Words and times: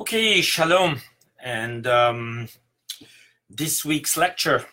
Okay, 0.00 0.40
shalom. 0.42 1.00
And 1.42 1.84
um, 1.88 2.48
this 3.50 3.84
week's 3.84 4.16
lecture, 4.16 4.64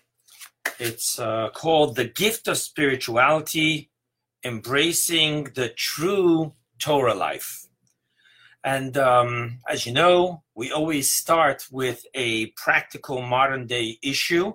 it's 0.77 1.17
uh, 1.17 1.49
called 1.49 1.95
The 1.95 2.05
Gift 2.05 2.47
of 2.47 2.59
Spirituality, 2.59 3.89
Embracing 4.43 5.45
the 5.55 5.69
True 5.69 6.53
Torah 6.77 7.15
Life. 7.15 7.65
And 8.63 8.95
um, 8.97 9.61
as 9.67 9.87
you 9.87 9.93
know, 9.93 10.43
we 10.53 10.71
always 10.71 11.11
start 11.11 11.65
with 11.71 12.05
a 12.13 12.51
practical 12.51 13.23
modern 13.23 13.65
day 13.65 13.97
issue. 14.03 14.53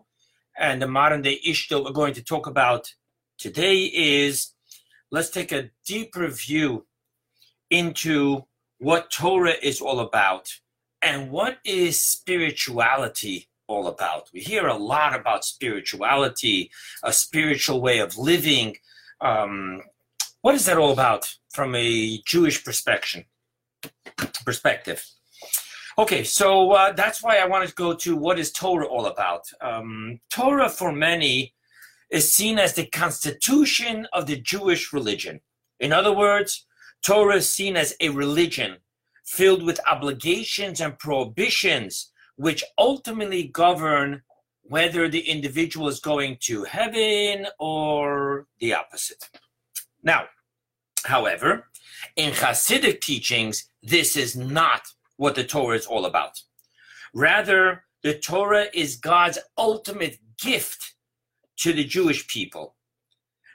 And 0.56 0.80
the 0.80 0.86
modern 0.86 1.22
day 1.22 1.40
issue 1.44 1.74
that 1.74 1.82
we're 1.82 1.90
going 1.90 2.14
to 2.14 2.22
talk 2.22 2.46
about 2.46 2.94
today 3.38 3.86
is 3.92 4.52
let's 5.10 5.30
take 5.30 5.50
a 5.50 5.70
deeper 5.84 6.28
view 6.28 6.86
into 7.70 8.44
what 8.80 9.10
Torah 9.10 9.54
is 9.62 9.80
all 9.80 10.00
about 10.00 10.48
and 11.02 11.30
what 11.30 11.58
is 11.64 12.00
spirituality 12.00 13.48
all 13.68 13.86
about. 13.86 14.28
We 14.32 14.40
hear 14.40 14.66
a 14.66 14.76
lot 14.76 15.14
about 15.14 15.44
spirituality, 15.44 16.70
a 17.04 17.12
spiritual 17.12 17.82
way 17.82 17.98
of 17.98 18.16
living. 18.16 18.78
Um, 19.20 19.82
what 20.40 20.54
is 20.54 20.64
that 20.64 20.78
all 20.78 20.92
about 20.92 21.36
from 21.52 21.74
a 21.74 22.22
Jewish 22.26 22.64
perspective? 22.64 23.24
Perspective. 24.44 25.06
Okay, 25.98 26.24
so 26.24 26.72
uh, 26.72 26.92
that's 26.92 27.22
why 27.22 27.36
I 27.36 27.46
wanted 27.46 27.68
to 27.68 27.74
go 27.74 27.94
to 27.94 28.16
what 28.16 28.38
is 28.38 28.50
Torah 28.50 28.86
all 28.86 29.06
about. 29.06 29.44
Um, 29.60 30.20
Torah, 30.30 30.70
for 30.70 30.90
many, 30.90 31.52
is 32.10 32.32
seen 32.32 32.58
as 32.58 32.74
the 32.74 32.86
constitution 32.86 34.08
of 34.14 34.26
the 34.26 34.36
Jewish 34.36 34.90
religion. 34.92 35.40
In 35.78 35.92
other 35.92 36.16
words, 36.16 36.66
Torah 37.04 37.36
is 37.36 37.50
seen 37.50 37.76
as 37.76 37.94
a 38.00 38.10
religion 38.10 38.76
filled 39.24 39.62
with 39.62 39.80
obligations 39.88 40.80
and 40.80 40.98
prohibitions, 40.98 42.10
which 42.36 42.64
ultimately 42.78 43.44
govern 43.44 44.22
whether 44.62 45.08
the 45.08 45.28
individual 45.28 45.88
is 45.88 46.00
going 46.00 46.36
to 46.40 46.64
heaven 46.64 47.46
or 47.58 48.46
the 48.60 48.74
opposite. 48.74 49.28
Now, 50.02 50.26
however, 51.04 51.68
in 52.16 52.32
Hasidic 52.32 53.00
teachings, 53.00 53.68
this 53.82 54.16
is 54.16 54.36
not 54.36 54.82
what 55.16 55.34
the 55.34 55.44
Torah 55.44 55.76
is 55.76 55.86
all 55.86 56.06
about. 56.06 56.40
Rather, 57.12 57.84
the 58.02 58.18
Torah 58.18 58.66
is 58.72 58.96
God's 58.96 59.38
ultimate 59.58 60.18
gift 60.40 60.94
to 61.58 61.72
the 61.72 61.84
Jewish 61.84 62.26
people. 62.26 62.74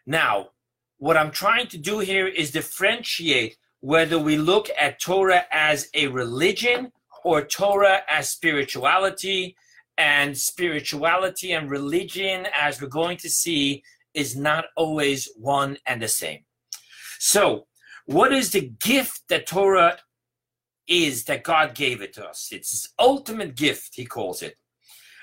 Now, 0.05 0.49
what 0.97 1.17
I'm 1.17 1.31
trying 1.31 1.67
to 1.67 1.77
do 1.77 1.99
here 1.99 2.27
is 2.27 2.51
differentiate 2.51 3.57
whether 3.81 4.17
we 4.17 4.37
look 4.37 4.69
at 4.77 4.99
Torah 4.99 5.43
as 5.51 5.89
a 5.93 6.07
religion 6.07 6.91
or 7.23 7.43
Torah 7.43 8.01
as 8.07 8.29
spirituality, 8.29 9.55
and 9.97 10.37
spirituality 10.37 11.53
and 11.53 11.69
religion, 11.69 12.47
as 12.57 12.81
we're 12.81 12.87
going 12.87 13.17
to 13.17 13.29
see, 13.29 13.83
is 14.13 14.35
not 14.35 14.65
always 14.75 15.29
one 15.37 15.77
and 15.87 16.01
the 16.01 16.07
same. 16.07 16.41
So, 17.19 17.67
what 18.05 18.31
is 18.31 18.51
the 18.51 18.71
gift 18.83 19.21
that 19.29 19.47
Torah 19.47 19.97
is 20.87 21.23
that 21.25 21.43
God 21.43 21.73
gave 21.73 22.01
it 22.01 22.13
to 22.13 22.25
us? 22.25 22.49
It's 22.51 22.71
his 22.71 22.89
ultimate 22.99 23.55
gift, 23.55 23.95
he 23.95 24.05
calls 24.05 24.41
it. 24.41 24.57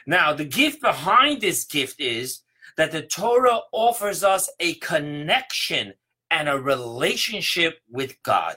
Now, 0.07 0.33
the 0.33 0.45
gift 0.45 0.81
behind 0.81 1.41
this 1.41 1.65
gift 1.65 2.01
is 2.01 2.41
that 2.77 2.93
the 2.93 3.03
Torah 3.03 3.61
offers 3.73 4.25
us 4.25 4.51
a 4.61 4.75
connection 4.75 5.95
and 6.31 6.49
a 6.49 6.59
relationship 6.59 7.81
with 7.91 8.23
God. 8.23 8.57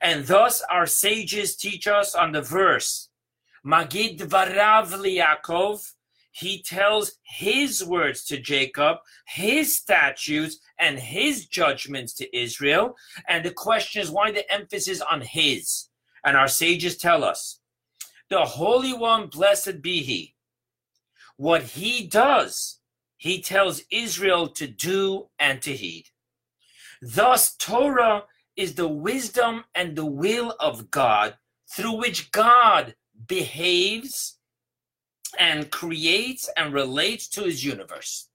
And 0.00 0.26
thus 0.26 0.62
our 0.70 0.86
sages 0.86 1.56
teach 1.56 1.86
us 1.86 2.14
on 2.14 2.32
the 2.32 2.42
verse, 2.42 3.08
Magid 3.64 4.18
Varav 4.18 4.88
Yaakov, 4.90 5.92
he 6.32 6.62
tells 6.62 7.18
his 7.22 7.84
words 7.84 8.24
to 8.24 8.38
Jacob, 8.38 8.98
his 9.26 9.76
statutes 9.76 10.58
and 10.78 10.98
his 10.98 11.46
judgments 11.46 12.14
to 12.14 12.36
Israel. 12.36 12.96
And 13.28 13.44
the 13.44 13.50
question 13.50 14.00
is 14.00 14.10
why 14.10 14.30
the 14.30 14.50
emphasis 14.50 15.00
on 15.00 15.22
his? 15.22 15.88
And 16.24 16.36
our 16.36 16.48
sages 16.48 16.96
tell 16.96 17.24
us, 17.24 17.60
the 18.28 18.44
Holy 18.44 18.92
One, 18.92 19.26
blessed 19.26 19.82
be 19.82 20.02
he. 20.02 20.34
What 21.36 21.62
he 21.62 22.06
does, 22.06 22.79
he 23.20 23.42
tells 23.42 23.82
Israel 23.92 24.48
to 24.48 24.66
do 24.66 25.28
and 25.38 25.60
to 25.60 25.76
heed. 25.76 26.06
Thus, 27.02 27.54
Torah 27.54 28.24
is 28.56 28.76
the 28.76 28.88
wisdom 28.88 29.64
and 29.74 29.94
the 29.94 30.06
will 30.06 30.54
of 30.58 30.90
God 30.90 31.36
through 31.70 31.98
which 31.98 32.32
God 32.32 32.94
behaves 33.26 34.38
and 35.38 35.70
creates 35.70 36.48
and 36.56 36.72
relates 36.72 37.28
to 37.28 37.42
his 37.42 37.62
universe. 37.62 38.30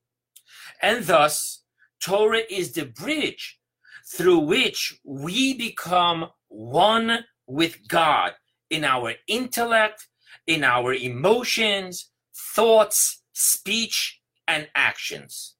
And 0.84 1.04
thus, 1.04 1.64
Torah 2.00 2.44
is 2.48 2.74
the 2.74 2.86
bridge 2.86 3.60
through 4.08 4.38
which 4.38 5.00
we 5.04 5.56
become 5.56 6.28
one 6.48 7.26
with 7.48 7.88
God 7.88 8.34
in 8.70 8.84
our 8.84 9.16
intellect, 9.28 10.08
in 10.46 10.64
our 10.64 10.94
emotions, 10.94 12.12
thoughts, 12.54 13.24
speech, 13.34 14.15
and 14.48 14.70
actions, 14.76 15.56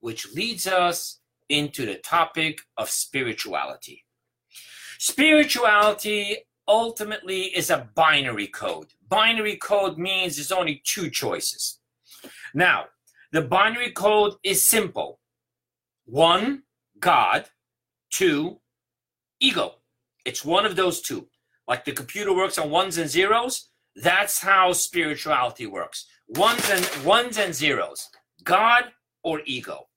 which 0.00 0.32
leads 0.34 0.66
us 0.66 1.20
into 1.48 1.86
the 1.86 1.96
topic 1.96 2.60
of 2.76 2.90
spirituality. 2.90 4.04
Spirituality 4.98 6.38
ultimately 6.68 7.42
is 7.56 7.70
a 7.70 7.88
binary 7.94 8.46
code. 8.46 8.88
Binary 9.08 9.56
code 9.56 9.98
means 9.98 10.36
there's 10.36 10.52
only 10.52 10.82
two 10.84 11.10
choices. 11.10 11.78
Now, 12.54 12.86
the 13.32 13.42
binary 13.42 13.92
code 13.92 14.34
is 14.42 14.64
simple 14.64 15.20
one, 16.06 16.62
God, 17.00 17.46
two, 18.10 18.60
ego. 19.40 19.74
It's 20.24 20.44
one 20.44 20.64
of 20.64 20.76
those 20.76 21.00
two. 21.00 21.28
Like 21.68 21.84
the 21.84 21.92
computer 21.92 22.32
works 22.32 22.58
on 22.58 22.70
ones 22.70 22.96
and 22.96 23.10
zeros, 23.10 23.70
that's 23.96 24.40
how 24.40 24.72
spirituality 24.72 25.66
works. 25.66 26.06
Ones 26.28 26.68
and 26.70 27.04
ones 27.04 27.38
and 27.38 27.54
zeros. 27.54 28.08
God 28.46 28.84
or 29.22 29.42
ego. 29.44 29.88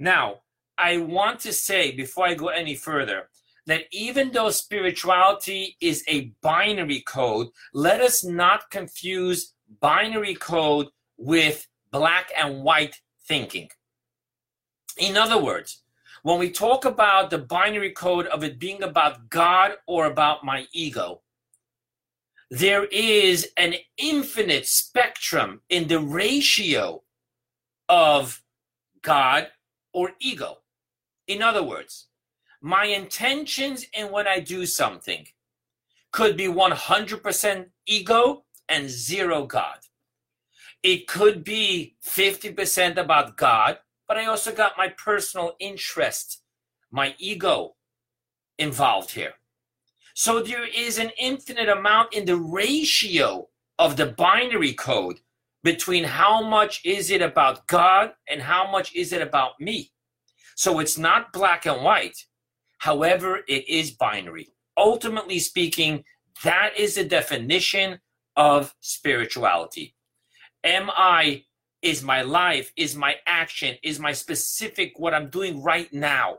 Now, 0.00 0.40
I 0.76 0.96
want 0.96 1.38
to 1.40 1.52
say 1.52 1.92
before 1.92 2.26
I 2.26 2.34
go 2.34 2.48
any 2.48 2.74
further 2.74 3.28
that 3.66 3.84
even 3.92 4.32
though 4.32 4.50
spirituality 4.50 5.76
is 5.80 6.02
a 6.08 6.32
binary 6.42 7.02
code, 7.02 7.48
let 7.72 8.00
us 8.00 8.24
not 8.24 8.68
confuse 8.70 9.54
binary 9.80 10.34
code 10.34 10.88
with 11.16 11.68
black 11.92 12.32
and 12.36 12.64
white 12.64 13.00
thinking. 13.28 13.68
In 14.98 15.16
other 15.16 15.40
words, 15.40 15.82
when 16.22 16.38
we 16.38 16.50
talk 16.50 16.84
about 16.84 17.30
the 17.30 17.38
binary 17.38 17.92
code 17.92 18.26
of 18.26 18.42
it 18.42 18.58
being 18.58 18.82
about 18.82 19.28
God 19.28 19.72
or 19.86 20.06
about 20.06 20.44
my 20.44 20.66
ego, 20.72 21.22
there 22.50 22.84
is 22.86 23.48
an 23.56 23.74
infinite 23.96 24.66
spectrum 24.66 25.60
in 25.68 25.88
the 25.88 26.00
ratio 26.00 27.02
of 27.92 28.42
God 29.02 29.48
or 29.92 30.12
ego. 30.18 30.60
In 31.26 31.42
other 31.42 31.62
words, 31.62 32.06
my 32.62 32.86
intentions 32.86 33.84
in 33.92 34.10
when 34.10 34.26
I 34.26 34.40
do 34.40 34.64
something 34.64 35.26
could 36.10 36.34
be 36.34 36.46
100% 36.46 37.66
ego 37.86 38.44
and 38.66 38.88
zero 38.88 39.44
God. 39.44 39.80
It 40.82 41.06
could 41.06 41.44
be 41.44 41.96
50% 42.02 42.96
about 42.96 43.36
God, 43.36 43.78
but 44.08 44.16
I 44.16 44.24
also 44.24 44.54
got 44.54 44.78
my 44.78 44.88
personal 44.88 45.52
interest, 45.60 46.40
my 46.90 47.14
ego 47.18 47.74
involved 48.58 49.10
here. 49.10 49.34
So 50.14 50.40
there 50.40 50.66
is 50.66 50.98
an 50.98 51.10
infinite 51.18 51.68
amount 51.68 52.14
in 52.14 52.24
the 52.24 52.36
ratio 52.38 53.48
of 53.78 53.98
the 53.98 54.06
binary 54.06 54.72
code 54.72 55.20
between 55.62 56.04
how 56.04 56.42
much 56.42 56.80
is 56.84 57.10
it 57.10 57.22
about 57.22 57.66
God 57.66 58.12
and 58.28 58.42
how 58.42 58.70
much 58.70 58.94
is 58.94 59.12
it 59.12 59.22
about 59.22 59.60
me. 59.60 59.92
So 60.56 60.80
it's 60.80 60.98
not 60.98 61.32
black 61.32 61.66
and 61.66 61.82
white. 61.82 62.26
However, 62.78 63.40
it 63.48 63.68
is 63.68 63.92
binary. 63.92 64.48
Ultimately 64.76 65.38
speaking, 65.38 66.04
that 66.42 66.76
is 66.76 66.96
the 66.96 67.04
definition 67.04 68.00
of 68.36 68.74
spirituality. 68.80 69.94
Am 70.64 70.90
I, 70.90 71.44
is 71.80 72.02
my 72.02 72.22
life, 72.22 72.72
is 72.76 72.96
my 72.96 73.16
action, 73.26 73.76
is 73.82 73.98
my 73.98 74.12
specific, 74.12 74.98
what 74.98 75.14
I'm 75.14 75.30
doing 75.30 75.62
right 75.62 75.92
now, 75.92 76.38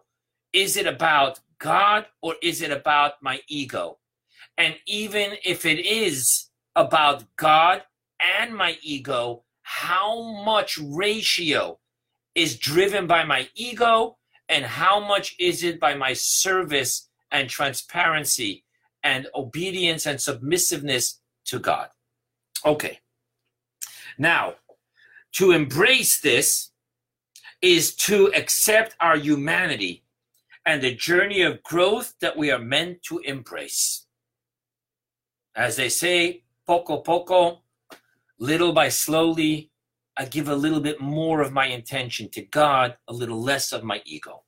is 0.51 0.77
it 0.77 0.87
about 0.87 1.39
God 1.59 2.05
or 2.21 2.35
is 2.41 2.61
it 2.61 2.71
about 2.71 3.13
my 3.21 3.39
ego? 3.47 3.99
And 4.57 4.75
even 4.85 5.33
if 5.43 5.65
it 5.65 5.79
is 5.79 6.49
about 6.75 7.23
God 7.37 7.83
and 8.39 8.55
my 8.55 8.77
ego, 8.81 9.43
how 9.61 10.43
much 10.43 10.77
ratio 10.77 11.79
is 12.35 12.57
driven 12.57 13.07
by 13.07 13.23
my 13.23 13.47
ego 13.55 14.17
and 14.49 14.65
how 14.65 14.99
much 14.99 15.35
is 15.39 15.63
it 15.63 15.79
by 15.79 15.93
my 15.93 16.13
service 16.13 17.09
and 17.31 17.49
transparency 17.49 18.63
and 19.03 19.27
obedience 19.35 20.05
and 20.05 20.19
submissiveness 20.19 21.19
to 21.45 21.59
God. 21.59 21.89
Okay. 22.65 22.99
Now, 24.17 24.55
to 25.33 25.51
embrace 25.51 26.21
this 26.21 26.71
is 27.61 27.95
to 27.95 28.31
accept 28.35 28.95
our 28.99 29.17
humanity 29.17 30.03
and 30.65 30.81
the 30.81 30.93
journey 30.93 31.41
of 31.41 31.63
growth 31.63 32.13
that 32.21 32.37
we 32.37 32.51
are 32.51 32.59
meant 32.59 33.03
to 33.03 33.19
embrace. 33.19 34.05
As 35.55 35.75
they 35.75 35.89
say, 35.89 36.43
poco 36.65 36.97
poco, 37.01 37.62
little 38.43 38.73
by 38.73 38.89
slowly, 38.89 39.71
I 40.17 40.25
give 40.25 40.49
a 40.49 40.55
little 40.55 40.81
bit 40.81 40.99
more 40.99 41.41
of 41.41 41.53
my 41.53 41.67
intention 41.67 42.29
to 42.31 42.41
God, 42.41 42.97
a 43.07 43.13
little 43.13 43.41
less 43.41 43.71
of 43.71 43.83
my 43.83 44.01
ego. 44.05 44.43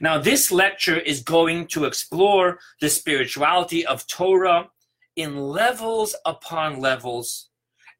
Now, 0.00 0.18
this 0.18 0.50
lecture 0.50 0.98
is 0.98 1.22
going 1.22 1.68
to 1.68 1.84
explore 1.84 2.58
the 2.80 2.90
spirituality 2.90 3.86
of 3.86 4.06
Torah 4.08 4.68
in 5.14 5.38
levels 5.38 6.16
upon 6.26 6.80
levels. 6.80 7.50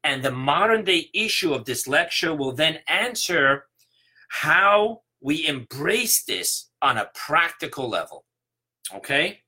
And 0.03 0.21
the 0.21 0.31
modern 0.31 0.83
day 0.83 1.09
issue 1.13 1.53
of 1.53 1.63
this 1.63 1.87
lecture 1.87 2.35
will 2.35 2.51
then 2.51 2.79
answer 2.87 3.65
how 4.27 5.01
we 5.21 5.47
embrace 5.47 6.23
this 6.25 6.69
on 6.81 6.97
a 6.97 7.09
practical 7.15 7.89
level. 7.89 8.25
Okay? 8.93 9.39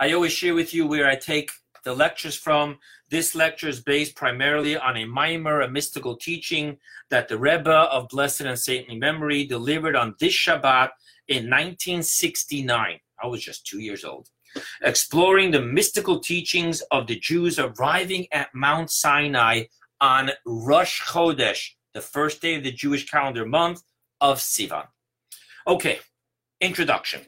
I 0.00 0.12
always 0.12 0.32
share 0.32 0.54
with 0.54 0.72
you 0.72 0.86
where 0.86 1.08
I 1.08 1.16
take 1.16 1.50
the 1.84 1.94
lectures 1.94 2.36
from. 2.36 2.78
This 3.10 3.34
lecture 3.34 3.68
is 3.68 3.80
based 3.80 4.16
primarily 4.16 4.76
on 4.76 4.96
a 4.96 5.06
mimer, 5.06 5.62
a 5.62 5.70
mystical 5.70 6.16
teaching 6.16 6.76
that 7.08 7.28
the 7.28 7.38
Rebbe 7.38 7.70
of 7.70 8.08
Blessed 8.08 8.42
and 8.42 8.58
Saintly 8.58 8.98
Memory 8.98 9.46
delivered 9.46 9.96
on 9.96 10.14
this 10.20 10.34
Shabbat 10.34 10.90
in 11.26 11.48
1969. 11.48 13.00
I 13.22 13.26
was 13.26 13.42
just 13.42 13.66
two 13.66 13.80
years 13.80 14.04
old. 14.04 14.28
Exploring 14.82 15.50
the 15.50 15.62
mystical 15.62 16.20
teachings 16.20 16.82
of 16.90 17.06
the 17.06 17.18
Jews 17.18 17.58
arriving 17.58 18.26
at 18.30 18.54
Mount 18.54 18.90
Sinai 18.90 19.64
on 20.00 20.30
Rosh 20.44 21.00
Chodesh, 21.02 21.70
the 21.94 22.00
first 22.02 22.42
day 22.42 22.56
of 22.56 22.62
the 22.62 22.72
Jewish 22.72 23.08
calendar 23.08 23.46
month 23.46 23.82
of 24.20 24.38
Sivan. 24.38 24.86
Okay, 25.66 25.98
introduction. 26.60 27.22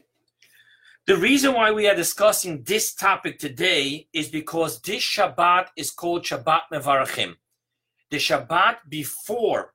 The 1.07 1.17
reason 1.17 1.55
why 1.55 1.71
we 1.71 1.87
are 1.89 1.95
discussing 1.95 2.61
this 2.61 2.93
topic 2.93 3.39
today 3.39 4.07
is 4.13 4.29
because 4.29 4.79
this 4.81 5.01
Shabbat 5.01 5.69
is 5.75 5.89
called 5.89 6.23
Shabbat 6.23 6.61
Mevarachim. 6.71 7.37
The 8.11 8.17
Shabbat 8.17 8.77
before 8.87 9.73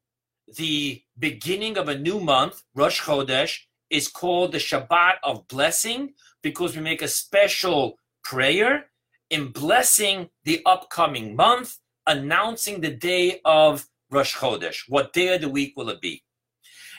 the 0.57 1.03
beginning 1.19 1.79
of 1.79 1.89
a 1.89 1.99
new 1.99 2.21
month, 2.21 2.63
Rosh 2.77 3.01
Chodesh, 3.01 3.59
is 3.91 4.07
called 4.07 4.53
the 4.53 4.59
Shabbat 4.59 5.15
of 5.25 5.49
blessing 5.49 6.15
because 6.43 6.77
we 6.77 6.83
make 6.83 7.03
a 7.03 7.09
special 7.09 7.99
prayer 8.23 8.87
in 9.29 9.51
blessing 9.51 10.31
the 10.45 10.63
upcoming 10.65 11.35
month, 11.35 11.79
announcing 12.07 12.81
the 12.81 12.95
day 12.95 13.41
of 13.45 13.85
Rosh 14.13 14.37
Chodesh. 14.37 14.85
What 14.89 15.13
day 15.13 15.35
of 15.35 15.41
the 15.41 15.49
week 15.49 15.73
will 15.77 15.91
it 15.91 16.01
be? 16.01 16.23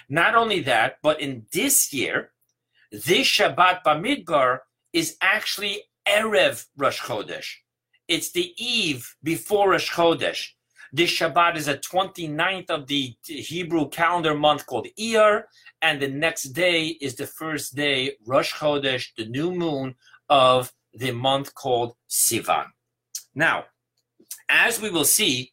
Not 0.09 0.35
only 0.35 0.59
that, 0.63 0.97
but 1.01 1.21
in 1.21 1.45
this 1.53 1.93
year, 1.93 2.33
this 2.91 3.27
Shabbat 3.27 3.83
Bamidbar 3.85 4.59
is 4.93 5.17
actually 5.21 5.83
Erev 6.07 6.65
Rosh 6.77 7.01
Chodesh. 7.01 7.47
It's 8.07 8.31
the 8.31 8.53
eve 8.57 9.15
before 9.23 9.71
Rosh 9.71 9.91
Chodesh. 9.91 10.49
This 10.93 11.11
Shabbat 11.11 11.57
is 11.57 11.65
the 11.65 11.77
29th 11.77 12.69
of 12.69 12.87
the 12.87 13.13
Hebrew 13.25 13.89
calendar 13.89 14.33
month 14.33 14.65
called 14.65 14.87
Iyar, 14.97 15.43
and 15.81 16.01
the 16.01 16.07
next 16.07 16.43
day 16.53 16.87
is 17.01 17.15
the 17.15 17.27
first 17.27 17.75
day, 17.75 18.13
Rosh 18.25 18.53
Chodesh, 18.53 19.07
the 19.17 19.25
new 19.25 19.51
moon 19.51 19.95
of 20.29 20.71
the 20.93 21.11
month 21.11 21.53
called 21.53 21.95
Sivan. 22.09 22.67
Now, 23.35 23.65
as 24.49 24.81
we 24.81 24.89
will 24.89 25.05
see, 25.05 25.51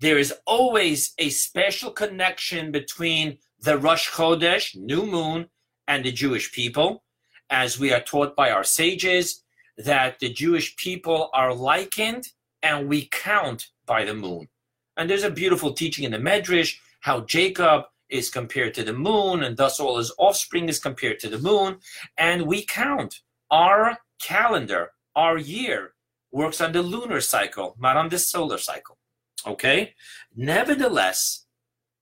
there 0.00 0.18
is 0.18 0.34
always 0.44 1.14
a 1.18 1.30
special 1.30 1.92
connection 1.92 2.72
between 2.72 3.38
the 3.60 3.78
Rosh 3.78 4.10
Chodesh, 4.10 4.76
new 4.76 5.06
moon, 5.06 5.46
and 5.88 6.04
the 6.04 6.12
Jewish 6.12 6.52
people, 6.52 7.04
as 7.50 7.78
we 7.78 7.92
are 7.92 8.00
taught 8.00 8.34
by 8.36 8.50
our 8.50 8.64
sages 8.64 9.42
that 9.76 10.18
the 10.18 10.32
Jewish 10.32 10.76
people 10.76 11.30
are 11.34 11.54
likened 11.54 12.28
and 12.62 12.88
we 12.88 13.08
count 13.10 13.68
by 13.86 14.04
the 14.04 14.14
moon. 14.14 14.48
And 14.96 15.10
there's 15.10 15.24
a 15.24 15.30
beautiful 15.30 15.72
teaching 15.72 16.04
in 16.04 16.12
the 16.12 16.18
Medrash 16.18 16.76
how 17.00 17.20
Jacob 17.20 17.84
is 18.08 18.30
compared 18.30 18.74
to 18.74 18.84
the 18.84 18.92
moon, 18.92 19.42
and 19.42 19.56
thus 19.56 19.80
all 19.80 19.98
his 19.98 20.12
offspring 20.18 20.68
is 20.68 20.78
compared 20.78 21.18
to 21.18 21.28
the 21.28 21.38
moon. 21.38 21.78
And 22.16 22.46
we 22.46 22.64
count. 22.64 23.20
Our 23.50 23.98
calendar, 24.22 24.92
our 25.14 25.36
year, 25.36 25.94
works 26.32 26.60
on 26.60 26.72
the 26.72 26.82
lunar 26.82 27.20
cycle, 27.20 27.76
not 27.78 27.96
on 27.96 28.08
the 28.08 28.18
solar 28.18 28.58
cycle. 28.58 28.98
Okay? 29.46 29.94
Nevertheless, 30.34 31.46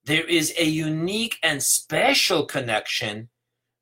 there 0.04 0.26
is 0.26 0.54
a 0.58 0.64
unique 0.64 1.38
and 1.42 1.62
special 1.62 2.46
connection 2.46 3.28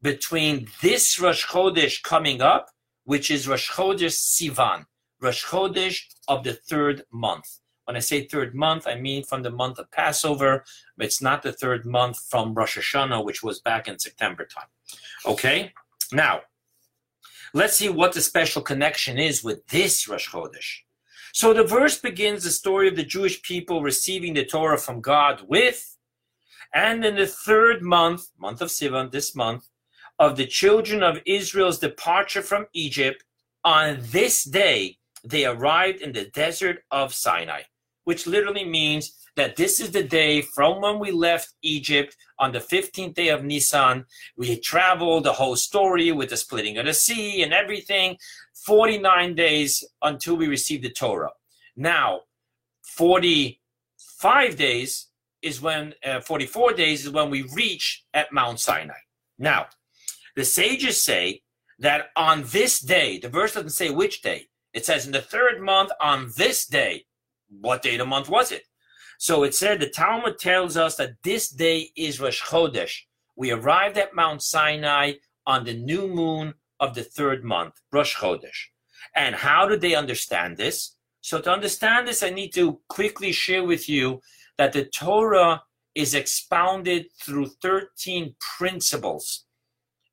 between 0.02 0.68
this 0.82 1.18
Rosh 1.18 1.46
Chodesh 1.46 2.02
coming 2.02 2.40
up, 2.40 2.70
which 3.04 3.30
is 3.30 3.48
Rosh 3.48 3.70
Chodesh 3.70 4.16
Sivan, 4.16 4.86
Rosh 5.20 5.44
Chodesh 5.44 6.02
of 6.28 6.44
the 6.44 6.54
third 6.54 7.04
month. 7.12 7.58
When 7.84 7.96
I 7.96 8.00
say 8.00 8.24
third 8.24 8.54
month, 8.54 8.86
I 8.86 8.94
mean 8.94 9.24
from 9.24 9.42
the 9.42 9.50
month 9.50 9.78
of 9.78 9.90
Passover. 9.90 10.64
It's 10.98 11.20
not 11.20 11.42
the 11.42 11.52
third 11.52 11.84
month 11.84 12.20
from 12.28 12.54
Rosh 12.54 12.78
Hashanah, 12.78 13.24
which 13.24 13.42
was 13.42 13.60
back 13.60 13.88
in 13.88 13.98
September 13.98 14.44
time. 14.44 14.68
Okay? 15.26 15.72
Now, 16.12 16.42
let's 17.52 17.76
see 17.76 17.88
what 17.88 18.12
the 18.12 18.20
special 18.20 18.62
connection 18.62 19.18
is 19.18 19.42
with 19.42 19.66
this 19.68 20.08
Rosh 20.08 20.28
Chodesh. 20.28 20.82
So 21.32 21.52
the 21.52 21.64
verse 21.64 21.98
begins 21.98 22.44
the 22.44 22.50
story 22.50 22.88
of 22.88 22.96
the 22.96 23.04
Jewish 23.04 23.42
people 23.42 23.82
receiving 23.82 24.34
the 24.34 24.44
Torah 24.44 24.78
from 24.78 25.00
God 25.00 25.42
with, 25.48 25.96
and 26.72 27.04
in 27.04 27.16
the 27.16 27.26
third 27.26 27.82
month, 27.82 28.28
month 28.38 28.60
of 28.60 28.68
Sivan, 28.68 29.10
this 29.10 29.34
month, 29.34 29.68
of 30.20 30.36
the 30.36 30.46
children 30.46 31.02
of 31.02 31.18
Israel's 31.24 31.78
departure 31.78 32.42
from 32.42 32.66
Egypt, 32.74 33.24
on 33.64 33.98
this 34.00 34.44
day 34.44 34.98
they 35.24 35.46
arrived 35.46 36.02
in 36.02 36.12
the 36.12 36.26
desert 36.26 36.84
of 36.90 37.14
Sinai, 37.14 37.62
which 38.04 38.26
literally 38.26 38.64
means 38.64 39.16
that 39.36 39.56
this 39.56 39.80
is 39.80 39.90
the 39.90 40.02
day 40.02 40.42
from 40.42 40.82
when 40.82 40.98
we 40.98 41.10
left 41.10 41.54
Egypt 41.62 42.14
on 42.38 42.52
the 42.52 42.58
15th 42.58 43.14
day 43.14 43.28
of 43.28 43.44
Nisan. 43.44 44.04
We 44.36 44.60
traveled 44.60 45.24
the 45.24 45.32
whole 45.32 45.56
story 45.56 46.12
with 46.12 46.28
the 46.28 46.36
splitting 46.36 46.76
of 46.76 46.84
the 46.84 46.94
sea 46.94 47.42
and 47.42 47.54
everything, 47.54 48.18
49 48.66 49.34
days 49.34 49.82
until 50.02 50.36
we 50.36 50.48
received 50.48 50.84
the 50.84 50.90
Torah. 50.90 51.30
Now, 51.76 52.20
45 52.82 54.56
days 54.56 55.06
is 55.40 55.62
when, 55.62 55.94
uh, 56.04 56.20
44 56.20 56.74
days 56.74 57.06
is 57.06 57.12
when 57.12 57.30
we 57.30 57.48
reach 57.54 58.04
at 58.12 58.32
Mount 58.32 58.60
Sinai. 58.60 59.00
Now, 59.38 59.68
the 60.36 60.44
sages 60.44 61.02
say 61.02 61.42
that 61.78 62.10
on 62.16 62.44
this 62.46 62.80
day, 62.80 63.18
the 63.18 63.28
verse 63.28 63.54
doesn't 63.54 63.70
say 63.70 63.90
which 63.90 64.22
day, 64.22 64.48
it 64.72 64.86
says 64.86 65.06
in 65.06 65.12
the 65.12 65.20
third 65.20 65.60
month 65.60 65.90
on 66.00 66.30
this 66.36 66.66
day. 66.66 67.06
What 67.48 67.82
day 67.82 67.94
of 67.94 67.98
the 67.98 68.06
month 68.06 68.28
was 68.28 68.52
it? 68.52 68.62
So 69.18 69.42
it 69.42 69.54
said 69.54 69.80
the 69.80 69.88
Talmud 69.88 70.38
tells 70.38 70.76
us 70.76 70.96
that 70.96 71.22
this 71.24 71.48
day 71.48 71.90
is 71.96 72.20
Rosh 72.20 72.42
Chodesh. 72.42 73.00
We 73.36 73.50
arrived 73.50 73.98
at 73.98 74.14
Mount 74.14 74.42
Sinai 74.42 75.14
on 75.46 75.64
the 75.64 75.74
new 75.74 76.06
moon 76.06 76.54
of 76.78 76.94
the 76.94 77.02
third 77.02 77.44
month, 77.44 77.74
Rosh 77.92 78.16
Chodesh. 78.16 78.68
And 79.14 79.34
how 79.34 79.66
do 79.66 79.76
they 79.76 79.94
understand 79.94 80.56
this? 80.56 80.96
So 81.20 81.40
to 81.40 81.50
understand 81.50 82.06
this, 82.06 82.22
I 82.22 82.30
need 82.30 82.54
to 82.54 82.80
quickly 82.88 83.32
share 83.32 83.64
with 83.64 83.88
you 83.88 84.20
that 84.56 84.72
the 84.72 84.84
Torah 84.84 85.62
is 85.94 86.14
expounded 86.14 87.06
through 87.20 87.48
13 87.60 88.34
principles 88.58 89.44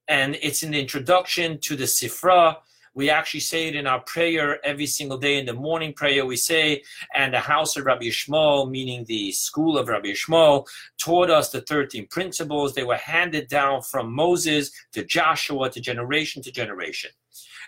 and 0.08 0.38
it's 0.42 0.62
the 0.62 0.80
introduction 0.80 1.60
to 1.60 1.76
the 1.76 1.86
Sifra. 1.86 2.58
We 2.94 3.12
actually 3.12 3.42
say 3.42 3.68
it 3.68 3.76
in 3.76 3.86
our 3.86 4.00
prayer 4.00 4.66
every 4.66 4.88
single 4.88 5.20
day 5.20 5.38
in 5.38 5.46
the 5.46 5.54
morning 5.54 5.94
prayer. 5.94 6.26
We 6.26 6.36
say, 6.36 6.82
and 7.14 7.34
the 7.34 7.40
house 7.40 7.78
of 7.78 7.86
Rabbi 7.86 8.06
Yishmael, 8.06 8.72
meaning 8.72 9.06
the 9.06 9.32
school 9.34 9.78
of 9.78 9.88
Rabbi 9.88 10.08
Yishmael, 10.08 10.66
taught 11.00 11.30
us 11.30 11.52
the 11.52 11.62
13 11.62 12.08
principles. 12.08 12.74
They 12.74 12.84
were 12.84 12.96
handed 12.96 13.50
down 13.50 13.84
from 13.84 14.12
Moses 14.12 14.72
to 14.94 15.04
Joshua 15.04 15.70
to 15.70 15.80
generation 15.80 16.42
to 16.42 16.52
generation. 16.52 17.12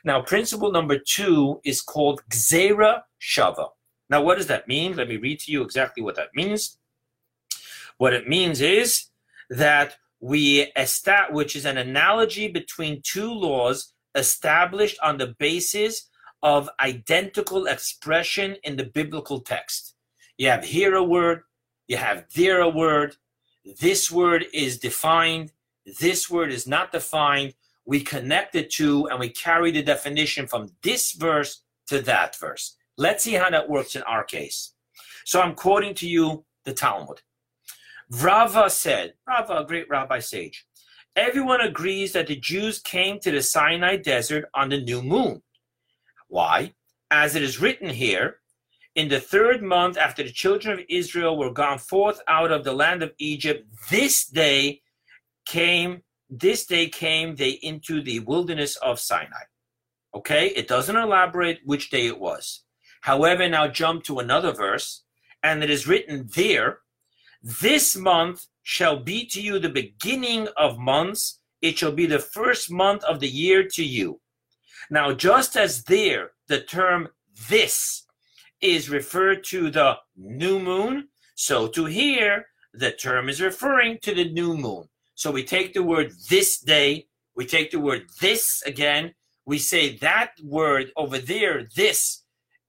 Now, 0.04 0.22
principle 0.22 0.72
number 0.72 0.98
two 0.98 1.60
is 1.64 1.82
called 1.82 2.24
Gzera 2.32 3.02
Shava. 3.22 3.70
Now, 4.10 4.24
what 4.24 4.38
does 4.38 4.48
that 4.48 4.68
mean? 4.68 4.96
Let 4.96 5.10
me 5.10 5.18
read 5.18 5.40
to 5.42 5.52
you 5.52 5.62
exactly 5.62 6.02
what 6.02 6.16
that 6.16 6.34
means. 6.34 6.78
What 7.98 8.14
it 8.14 8.28
means 8.28 8.62
is 8.62 9.06
that 9.50 9.98
we 10.20 10.72
establish, 10.76 11.36
which 11.36 11.56
is 11.56 11.66
an 11.66 11.78
analogy 11.78 12.48
between 12.48 13.02
two 13.04 13.32
laws 13.32 13.94
established 14.16 14.98
on 15.02 15.18
the 15.18 15.36
basis 15.40 16.10
of 16.42 16.70
identical 16.80 17.66
expression 17.68 18.56
in 18.64 18.76
the 18.76 18.86
biblical 18.86 19.40
text. 19.40 19.96
You 20.38 20.50
have 20.50 20.64
here 20.64 20.96
a 20.96 21.04
word, 21.04 21.42
you 21.88 21.98
have 21.98 22.26
there 22.36 22.62
a 22.62 22.70
word, 22.70 23.16
this 23.80 24.10
word 24.12 24.46
is 24.54 24.78
defined, 24.80 25.52
this 26.00 26.30
word 26.30 26.52
is 26.52 26.68
not 26.68 26.92
defined. 26.92 27.54
we 27.86 28.02
connect 28.02 28.54
the 28.54 28.64
two 28.64 29.08
and 29.08 29.20
we 29.20 29.30
carry 29.30 29.72
the 29.72 29.82
definition 29.82 30.46
from 30.46 30.70
this 30.84 31.14
verse 31.14 31.64
to 31.88 32.00
that 32.02 32.36
verse. 32.36 32.76
Let's 32.98 33.24
see 33.24 33.34
how 33.34 33.50
that 33.50 33.68
works 33.68 33.96
in 33.96 34.04
our 34.04 34.24
case. 34.24 34.74
So 35.26 35.42
I'm 35.42 35.56
quoting 35.56 35.96
to 35.96 36.08
you 36.08 36.46
the 36.66 36.74
Talmud. 36.74 37.22
Rava 38.12 38.70
said, 38.70 39.14
Rava, 39.28 39.60
a 39.60 39.66
great 39.66 39.88
rabbi 39.90 40.20
sage, 40.20 40.66
everyone 41.16 41.62
agrees 41.62 42.14
that 42.14 42.28
the 42.28 42.36
Jews 42.36 42.80
came 42.80 43.20
to 43.20 43.32
the 43.32 43.42
Sinai 43.42 43.98
desert 43.98 44.46
on 44.54 44.70
the 44.70 44.82
new 44.82 45.02
moon. 45.02 45.44
Why? 46.28 46.74
As 47.12 47.36
it 47.36 47.44
is 47.44 47.62
written 47.62 47.90
here, 47.90 48.38
in 48.96 49.08
the 49.10 49.20
third 49.20 49.62
month 49.62 49.98
after 49.98 50.24
the 50.24 50.32
children 50.32 50.80
of 50.80 50.86
Israel 50.90 51.38
were 51.38 51.54
gone 51.54 51.78
forth 51.78 52.22
out 52.28 52.52
of 52.52 52.64
the 52.64 52.74
land 52.74 53.04
of 53.04 53.14
Egypt, 53.20 53.68
this 53.92 54.26
day 54.26 54.82
came, 55.46 56.02
this 56.30 56.66
day 56.66 56.88
came 56.90 57.36
they 57.36 57.52
into 57.62 58.02
the 58.02 58.20
wilderness 58.22 58.76
of 58.78 59.00
Sinai. 59.00 59.44
Okay, 60.16 60.48
it 60.48 60.68
doesn't 60.68 60.96
elaborate 60.96 61.60
which 61.64 61.92
day 61.92 62.08
it 62.08 62.20
was. 62.20 62.64
However, 63.02 63.48
now 63.48 63.68
jump 63.68 64.04
to 64.06 64.20
another 64.20 64.52
verse, 64.52 65.04
and 65.44 65.64
it 65.64 65.70
is 65.70 65.88
written 65.88 66.28
there, 66.36 66.80
This 67.42 67.96
month 67.96 68.46
shall 68.64 69.00
be 69.00 69.26
to 69.28 69.42
you 69.42 69.60
the 69.60 69.70
beginning 69.70 70.48
of 70.58 70.78
months, 70.78 71.40
it 71.62 71.78
shall 71.78 71.92
be 71.92 72.06
the 72.06 72.20
first 72.20 72.72
month 72.72 73.04
of 73.04 73.20
the 73.20 73.30
year 73.30 73.64
to 73.64 73.84
you. 73.84 74.20
Now, 74.90 75.14
just 75.14 75.56
as 75.56 75.84
there, 75.84 76.32
the 76.48 76.62
term 76.62 77.10
this 77.50 78.06
is 78.62 78.90
referred 78.90 79.44
to 79.46 79.70
the 79.70 79.98
new 80.18 80.60
moon, 80.60 81.08
so 81.36 81.68
to 81.68 81.86
here, 81.86 82.48
the 82.74 82.92
term 82.92 83.30
is 83.30 83.42
referring 83.42 84.00
to 84.02 84.14
the 84.14 84.30
new 84.30 84.58
moon. 84.58 84.90
So 85.16 85.32
we 85.32 85.44
take 85.44 85.74
the 85.74 85.84
word 85.84 86.12
this 86.30 86.60
day, 86.60 87.08
we 87.36 87.46
take 87.46 87.72
the 87.72 87.80
word 87.80 88.08
this 88.20 88.62
again, 88.66 89.14
we 89.46 89.58
say 89.58 89.98
that 89.98 90.32
word 90.44 90.92
over 90.96 91.18
there, 91.18 91.68
this 91.76 92.24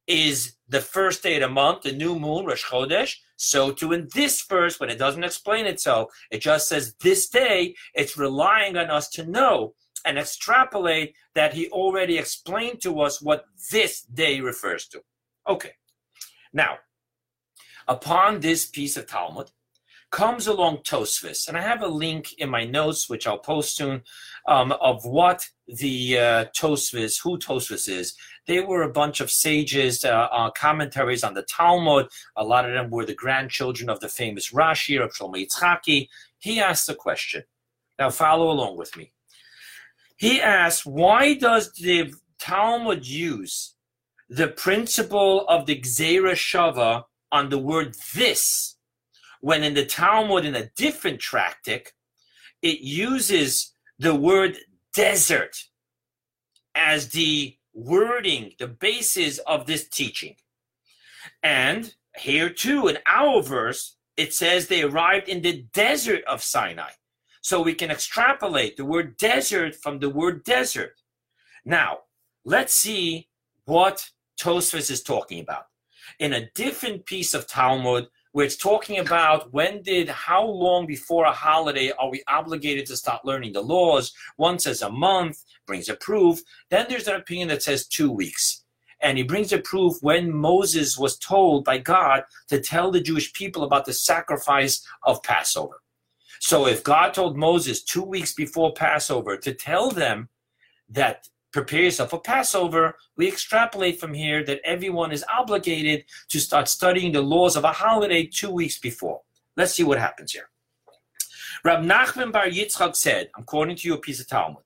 is 0.07 0.57
the 0.69 0.81
first 0.81 1.23
day 1.23 1.37
of 1.37 1.43
the 1.43 1.49
month, 1.49 1.83
the 1.83 1.93
new 1.93 2.19
moon, 2.19 2.47
Rosh 2.47 2.65
Chodesh. 2.65 3.17
So 3.43 3.73
to 3.73 3.93
in 3.95 4.07
this 4.15 4.43
verse, 4.43 4.79
when 4.79 4.91
it 4.91 4.99
doesn't 4.99 5.25
explain 5.25 5.65
itself, 5.65 6.13
it 6.31 6.43
just 6.43 6.69
says 6.69 6.95
this 7.01 7.27
day, 7.31 7.75
it's 7.95 8.19
relying 8.19 8.77
on 8.77 8.91
us 8.91 9.09
to 9.13 9.25
know 9.25 9.73
and 10.05 10.19
extrapolate 10.19 11.15
that 11.35 11.55
he 11.55 11.71
already 11.71 12.19
explained 12.19 12.83
to 12.83 13.01
us 13.01 13.23
what 13.23 13.47
this 13.71 14.03
day 14.03 14.43
refers 14.43 14.87
to. 14.89 15.01
Okay. 15.49 15.73
Now, 16.53 16.81
upon 17.89 18.41
this 18.41 18.67
piece 18.67 18.99
of 18.99 19.07
Talmud, 19.07 19.51
comes 20.11 20.47
along 20.47 20.79
Tosfos, 20.79 21.47
and 21.47 21.57
I 21.57 21.61
have 21.61 21.83
a 21.83 21.89
link 21.89 22.33
in 22.39 22.51
my 22.51 22.65
notes, 22.65 23.09
which 23.09 23.27
I'll 23.27 23.39
post 23.39 23.77
soon, 23.77 24.03
um, 24.49 24.73
of 24.73 25.05
what 25.05 25.47
the 25.69 26.19
uh, 26.19 26.45
Tosfos, 26.57 27.23
who 27.23 27.39
Tosfos 27.39 27.89
is. 27.89 28.15
They 28.47 28.61
were 28.61 28.83
a 28.83 28.93
bunch 28.93 29.21
of 29.21 29.31
sages, 29.31 30.05
uh, 30.05 30.29
uh, 30.33 30.51
commentaries 30.51 31.23
on 31.23 31.35
the 31.35 31.43
Talmud. 31.43 32.09
A 32.37 32.45
lot 32.45 32.65
of 32.65 32.73
them 32.73 32.91
were 32.91 33.07
the 33.07 33.15
grandchildren 33.15 33.89
of 33.89 34.01
the 34.01 34.09
famous 34.09 34.51
Rashi, 34.51 35.03
of 35.03 35.13
Shlomo 35.13 35.47
Yitzchaki. 35.47 36.09
He 36.39 36.61
asked 36.61 36.89
a 36.89 36.95
question. 36.95 37.45
Now 37.99 38.11
follow 38.11 38.51
along 38.51 38.77
with 38.77 38.97
me. 38.97 39.13
He 40.17 40.41
asked, 40.41 40.87
why 40.87 41.35
does 41.35 41.73
the 41.73 42.13
Talmud 42.39 43.07
use 43.07 43.75
the 44.29 44.49
principle 44.49 45.47
of 45.49 45.67
the 45.67 45.81
Gzera 45.81 46.33
Shava 46.33 47.05
on 47.31 47.51
the 47.51 47.59
word 47.59 47.95
this 48.15 48.77
when 49.41 49.65
in 49.65 49.75
the 49.75 49.85
Talmud, 49.85 50.45
in 50.45 50.55
a 50.55 50.71
different 50.77 51.21
tractate, 51.21 51.93
it 52.63 52.81
uses 52.81 53.75
the 53.99 54.15
word 54.15 54.59
desert 54.95 55.57
as 56.75 57.09
the 57.09 57.57
wording, 57.73 58.53
the 58.59 58.67
basis 58.67 59.39
of 59.39 59.67
this 59.67 59.89
teaching. 59.89 60.37
And 61.43 61.95
here 62.17 62.51
too, 62.51 62.89
in 62.89 62.99
our 63.07 63.43
verse, 63.43 63.97
it 64.17 64.35
says 64.35 64.67
they 64.67 64.83
arrived 64.83 65.29
in 65.29 65.43
the 65.43 65.65
desert 65.73 66.23
of 66.25 66.43
Sinai. 66.43 66.91
So 67.43 67.63
we 67.63 67.75
can 67.75 67.91
extrapolate 67.91 68.77
the 68.77 68.85
word 68.85 69.17
desert 69.17 69.75
from 69.75 69.99
the 69.99 70.11
word 70.11 70.45
desert. 70.45 71.01
Now, 71.65 72.01
let's 72.45 72.75
see 72.75 73.29
what 73.65 74.11
Tosfos 74.39 74.91
is 74.91 75.03
talking 75.03 75.41
about. 75.41 75.65
In 76.19 76.35
a 76.35 76.51
different 76.55 77.07
piece 77.07 77.33
of 77.33 77.47
Talmud, 77.47 78.09
it's 78.35 78.57
talking 78.57 78.99
about 78.99 79.53
when 79.53 79.83
did, 79.83 80.09
how 80.09 80.45
long 80.45 80.87
before 80.87 81.25
a 81.25 81.33
holiday 81.33 81.91
are 81.99 82.11
we 82.11 82.23
obligated 82.29 82.87
to 82.87 82.97
start 82.97 83.25
learning 83.25 83.53
the 83.53 83.61
laws? 83.61 84.13
One 84.37 84.59
says 84.59 84.83
a 84.83 84.91
month, 84.91 85.45
brings 85.67 85.89
a 85.89 85.97
proof. 85.97 86.41
Then 86.71 86.87
there's 86.89 87.09
an 87.09 87.17
opinion 87.17 87.49
that 87.49 87.63
says 87.63 87.87
two 87.87 88.11
weeks. 88.11 88.65
And 89.03 89.19
he 89.19 89.25
brings 89.25 89.53
a 89.53 89.59
proof 89.59 89.97
when 90.03 90.31
Moses 90.31 90.97
was 90.97 91.19
told 91.19 91.65
by 91.65 91.79
God 91.79 92.23
to 92.49 92.61
tell 92.61 92.91
the 92.91 93.01
Jewish 93.01 93.33
people 93.33 93.65
about 93.65 93.85
the 93.85 93.93
sacrifice 93.93 94.87
of 95.05 95.23
Passover. 95.23 95.81
So 96.39 96.67
if 96.67 96.85
God 96.85 97.15
told 97.15 97.37
Moses 97.37 97.83
two 97.83 98.03
weeks 98.03 98.33
before 98.33 98.73
Passover 98.73 99.37
to 99.39 99.55
tell 99.55 99.91
them 99.91 100.29
that 100.89 101.29
prepare 101.53 101.83
yourself 101.83 102.11
for 102.11 102.21
Passover, 102.21 102.97
we 103.17 103.29
extrapolate 103.29 103.99
from 103.99 104.15
here 104.15 104.45
that 104.45 104.61
everyone 104.65 105.13
is 105.13 105.25
obligated 105.33 106.05
to 106.29 106.39
start 106.39 106.69
studying 106.69 107.13
the 107.13 107.21
laws 107.21 107.57
of 107.57 107.65
a 107.65 107.73
holiday 107.73 108.25
two 108.25 108.51
weeks 108.51 108.79
before. 108.79 109.21
Let's 109.57 109.75
see 109.75 109.85
what 109.85 109.99
happens 109.99 110.33
here. 110.33 110.51
Rab 111.65 111.85
Nachman 111.85 112.33
Bar 112.33 112.47
Yitzchak 112.47 112.97
said, 112.97 113.31
I'm 113.37 113.45
quoting 113.45 113.77
to 113.77 113.89
you 113.89 113.95
a 113.95 113.99
piece 113.99 114.21
of 114.21 114.29
Talmud. 114.29 114.63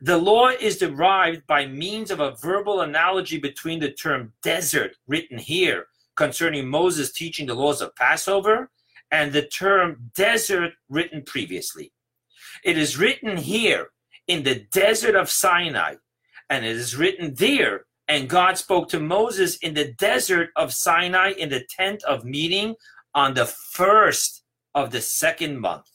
The 0.00 0.18
law 0.18 0.48
is 0.48 0.78
derived 0.78 1.46
by 1.46 1.66
means 1.66 2.10
of 2.10 2.20
a 2.20 2.36
verbal 2.36 2.82
analogy 2.82 3.38
between 3.38 3.80
the 3.80 3.90
term 3.90 4.32
desert, 4.42 4.96
written 5.08 5.38
here 5.38 5.86
concerning 6.14 6.68
Moses 6.68 7.12
teaching 7.12 7.46
the 7.46 7.54
laws 7.54 7.80
of 7.80 7.94
Passover, 7.96 8.70
and 9.10 9.32
the 9.32 9.46
term 9.46 10.10
desert, 10.14 10.72
written 10.88 11.22
previously. 11.22 11.92
It 12.64 12.76
is 12.76 12.98
written 12.98 13.36
here 13.36 13.90
in 14.26 14.42
the 14.42 14.66
desert 14.72 15.14
of 15.14 15.30
Sinai, 15.30 15.94
and 16.50 16.64
it 16.64 16.76
is 16.76 16.96
written 16.96 17.34
there, 17.34 17.84
and 18.06 18.28
God 18.28 18.56
spoke 18.56 18.88
to 18.88 19.00
Moses 19.00 19.56
in 19.58 19.74
the 19.74 19.92
desert 19.92 20.50
of 20.56 20.72
Sinai 20.72 21.32
in 21.32 21.50
the 21.50 21.64
tent 21.68 22.02
of 22.04 22.24
meeting 22.24 22.74
on 23.14 23.34
the 23.34 23.46
first 23.46 24.44
of 24.74 24.90
the 24.90 25.00
second 25.00 25.60
month. 25.60 25.86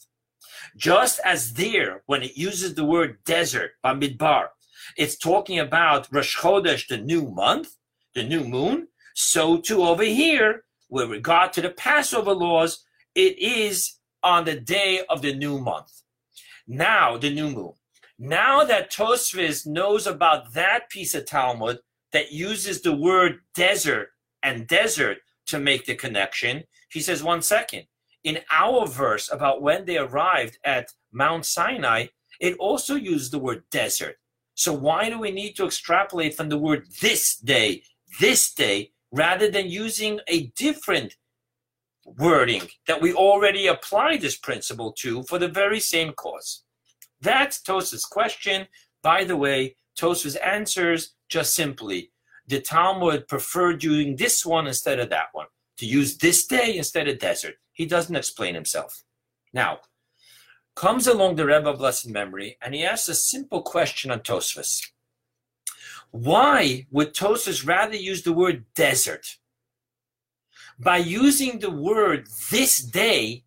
Just 0.76 1.20
as 1.26 1.54
there, 1.54 2.04
when 2.06 2.24
it 2.24 2.38
uses 2.38 2.76
the 2.76 2.86
word 2.86 3.18
desert, 3.26 3.72
Bamidbar, 3.84 4.48
it's 4.98 5.18
talking 5.18 5.60
about 5.60 6.08
Rosh 6.12 6.38
Chodesh, 6.38 6.88
the 6.88 6.98
new 6.98 7.30
month, 7.30 7.76
the 8.16 8.24
new 8.24 8.44
moon. 8.44 8.88
So 9.16 9.58
too 9.58 9.84
over 9.84 10.04
here, 10.04 10.64
with 10.90 11.10
regard 11.10 11.54
to 11.54 11.62
the 11.62 11.70
Passover 11.70 12.34
laws, 12.34 12.84
it 13.16 13.38
is 13.40 13.98
on 14.22 14.46
the 14.46 14.60
day 14.60 15.02
of 15.10 15.22
the 15.22 15.34
new 15.34 15.60
month. 15.60 15.92
Now, 16.68 17.18
the 17.18 17.34
new 17.34 17.50
moon. 17.50 17.74
Now 18.26 18.64
that 18.64 18.90
Tosfos 18.90 19.68
knows 19.68 20.08
about 20.08 20.54
that 20.54 20.90
piece 20.90 21.14
of 21.14 21.26
Talmud 21.26 21.80
that 22.14 22.32
uses 22.32 22.82
the 22.82 22.96
word 22.96 23.40
desert 23.54 24.12
and 24.42 24.66
desert 24.66 25.18
to 25.48 25.60
make 25.60 25.86
the 25.86 25.96
connection, 25.96 26.64
he 26.90 27.02
says, 27.02 27.22
one 27.22 27.42
second. 27.42 27.84
In 28.24 28.40
our 28.50 28.88
verse 28.88 29.30
about 29.30 29.62
when 29.62 29.84
they 29.84 29.98
arrived 29.98 30.58
at 30.64 30.94
Mount 31.12 31.46
Sinai, 31.46 32.06
it 32.40 32.56
also 32.60 32.96
used 32.96 33.34
the 33.34 33.40
word 33.40 33.64
desert. 33.72 34.16
So 34.56 34.72
why 34.72 35.10
do 35.10 35.20
we 35.20 35.32
need 35.32 35.58
to 35.58 35.66
extrapolate 35.66 36.34
from 36.34 36.48
the 36.48 36.58
word 36.58 36.88
this 37.02 37.36
day, 37.36 37.84
this 38.22 38.54
day, 38.54 38.92
rather 39.12 39.52
than 39.52 39.68
using 39.68 40.22
a 40.30 40.46
different 40.56 41.18
wording 42.06 42.70
that 42.88 43.02
we 43.02 43.14
already 43.14 43.68
apply 43.68 44.16
this 44.16 44.38
principle 44.38 44.94
to 45.00 45.24
for 45.24 45.40
the 45.40 45.50
very 45.50 45.82
same 45.82 46.14
cause? 46.14 46.64
That's 47.24 47.62
Tosfos' 47.62 48.10
question. 48.10 48.68
By 49.02 49.24
the 49.24 49.38
way, 49.38 49.78
Tosfos 49.98 50.36
answers 50.46 51.16
just 51.30 51.56
simply 51.56 52.12
the 52.48 52.60
Talmud 52.60 53.30
preferred 53.30 53.80
doing 53.80 54.18
this 54.18 54.46
one 54.46 54.68
instead 54.68 55.00
of 55.00 55.10
that 55.10 55.28
one, 55.32 55.48
to 55.78 55.86
use 55.86 56.18
this 56.18 56.46
day 56.46 56.76
instead 56.76 57.08
of 57.08 57.20
desert. 57.20 57.56
He 57.72 57.86
doesn't 57.86 58.16
explain 58.16 58.54
himself. 58.54 59.04
Now, 59.54 59.80
comes 60.76 61.08
along 61.08 61.36
the 61.36 61.46
Rebbe 61.46 61.70
of 61.70 61.78
Blessed 61.78 62.10
Memory, 62.10 62.58
and 62.62 62.76
he 62.76 62.84
asks 62.84 63.08
a 63.08 63.16
simple 63.16 63.62
question 63.62 64.12
on 64.12 64.20
Tosfos. 64.20 64.82
Why 66.12 66.86
would 66.92 67.14
Tosfos 67.14 67.66
rather 67.66 67.96
use 67.96 68.24
the 68.24 68.34
word 68.34 68.66
desert? 68.76 69.38
By 70.78 70.98
using 70.98 71.60
the 71.60 71.72
word 71.72 72.28
this 72.52 72.80
day, 72.80 73.43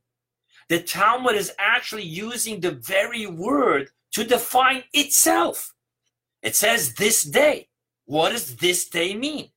the 0.69 0.81
Talmud 0.81 1.37
is 1.37 1.53
actually 1.59 2.05
using 2.05 2.61
the 2.61 2.73
very 2.73 3.27
word 3.27 3.91
to 4.13 4.25
define 4.25 4.85
itself. 4.93 5.75
It 6.43 6.57
says 6.57 6.95
this 6.95 7.23
day. 7.23 7.69
What 8.07 8.31
does 8.31 8.57
this 8.57 8.89
day 8.89 9.15
mean? 9.15 9.51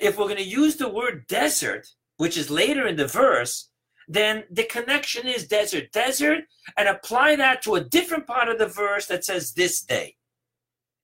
If 0.00 0.16
we're 0.16 0.26
going 0.26 0.36
to 0.36 0.42
use 0.42 0.76
the 0.76 0.88
word 0.88 1.26
desert, 1.26 1.88
which 2.16 2.36
is 2.36 2.50
later 2.50 2.86
in 2.86 2.96
the 2.96 3.06
verse, 3.06 3.70
then 4.08 4.44
the 4.50 4.64
connection 4.64 5.26
is 5.26 5.46
desert, 5.46 5.92
desert, 5.92 6.44
and 6.76 6.88
apply 6.88 7.36
that 7.36 7.62
to 7.62 7.74
a 7.74 7.84
different 7.84 8.26
part 8.26 8.48
of 8.48 8.58
the 8.58 8.66
verse 8.66 9.06
that 9.06 9.24
says 9.24 9.54
this 9.54 9.80
day. 9.82 10.16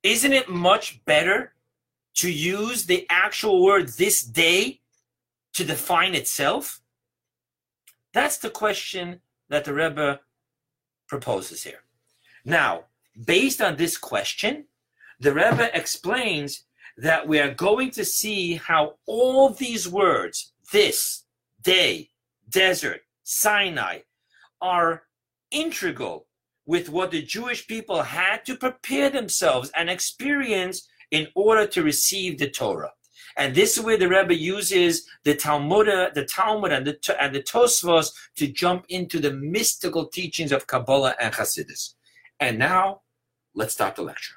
Isn't 0.03 0.33
it 0.33 0.49
much 0.49 1.05
better 1.05 1.55
to 2.17 2.31
use 2.31 2.87
the 2.87 3.07
actual 3.09 3.63
word 3.63 3.89
this 3.97 4.23
day 4.23 4.81
to 5.55 5.65
define 5.65 6.15
itself? 6.15 6.81
That's 8.19 8.39
the 8.39 8.51
question 8.51 9.21
that 9.49 9.65
the 9.65 9.73
Rebbe 9.73 10.19
proposes 11.07 11.63
here. 11.63 11.85
Now, 12.45 12.87
based 13.25 13.63
on 13.63 13.77
this 13.77 13.97
question, 13.97 14.65
the 15.21 15.33
Rebbe 15.33 15.71
explains 15.73 16.65
that 16.97 17.29
we 17.29 17.39
are 17.39 17.55
going 17.55 17.93
to 17.93 18.05
see 18.05 18.57
how 18.57 18.97
all 19.07 19.51
these 19.51 19.89
words, 19.89 20.53
this, 20.73 21.27
day, 21.63 22.11
desert, 22.49 23.03
Sinai, 23.23 24.01
are 24.61 25.05
integral 25.53 26.27
with 26.67 26.89
what 26.89 27.13
the 27.13 27.23
Jewish 27.23 27.69
people 27.69 28.03
had 28.03 28.45
to 28.47 28.57
prepare 28.57 29.11
themselves 29.11 29.71
and 29.77 29.89
experience 29.89 30.89
in 31.13 31.29
order 31.37 31.69
to 31.69 31.85
receive 31.85 32.37
the 32.39 32.51
Torah. 32.51 32.95
And 33.39 33.55
this 33.55 33.79
is 33.79 33.85
where 33.85 33.97
the 33.97 34.09
Rebbe 34.09 34.35
uses 34.35 35.07
the 35.23 35.35
Talmud, 35.35 35.87
the 36.15 36.25
Talmud 36.25 36.73
and 36.73 36.85
the, 36.85 37.17
and 37.23 37.33
the 37.33 37.41
Tosfos 37.41 38.11
to 38.37 38.49
jump 38.49 38.85
into 38.89 39.21
the 39.21 39.33
mystical 39.33 40.07
teachings 40.07 40.51
of 40.51 40.67
Kabbalah 40.67 41.15
and 41.21 41.33
Hasidus. 41.33 41.95
And 42.41 42.59
now, 42.59 43.03
let's 43.55 43.73
start 43.73 43.95
the 43.95 44.03
lecture. 44.03 44.35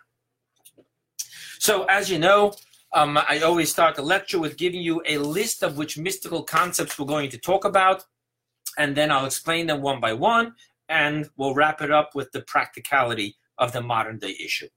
So, 1.57 1.85
as 1.85 2.11
you 2.11 2.19
know, 2.19 2.53
um, 2.93 3.17
I 3.17 3.39
always 3.39 3.71
start 3.71 3.95
the 3.95 4.03
lecture 4.03 4.39
with 4.39 4.55
giving 4.57 4.81
you 4.81 5.01
a 5.07 5.17
list 5.17 5.63
of 5.63 5.77
which 5.77 5.97
mystical 5.97 6.43
concepts 6.43 6.99
we're 6.99 7.05
going 7.07 7.29
to 7.31 7.37
talk 7.39 7.65
about, 7.65 8.03
and 8.77 8.95
then 8.95 9.11
I'll 9.11 9.25
explain 9.25 9.65
them 9.65 9.81
one 9.81 9.99
by 9.99 10.13
one, 10.13 10.53
and 10.89 11.29
we'll 11.37 11.55
wrap 11.55 11.81
it 11.81 11.89
up 11.89 12.13
with 12.13 12.31
the 12.33 12.41
practicality 12.41 13.37
of 13.57 13.71
the 13.71 13.81
modern 13.81 14.19
day 14.19 14.35
issue. 14.43 14.67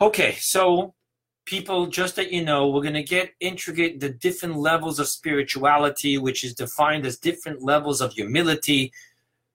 Okay, 0.00 0.36
so 0.38 0.94
people, 1.44 1.86
just 1.86 2.16
that 2.16 2.32
you 2.32 2.44
know, 2.44 2.68
we're 2.68 2.82
going 2.82 2.94
to 2.94 3.02
get 3.02 3.34
intricate 3.40 4.00
the 4.00 4.10
different 4.10 4.56
levels 4.56 4.98
of 4.98 5.08
spirituality, 5.08 6.18
which 6.18 6.44
is 6.44 6.54
defined 6.54 7.06
as 7.06 7.18
different 7.18 7.62
levels 7.62 8.00
of 8.00 8.12
humility. 8.12 8.92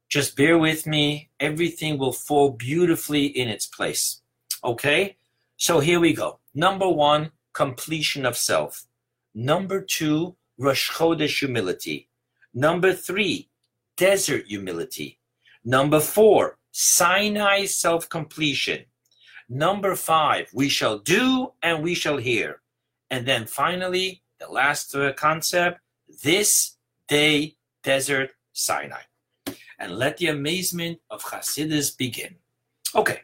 Just 0.10 0.36
bear 0.36 0.58
with 0.58 0.86
me. 0.86 1.30
Everything 1.40 1.98
will 1.98 2.12
fall 2.14 2.52
beautifully 2.52 3.26
in 3.26 3.48
its 3.48 3.66
place. 3.66 4.22
Okay? 4.64 5.16
So 5.58 5.80
here 5.80 6.00
we 6.00 6.14
go. 6.14 6.40
Number 6.54 6.90
one, 6.90 7.32
completion 7.54 8.26
of 8.26 8.38
self. 8.38 8.86
Number 9.34 9.82
two, 9.82 10.36
Rosh 10.58 10.92
Chodesh 10.92 11.40
humility. 11.40 12.10
Number 12.54 12.94
three, 12.94 13.50
desert 13.98 14.46
humility. 14.48 15.20
Number 15.64 16.00
four, 16.00 16.58
Sinai 16.72 17.66
self 17.66 18.08
completion. 18.10 18.86
Number 19.48 19.96
five, 19.96 20.50
we 20.54 20.70
shall 20.70 20.98
do 20.98 21.54
and 21.62 21.84
we 21.84 21.94
shall 21.94 22.18
hear. 22.18 22.62
And 23.10 23.26
then 23.28 23.46
finally, 23.46 24.24
the 24.40 24.48
last 24.48 24.96
uh, 24.96 25.14
concept, 25.14 25.80
this 26.24 26.78
day, 27.08 27.56
desert 27.84 28.32
Sinai. 28.54 29.02
And 29.78 29.98
let 29.98 30.18
the 30.18 30.28
amazement 30.28 31.00
of 31.10 31.24
Hasidus 31.24 31.96
begin. 31.96 32.36
Okay, 32.96 33.22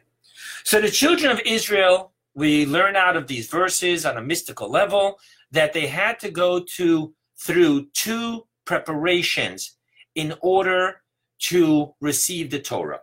so 0.64 0.80
the 0.80 0.90
children 0.90 1.32
of 1.32 1.40
Israel, 1.44 2.12
we 2.34 2.66
learn 2.66 2.94
out 2.94 3.16
of 3.16 3.26
these 3.26 3.48
verses 3.48 4.04
on 4.06 4.16
a 4.16 4.22
mystical 4.22 4.70
level 4.70 5.18
that 5.50 5.72
they 5.72 5.86
had 5.86 6.20
to 6.20 6.30
go 6.30 6.60
to 6.60 7.14
through 7.38 7.86
two 7.94 8.46
preparations 8.64 9.76
in 10.14 10.34
order 10.40 11.00
to 11.38 11.94
receive 12.00 12.50
the 12.50 12.60
Torah. 12.60 13.00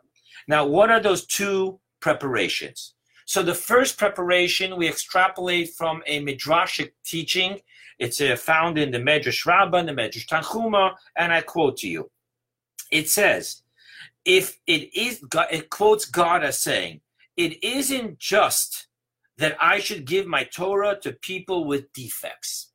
Now, 0.47 0.65
what 0.65 0.89
are 0.89 0.99
those 1.01 1.25
two 1.25 1.79
preparations? 1.99 2.93
So 3.29 3.43
the 3.43 3.53
first 3.53 4.00
preparation 4.00 4.75
we 4.75 4.88
extrapolate 4.88 5.75
from 5.75 6.01
a 6.07 6.19
midrashic 6.19 6.93
teaching. 7.05 7.59
It's 8.00 8.19
uh, 8.19 8.36
found 8.36 8.79
in 8.79 8.89
the 8.89 8.98
Medrash 8.98 9.45
Rabbah, 9.45 9.83
the 9.83 9.91
Medrash 9.91 10.25
Tanchuma, 10.25 10.95
and 11.15 11.31
I 11.31 11.41
quote 11.41 11.77
to 11.77 11.88
you. 11.88 12.09
It 12.91 13.08
says, 13.08 13.62
"If 14.25 14.58
it 14.65 14.91
is," 14.95 15.23
it 15.51 15.69
quotes 15.69 16.06
God 16.06 16.43
as 16.43 16.58
saying, 16.58 17.01
"It 17.38 17.63
isn't 17.63 18.17
just 18.17 18.88
that 19.38 19.56
I 19.62 19.77
should 19.80 20.06
give 20.06 20.25
my 20.25 20.43
Torah 20.43 20.99
to 21.03 21.13
people 21.13 21.65
with 21.65 21.93
defects." 21.93 22.71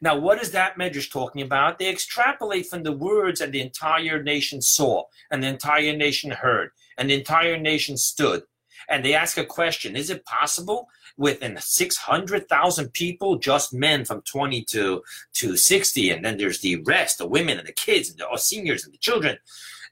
Now, 0.00 0.16
what 0.16 0.40
is 0.40 0.52
that 0.52 0.78
Medrash 0.78 1.10
talking 1.10 1.42
about? 1.42 1.80
They 1.80 1.88
extrapolate 1.88 2.66
from 2.68 2.84
the 2.84 2.92
words 2.92 3.40
that 3.40 3.50
the 3.50 3.60
entire 3.60 4.22
nation 4.22 4.62
saw, 4.62 5.06
and 5.32 5.42
the 5.42 5.48
entire 5.48 5.96
nation 5.96 6.30
heard, 6.30 6.70
and 6.96 7.10
the 7.10 7.18
entire 7.18 7.58
nation 7.58 7.96
stood 7.96 8.44
and 8.88 9.04
they 9.04 9.14
ask 9.14 9.38
a 9.38 9.44
question 9.44 9.96
Is 9.96 10.10
it 10.10 10.24
possible 10.24 10.88
within 11.16 11.56
600,000 11.58 12.92
people, 12.92 13.38
just 13.38 13.72
men 13.72 14.04
from 14.04 14.22
20 14.22 14.62
to, 14.64 15.02
to 15.34 15.56
60, 15.56 16.10
and 16.10 16.24
then 16.24 16.36
there's 16.36 16.60
the 16.60 16.76
rest, 16.82 17.18
the 17.18 17.26
women 17.26 17.58
and 17.58 17.66
the 17.66 17.72
kids 17.72 18.10
and 18.10 18.18
the 18.18 18.36
seniors 18.36 18.84
and 18.84 18.92
the 18.92 18.98
children, 18.98 19.38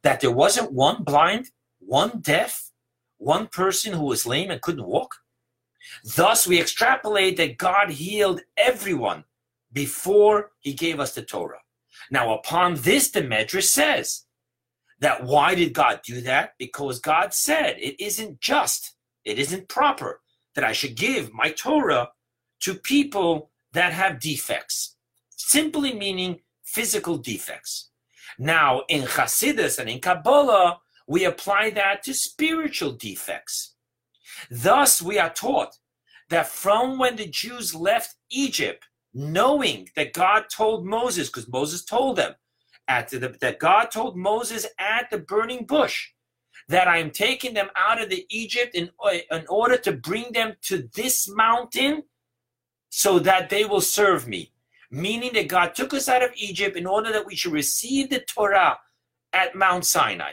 that 0.02 0.20
there 0.20 0.30
wasn't 0.30 0.72
one 0.72 1.02
blind, 1.02 1.50
one 1.78 2.20
deaf, 2.20 2.70
one 3.18 3.46
person 3.46 3.92
who 3.94 4.04
was 4.04 4.26
lame 4.26 4.50
and 4.50 4.60
couldn't 4.60 4.86
walk? 4.86 5.16
Thus, 6.16 6.46
we 6.46 6.60
extrapolate 6.60 7.36
that 7.36 7.58
God 7.58 7.90
healed 7.90 8.42
everyone 8.56 9.24
before 9.72 10.52
he 10.60 10.72
gave 10.72 11.00
us 11.00 11.14
the 11.14 11.22
Torah. 11.22 11.60
Now, 12.10 12.34
upon 12.34 12.74
this, 12.76 13.10
the 13.10 13.22
Medrash 13.22 13.64
says, 13.64 14.23
that 15.04 15.24
why 15.24 15.54
did 15.54 15.74
God 15.74 16.00
do 16.02 16.22
that? 16.22 16.54
Because 16.58 16.98
God 16.98 17.34
said 17.34 17.76
it 17.78 18.02
isn't 18.02 18.40
just, 18.40 18.96
it 19.24 19.38
isn't 19.38 19.68
proper 19.68 20.22
that 20.54 20.64
I 20.64 20.72
should 20.72 20.96
give 20.96 21.32
my 21.32 21.50
Torah 21.50 22.08
to 22.60 22.74
people 22.74 23.50
that 23.74 23.92
have 23.92 24.18
defects, 24.18 24.96
simply 25.30 25.92
meaning 25.92 26.40
physical 26.64 27.18
defects. 27.18 27.90
Now, 28.38 28.82
in 28.88 29.02
Hasidus 29.02 29.78
and 29.78 29.90
in 29.90 30.00
Kabbalah, 30.00 30.78
we 31.06 31.24
apply 31.24 31.70
that 31.70 32.02
to 32.04 32.14
spiritual 32.14 32.92
defects. 32.92 33.74
Thus, 34.50 35.02
we 35.02 35.18
are 35.18 35.30
taught 35.30 35.76
that 36.30 36.48
from 36.48 36.98
when 36.98 37.16
the 37.16 37.26
Jews 37.26 37.74
left 37.74 38.14
Egypt, 38.30 38.86
knowing 39.12 39.90
that 39.96 40.14
God 40.14 40.44
told 40.50 40.86
Moses, 40.86 41.28
because 41.28 41.48
Moses 41.48 41.84
told 41.84 42.16
them, 42.16 42.34
at 42.88 43.08
the, 43.08 43.36
that 43.40 43.58
God 43.58 43.90
told 43.90 44.16
Moses 44.16 44.66
at 44.78 45.10
the 45.10 45.18
burning 45.18 45.64
bush 45.64 46.10
that 46.68 46.88
I 46.88 46.98
am 46.98 47.10
taking 47.10 47.54
them 47.54 47.68
out 47.76 48.00
of 48.00 48.08
the 48.08 48.26
Egypt 48.30 48.74
in, 48.74 48.90
in 49.30 49.46
order 49.48 49.76
to 49.78 49.92
bring 49.92 50.32
them 50.32 50.54
to 50.62 50.88
this 50.94 51.28
mountain 51.28 52.04
so 52.90 53.18
that 53.18 53.50
they 53.50 53.64
will 53.64 53.80
serve 53.80 54.26
me. 54.28 54.52
Meaning 54.90 55.32
that 55.34 55.48
God 55.48 55.74
took 55.74 55.92
us 55.92 56.08
out 56.08 56.22
of 56.22 56.30
Egypt 56.36 56.76
in 56.76 56.86
order 56.86 57.12
that 57.12 57.26
we 57.26 57.34
should 57.34 57.52
receive 57.52 58.10
the 58.10 58.20
Torah 58.20 58.78
at 59.32 59.54
Mount 59.54 59.84
Sinai. 59.84 60.32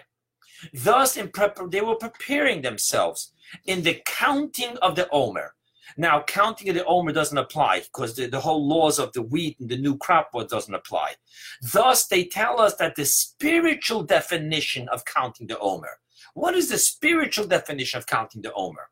Thus, 0.74 1.18
in 1.18 1.30
prep- 1.30 1.58
they 1.72 1.82
were 1.82 1.96
preparing 1.96 2.62
themselves 2.62 3.34
in 3.66 3.82
the 3.82 4.02
counting 4.06 4.78
of 4.78 4.96
the 4.96 5.10
Omer. 5.10 5.56
Now, 5.98 6.24
counting 6.24 6.70
of 6.70 6.76
the 6.76 6.86
Omer 6.86 7.12
doesn't 7.12 7.38
apply 7.38 7.82
because 7.82 8.16
the, 8.16 8.28
the 8.28 8.40
whole 8.40 8.68
laws 8.68 9.00
of 9.00 9.14
the 9.14 9.22
wheat 9.22 9.60
and 9.60 9.70
the 9.70 9.78
new 9.78 9.98
crop 9.98 10.32
doesn't 10.50 10.74
apply. 10.74 11.16
Thus, 11.62 12.08
they 12.08 12.26
tell 12.26 12.60
us 12.60 12.76
that 12.76 12.96
the 12.96 13.06
spiritual 13.06 14.04
definition 14.04 14.88
of 14.90 15.06
counting 15.06 15.48
the 15.48 15.60
Omer. 15.60 16.00
What 16.34 16.56
is 16.56 16.70
the 16.70 16.78
spiritual 16.78 17.48
definition 17.48 17.98
of 17.98 18.06
counting 18.06 18.42
the 18.42 18.54
Omer? 18.54 18.90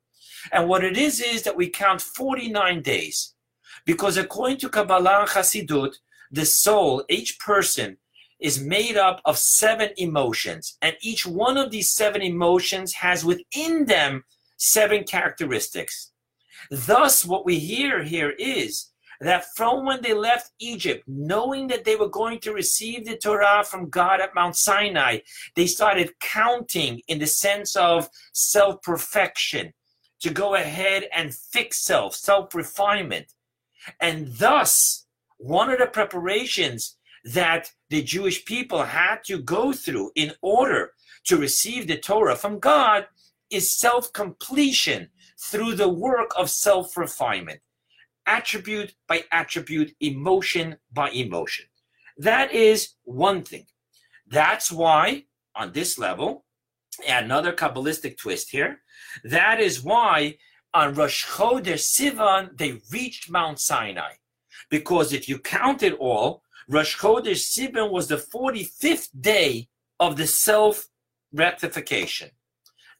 And 0.51 0.67
what 0.67 0.83
it 0.83 0.97
is 0.97 1.21
is 1.21 1.43
that 1.43 1.57
we 1.57 1.69
count 1.69 2.01
49 2.01 2.81
days. 2.81 3.35
Because 3.85 4.17
according 4.17 4.57
to 4.57 4.69
Kabbalah 4.69 5.21
and 5.21 5.29
Chassidut, 5.29 5.95
the 6.31 6.45
soul, 6.45 7.03
each 7.09 7.39
person, 7.39 7.97
is 8.39 8.63
made 8.63 8.95
up 8.95 9.21
of 9.25 9.37
seven 9.37 9.89
emotions. 9.97 10.77
And 10.81 10.95
each 11.01 11.25
one 11.25 11.57
of 11.57 11.71
these 11.71 11.91
seven 11.91 12.21
emotions 12.21 12.93
has 12.93 13.25
within 13.25 13.85
them 13.85 14.23
seven 14.57 15.03
characteristics. 15.03 16.11
Thus, 16.69 17.25
what 17.25 17.45
we 17.45 17.59
hear 17.59 18.03
here 18.03 18.31
is 18.31 18.91
that 19.21 19.53
from 19.55 19.85
when 19.85 20.01
they 20.01 20.13
left 20.13 20.51
Egypt, 20.59 21.03
knowing 21.07 21.67
that 21.67 21.83
they 21.83 21.95
were 21.95 22.09
going 22.09 22.39
to 22.39 22.53
receive 22.53 23.05
the 23.05 23.17
Torah 23.17 23.63
from 23.65 23.89
God 23.89 24.21
at 24.21 24.33
Mount 24.33 24.55
Sinai, 24.55 25.19
they 25.55 25.67
started 25.67 26.17
counting 26.19 27.01
in 27.07 27.19
the 27.19 27.27
sense 27.27 27.75
of 27.75 28.09
self 28.33 28.81
perfection, 28.81 29.73
to 30.21 30.29
go 30.29 30.55
ahead 30.55 31.05
and 31.13 31.33
fix 31.33 31.79
self, 31.79 32.15
self 32.15 32.53
refinement. 32.53 33.33
And 33.99 34.33
thus, 34.35 35.05
one 35.37 35.69
of 35.69 35.79
the 35.79 35.87
preparations 35.87 36.97
that 37.23 37.71
the 37.89 38.01
Jewish 38.03 38.45
people 38.45 38.83
had 38.83 39.23
to 39.25 39.39
go 39.39 39.73
through 39.73 40.11
in 40.15 40.33
order 40.41 40.91
to 41.25 41.37
receive 41.37 41.87
the 41.87 41.97
Torah 41.97 42.35
from 42.35 42.59
God 42.59 43.07
is 43.49 43.71
self 43.71 44.11
completion 44.13 45.09
through 45.39 45.75
the 45.75 45.89
work 45.89 46.31
of 46.37 46.49
self 46.49 46.97
refinement, 46.97 47.59
attribute 48.25 48.93
by 49.07 49.23
attribute, 49.31 49.93
emotion 49.99 50.77
by 50.91 51.09
emotion. 51.11 51.65
That 52.17 52.51
is 52.51 52.95
one 53.03 53.43
thing. 53.43 53.65
That's 54.27 54.71
why, 54.71 55.25
on 55.55 55.71
this 55.71 55.97
level, 55.97 56.45
another 57.07 57.53
Kabbalistic 57.53 58.17
twist 58.17 58.49
here, 58.51 58.81
that 59.23 59.59
is 59.59 59.83
why 59.83 60.37
on 60.73 60.93
Rosh 60.93 61.25
Chodesh 61.25 61.85
Sivan, 61.95 62.57
they 62.57 62.81
reached 62.91 63.29
Mount 63.29 63.59
Sinai. 63.59 64.13
Because 64.69 65.13
if 65.13 65.27
you 65.27 65.39
count 65.39 65.81
it 65.81 65.93
all, 65.93 66.43
Rosh 66.67 66.97
Chodesh 66.97 67.43
Sivan 67.51 67.91
was 67.91 68.07
the 68.07 68.17
45th 68.17 69.09
day 69.19 69.69
of 69.99 70.17
the 70.17 70.27
self 70.27 70.87
rectification. 71.33 72.29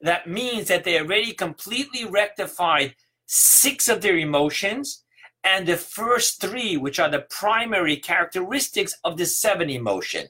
That 0.02 0.30
means 0.30 0.68
that 0.68 0.84
they 0.84 1.00
already 1.00 1.34
completely 1.34 2.06
rectified 2.06 2.96
six 3.26 3.88
of 3.90 4.02
their 4.02 4.18
emotions 4.18 5.04
and 5.44 5.68
the 5.68 5.78
first 5.78 6.42
three, 6.42 6.78
which 6.78 7.00
are 7.00 7.10
the 7.10 7.26
primary 7.30 7.96
characteristics 7.96 8.98
of 9.04 9.18
the 9.18 9.26
seven 9.26 9.70
emotion. 9.70 10.28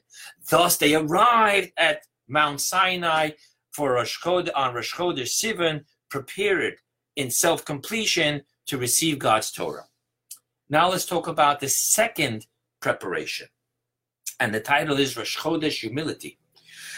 Thus, 0.48 0.76
they 0.76 0.94
arrived 0.94 1.72
at 1.76 2.06
Mount 2.28 2.60
Sinai 2.60 3.30
for 3.72 3.94
Rosh 3.94 4.20
Chodesh, 4.22 4.50
on 4.54 4.74
Rosh 4.74 4.94
Chodesh 4.94 5.30
Sivan, 5.30 5.84
prepared 6.08 6.76
in 7.16 7.30
self 7.30 7.64
completion 7.64 8.42
to 8.66 8.78
receive 8.78 9.18
God's 9.18 9.50
Torah. 9.50 9.86
Now, 10.68 10.90
let's 10.90 11.06
talk 11.06 11.26
about 11.26 11.60
the 11.60 11.68
second 11.68 12.46
preparation. 12.80 13.48
And 14.38 14.54
the 14.54 14.60
title 14.60 14.98
is 14.98 15.16
Rosh 15.16 15.36
Chodesh 15.36 15.80
Humility. 15.80 16.38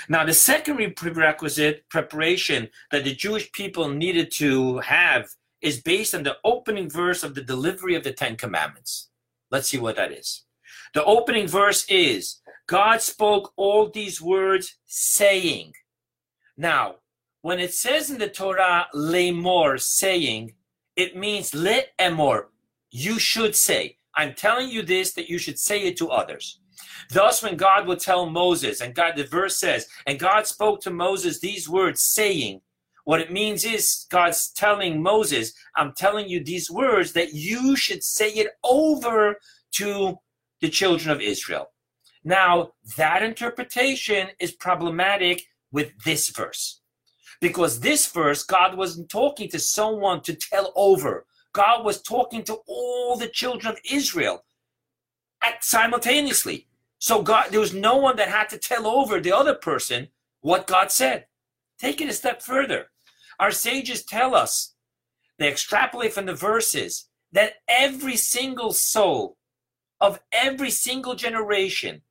Now, 0.08 0.24
the 0.24 0.34
secondary 0.34 0.90
prerequisite 0.90 1.88
preparation 1.88 2.68
that 2.90 3.04
the 3.04 3.14
Jewish 3.14 3.50
people 3.52 3.88
needed 3.88 4.30
to 4.32 4.78
have 4.78 5.28
is 5.60 5.80
based 5.80 6.14
on 6.14 6.24
the 6.24 6.36
opening 6.44 6.90
verse 6.90 7.22
of 7.22 7.34
the 7.34 7.42
delivery 7.42 7.94
of 7.94 8.04
the 8.04 8.12
Ten 8.12 8.36
Commandments. 8.36 9.10
Let's 9.50 9.68
see 9.68 9.78
what 9.78 9.96
that 9.96 10.12
is. 10.12 10.44
The 10.94 11.04
opening 11.04 11.46
verse 11.46 11.84
is 11.88 12.40
God 12.66 13.00
spoke 13.00 13.52
all 13.56 13.88
these 13.88 14.20
words 14.20 14.76
saying. 14.86 15.72
Now, 16.56 16.96
when 17.42 17.58
it 17.58 17.74
says 17.74 18.10
in 18.10 18.18
the 18.18 18.28
Torah, 18.28 18.86
lemor, 18.94 19.80
saying, 19.80 20.54
it 20.96 21.16
means 21.16 21.54
le 21.54 21.82
emor, 21.98 22.46
you 22.90 23.18
should 23.18 23.56
say. 23.56 23.98
I'm 24.14 24.34
telling 24.34 24.68
you 24.68 24.82
this 24.82 25.12
that 25.14 25.28
you 25.28 25.38
should 25.38 25.58
say 25.58 25.82
it 25.82 25.96
to 25.98 26.10
others. 26.10 26.60
Thus, 27.10 27.42
when 27.42 27.56
God 27.56 27.86
would 27.86 28.00
tell 28.00 28.28
Moses, 28.28 28.80
and 28.80 28.94
God, 28.94 29.16
the 29.16 29.24
verse 29.24 29.56
says, 29.56 29.88
and 30.06 30.18
God 30.18 30.46
spoke 30.46 30.80
to 30.82 30.90
Moses 30.90 31.40
these 31.40 31.68
words, 31.68 32.02
saying, 32.02 32.60
what 33.04 33.20
it 33.20 33.32
means 33.32 33.64
is 33.64 34.06
God's 34.10 34.50
telling 34.52 35.02
Moses, 35.02 35.52
I'm 35.76 35.92
telling 35.92 36.28
you 36.28 36.42
these 36.42 36.70
words 36.70 37.12
that 37.12 37.34
you 37.34 37.76
should 37.76 38.04
say 38.04 38.30
it 38.30 38.52
over 38.62 39.36
to 39.72 40.18
the 40.60 40.68
children 40.68 41.10
of 41.10 41.20
Israel. 41.20 41.66
Now, 42.24 42.72
that 42.96 43.22
interpretation 43.22 44.28
is 44.38 44.52
problematic 44.52 45.42
with 45.72 45.90
this 46.04 46.28
verse. 46.28 46.80
Because 47.40 47.80
this 47.80 48.06
verse, 48.06 48.44
God 48.44 48.76
wasn't 48.76 49.08
talking 49.08 49.48
to 49.50 49.58
someone 49.58 50.20
to 50.22 50.34
tell 50.34 50.72
over. 50.76 51.26
God 51.52 51.84
was 51.84 52.00
talking 52.00 52.44
to 52.44 52.58
all 52.68 53.16
the 53.16 53.26
children 53.26 53.72
of 53.72 53.80
Israel 53.90 54.44
at, 55.42 55.64
simultaneously. 55.64 56.68
So 57.02 57.20
God, 57.20 57.48
there 57.50 57.58
was 57.58 57.74
no 57.74 57.96
one 57.96 58.14
that 58.14 58.28
had 58.28 58.48
to 58.50 58.58
tell 58.58 58.86
over 58.86 59.18
the 59.18 59.32
other 59.32 59.56
person 59.56 60.06
what 60.40 60.68
God 60.68 60.92
said. 60.92 61.26
Take 61.76 62.00
it 62.00 62.08
a 62.08 62.12
step 62.12 62.40
further. 62.40 62.92
Our 63.40 63.50
sages 63.50 64.04
tell 64.04 64.36
us, 64.36 64.76
they 65.36 65.48
extrapolate 65.48 66.12
from 66.12 66.26
the 66.26 66.34
verses, 66.34 67.08
that 67.32 67.54
every 67.66 68.14
single 68.14 68.72
soul 68.72 69.36
of 70.00 70.20
every 70.30 70.70
single 70.70 71.16
generation, 71.16 72.02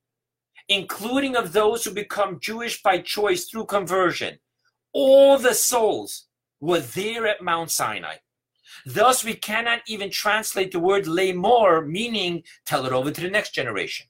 including 0.67 1.37
of 1.37 1.53
those 1.53 1.85
who 1.85 1.91
become 1.91 2.41
Jewish 2.41 2.83
by 2.83 2.97
choice 2.97 3.45
through 3.45 3.67
conversion, 3.67 4.39
all 4.91 5.37
the 5.37 5.53
souls 5.53 6.27
were 6.59 6.81
there 6.81 7.25
at 7.27 7.41
Mount 7.41 7.71
Sinai. 7.71 8.15
Thus, 8.85 9.23
we 9.23 9.35
cannot 9.35 9.83
even 9.87 10.09
translate 10.09 10.73
the 10.73 10.79
word 10.81 11.05
lemor, 11.05 11.87
meaning 11.87 12.43
tell 12.65 12.85
it 12.85 12.91
over 12.91 13.09
to 13.09 13.21
the 13.21 13.29
next 13.29 13.53
generation. 13.53 14.07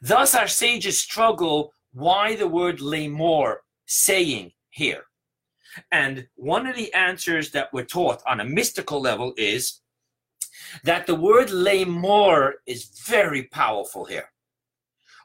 Thus, 0.00 0.34
our 0.34 0.48
sages 0.48 1.00
struggle 1.00 1.72
why 1.92 2.36
the 2.36 2.48
word 2.48 2.78
lemor, 2.78 3.56
saying 3.86 4.52
here. 4.70 5.04
And 5.90 6.28
one 6.34 6.66
of 6.66 6.76
the 6.76 6.92
answers 6.94 7.50
that 7.52 7.72
we're 7.72 7.84
taught 7.84 8.22
on 8.26 8.40
a 8.40 8.44
mystical 8.44 9.00
level 9.00 9.34
is 9.36 9.80
that 10.84 11.06
the 11.06 11.14
word 11.14 11.48
lemor 11.48 12.52
is 12.66 12.90
very 13.06 13.44
powerful 13.44 14.04
here. 14.04 14.30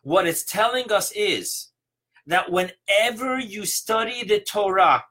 What 0.03 0.27
it's 0.27 0.43
telling 0.43 0.91
us 0.91 1.12
is 1.12 1.69
that 2.27 2.51
whenever 2.51 3.39
you 3.39 3.65
study 3.65 4.23
the 4.23 4.39
Torah, 4.39 5.03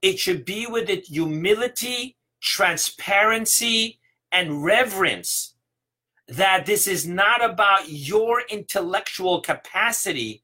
it 0.00 0.18
should 0.18 0.44
be 0.44 0.66
with 0.66 0.90
it 0.90 1.06
humility, 1.06 2.16
transparency, 2.40 4.00
and 4.32 4.64
reverence. 4.64 5.51
That 6.28 6.66
this 6.66 6.86
is 6.86 7.06
not 7.06 7.44
about 7.44 7.88
your 7.88 8.42
intellectual 8.48 9.40
capacity, 9.40 10.42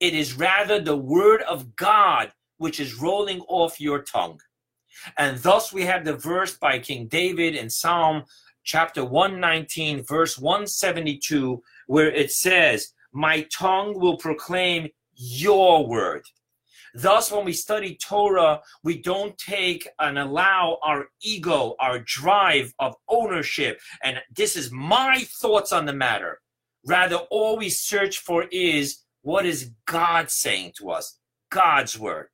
it 0.00 0.14
is 0.14 0.34
rather 0.34 0.80
the 0.80 0.96
word 0.96 1.42
of 1.42 1.76
God 1.76 2.32
which 2.58 2.80
is 2.80 3.00
rolling 3.00 3.40
off 3.42 3.80
your 3.80 4.02
tongue. 4.02 4.40
And 5.16 5.38
thus 5.38 5.72
we 5.72 5.84
have 5.84 6.04
the 6.04 6.16
verse 6.16 6.56
by 6.56 6.78
King 6.78 7.06
David 7.06 7.54
in 7.54 7.70
Psalm 7.70 8.24
chapter 8.64 9.04
119, 9.04 10.04
verse 10.04 10.38
172, 10.38 11.62
where 11.86 12.10
it 12.10 12.30
says, 12.32 12.92
My 13.12 13.46
tongue 13.56 13.98
will 13.98 14.18
proclaim 14.18 14.88
your 15.14 15.86
word. 15.86 16.24
Thus, 16.94 17.30
when 17.30 17.44
we 17.44 17.52
study 17.52 17.96
Torah, 17.96 18.60
we 18.82 19.00
don't 19.00 19.36
take 19.38 19.88
and 19.98 20.18
allow 20.18 20.78
our 20.82 21.06
ego, 21.22 21.74
our 21.80 21.98
drive 22.00 22.72
of 22.78 22.96
ownership, 23.08 23.80
and 24.02 24.18
this 24.34 24.56
is 24.56 24.70
my 24.72 25.24
thoughts 25.40 25.72
on 25.72 25.86
the 25.86 25.92
matter. 25.92 26.40
Rather, 26.86 27.16
all 27.30 27.56
we 27.56 27.68
search 27.68 28.18
for 28.18 28.44
is 28.50 29.04
what 29.22 29.44
is 29.44 29.72
God 29.86 30.30
saying 30.30 30.72
to 30.78 30.90
us? 30.90 31.18
God's 31.50 31.98
word. 31.98 32.28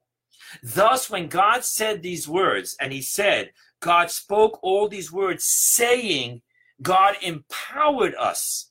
Thus, 0.63 1.11
when 1.11 1.29
God 1.29 1.65
said 1.65 2.03
these 2.03 2.29
words, 2.29 2.77
and 2.81 2.93
he 2.93 3.03
said, 3.03 3.53
God 3.81 4.11
spoke 4.11 4.59
all 4.63 4.89
these 4.89 5.13
words, 5.13 5.45
saying, 5.45 6.43
God 6.83 7.17
empowered 7.23 8.15
us 8.15 8.71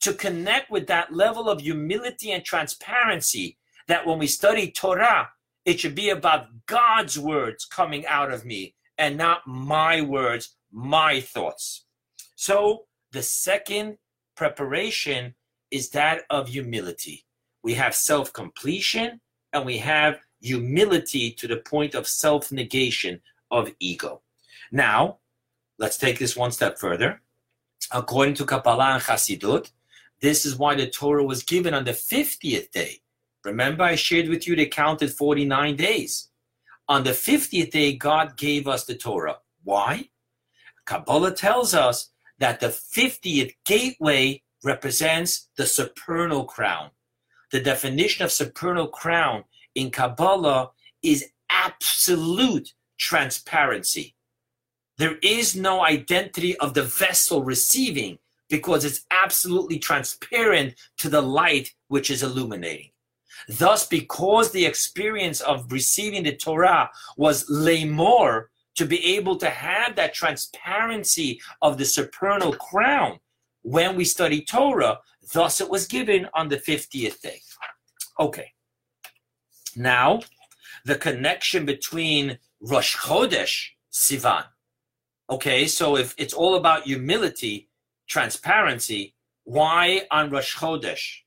to 0.00 0.12
connect 0.12 0.70
with 0.70 0.86
that 0.86 1.12
level 1.12 1.48
of 1.48 1.60
humility 1.60 2.30
and 2.30 2.44
transparency 2.44 3.58
that 3.88 4.06
when 4.06 4.18
we 4.18 4.26
study 4.26 4.70
Torah, 4.70 5.30
it 5.64 5.80
should 5.80 5.94
be 5.94 6.10
about 6.10 6.46
God's 6.66 7.18
words 7.18 7.64
coming 7.64 8.06
out 8.06 8.32
of 8.32 8.44
me 8.44 8.74
and 8.98 9.16
not 9.16 9.46
my 9.46 10.00
words, 10.00 10.56
my 10.72 11.20
thoughts. 11.20 11.84
So 12.36 12.84
the 13.12 13.22
second 13.22 13.98
preparation 14.36 15.34
is 15.70 15.90
that 15.90 16.22
of 16.30 16.48
humility. 16.48 17.24
We 17.62 17.74
have 17.74 17.94
self 17.94 18.32
completion 18.32 19.20
and 19.52 19.64
we 19.64 19.78
have 19.78 20.20
humility 20.40 21.30
to 21.32 21.48
the 21.48 21.56
point 21.56 21.94
of 21.94 22.06
self 22.06 22.52
negation 22.52 23.20
of 23.50 23.72
ego. 23.80 24.22
Now, 24.70 25.18
let's 25.78 25.98
take 25.98 26.18
this 26.18 26.36
one 26.36 26.52
step 26.52 26.78
further. 26.78 27.20
According 27.92 28.34
to 28.34 28.44
Kabbalah 28.44 28.94
and 28.94 29.02
Chassidut, 29.02 29.70
this 30.20 30.46
is 30.46 30.56
why 30.56 30.74
the 30.74 30.88
Torah 30.88 31.24
was 31.24 31.42
given 31.42 31.74
on 31.74 31.84
the 31.84 31.92
50th 31.92 32.70
day. 32.70 33.00
Remember, 33.46 33.84
I 33.84 33.94
shared 33.94 34.28
with 34.28 34.46
you 34.46 34.56
they 34.56 34.66
counted 34.66 35.12
49 35.12 35.76
days. 35.76 36.28
On 36.88 37.04
the 37.04 37.10
50th 37.10 37.70
day, 37.70 37.94
God 37.94 38.36
gave 38.36 38.66
us 38.66 38.84
the 38.84 38.94
Torah. 38.94 39.38
Why? 39.62 40.10
Kabbalah 40.84 41.34
tells 41.34 41.72
us 41.74 42.10
that 42.38 42.60
the 42.60 42.68
50th 42.68 43.54
gateway 43.64 44.42
represents 44.64 45.48
the 45.56 45.66
supernal 45.66 46.44
crown. 46.44 46.90
The 47.52 47.60
definition 47.60 48.24
of 48.24 48.32
supernal 48.32 48.88
crown 48.88 49.44
in 49.74 49.90
Kabbalah 49.90 50.70
is 51.02 51.30
absolute 51.48 52.72
transparency. 52.98 54.16
There 54.98 55.18
is 55.22 55.54
no 55.54 55.84
identity 55.84 56.56
of 56.58 56.74
the 56.74 56.82
vessel 56.82 57.44
receiving 57.44 58.18
because 58.48 58.84
it's 58.84 59.04
absolutely 59.10 59.78
transparent 59.78 60.74
to 60.98 61.08
the 61.08 61.22
light 61.22 61.74
which 61.88 62.10
is 62.10 62.22
illuminating. 62.22 62.90
Thus, 63.48 63.86
because 63.86 64.50
the 64.50 64.66
experience 64.66 65.40
of 65.40 65.70
receiving 65.72 66.24
the 66.24 66.36
Torah 66.36 66.90
was 67.16 67.48
lemor, 67.48 68.46
to 68.76 68.86
be 68.86 69.16
able 69.16 69.36
to 69.36 69.48
have 69.48 69.96
that 69.96 70.14
transparency 70.14 71.40
of 71.62 71.78
the 71.78 71.84
supernal 71.84 72.52
crown 72.52 73.18
when 73.62 73.96
we 73.96 74.04
study 74.04 74.42
Torah, 74.42 75.00
thus 75.32 75.60
it 75.60 75.68
was 75.68 75.86
given 75.86 76.28
on 76.34 76.48
the 76.48 76.58
50th 76.58 77.20
day. 77.20 77.40
Okay. 78.20 78.52
Now, 79.74 80.20
the 80.84 80.94
connection 80.94 81.66
between 81.66 82.38
Rosh 82.60 82.96
Chodesh, 82.96 83.70
Sivan. 83.92 84.44
Okay, 85.28 85.66
so 85.66 85.96
if 85.96 86.14
it's 86.16 86.34
all 86.34 86.54
about 86.54 86.84
humility, 86.84 87.68
transparency, 88.06 89.14
why 89.44 90.02
on 90.10 90.30
Rosh 90.30 90.56
Chodesh? 90.56 91.22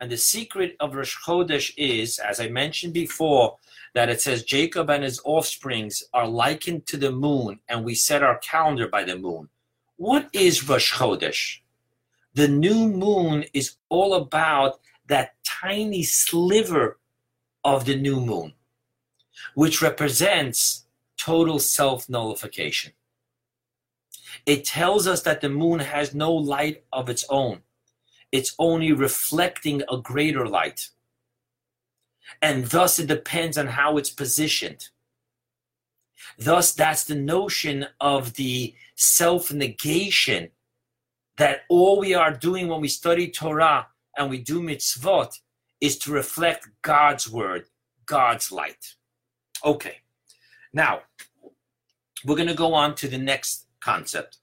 And 0.00 0.10
the 0.10 0.16
secret 0.16 0.76
of 0.78 0.94
Rosh 0.94 1.16
Chodesh 1.16 1.72
is, 1.76 2.18
as 2.18 2.38
I 2.40 2.48
mentioned 2.48 2.94
before, 2.94 3.56
that 3.94 4.08
it 4.08 4.20
says 4.20 4.44
Jacob 4.44 4.90
and 4.90 5.02
his 5.02 5.20
offsprings 5.24 6.04
are 6.12 6.28
likened 6.28 6.86
to 6.86 6.96
the 6.96 7.10
moon, 7.10 7.60
and 7.68 7.84
we 7.84 7.94
set 7.94 8.22
our 8.22 8.38
calendar 8.38 8.86
by 8.86 9.02
the 9.04 9.16
moon. 9.16 9.48
What 9.96 10.28
is 10.32 10.68
Rosh 10.68 10.94
Chodesh? 10.94 11.58
The 12.34 12.46
new 12.48 12.88
moon 12.88 13.44
is 13.52 13.76
all 13.88 14.14
about 14.14 14.80
that 15.08 15.34
tiny 15.44 16.04
sliver 16.04 16.98
of 17.64 17.84
the 17.84 17.96
new 17.96 18.20
moon, 18.20 18.52
which 19.54 19.82
represents 19.82 20.86
total 21.16 21.58
self 21.58 22.08
nullification. 22.08 22.92
It 24.46 24.64
tells 24.64 25.06
us 25.06 25.22
that 25.22 25.40
the 25.40 25.48
moon 25.48 25.80
has 25.80 26.14
no 26.14 26.32
light 26.32 26.84
of 26.92 27.08
its 27.08 27.24
own, 27.28 27.62
it's 28.32 28.54
only 28.58 28.92
reflecting 28.92 29.82
a 29.90 29.98
greater 29.98 30.46
light. 30.46 30.88
And 32.42 32.66
thus, 32.66 32.98
it 32.98 33.06
depends 33.06 33.56
on 33.56 33.68
how 33.68 33.96
it's 33.96 34.10
positioned. 34.10 34.88
Thus, 36.38 36.72
that's 36.72 37.04
the 37.04 37.14
notion 37.14 37.86
of 38.00 38.34
the 38.34 38.74
self 38.96 39.52
negation 39.52 40.50
that 41.36 41.62
all 41.68 42.00
we 42.00 42.14
are 42.14 42.32
doing 42.32 42.68
when 42.68 42.80
we 42.80 42.88
study 42.88 43.30
Torah 43.30 43.86
and 44.16 44.28
we 44.28 44.38
do 44.38 44.60
mitzvot 44.60 45.38
is 45.80 45.96
to 45.98 46.12
reflect 46.12 46.68
God's 46.82 47.30
word, 47.30 47.66
God's 48.04 48.50
light. 48.50 48.94
Okay, 49.64 49.98
now 50.72 51.02
we're 52.24 52.36
going 52.36 52.48
to 52.48 52.54
go 52.54 52.74
on 52.74 52.94
to 52.96 53.08
the 53.08 53.18
next 53.18 53.66
concept. 53.80 54.38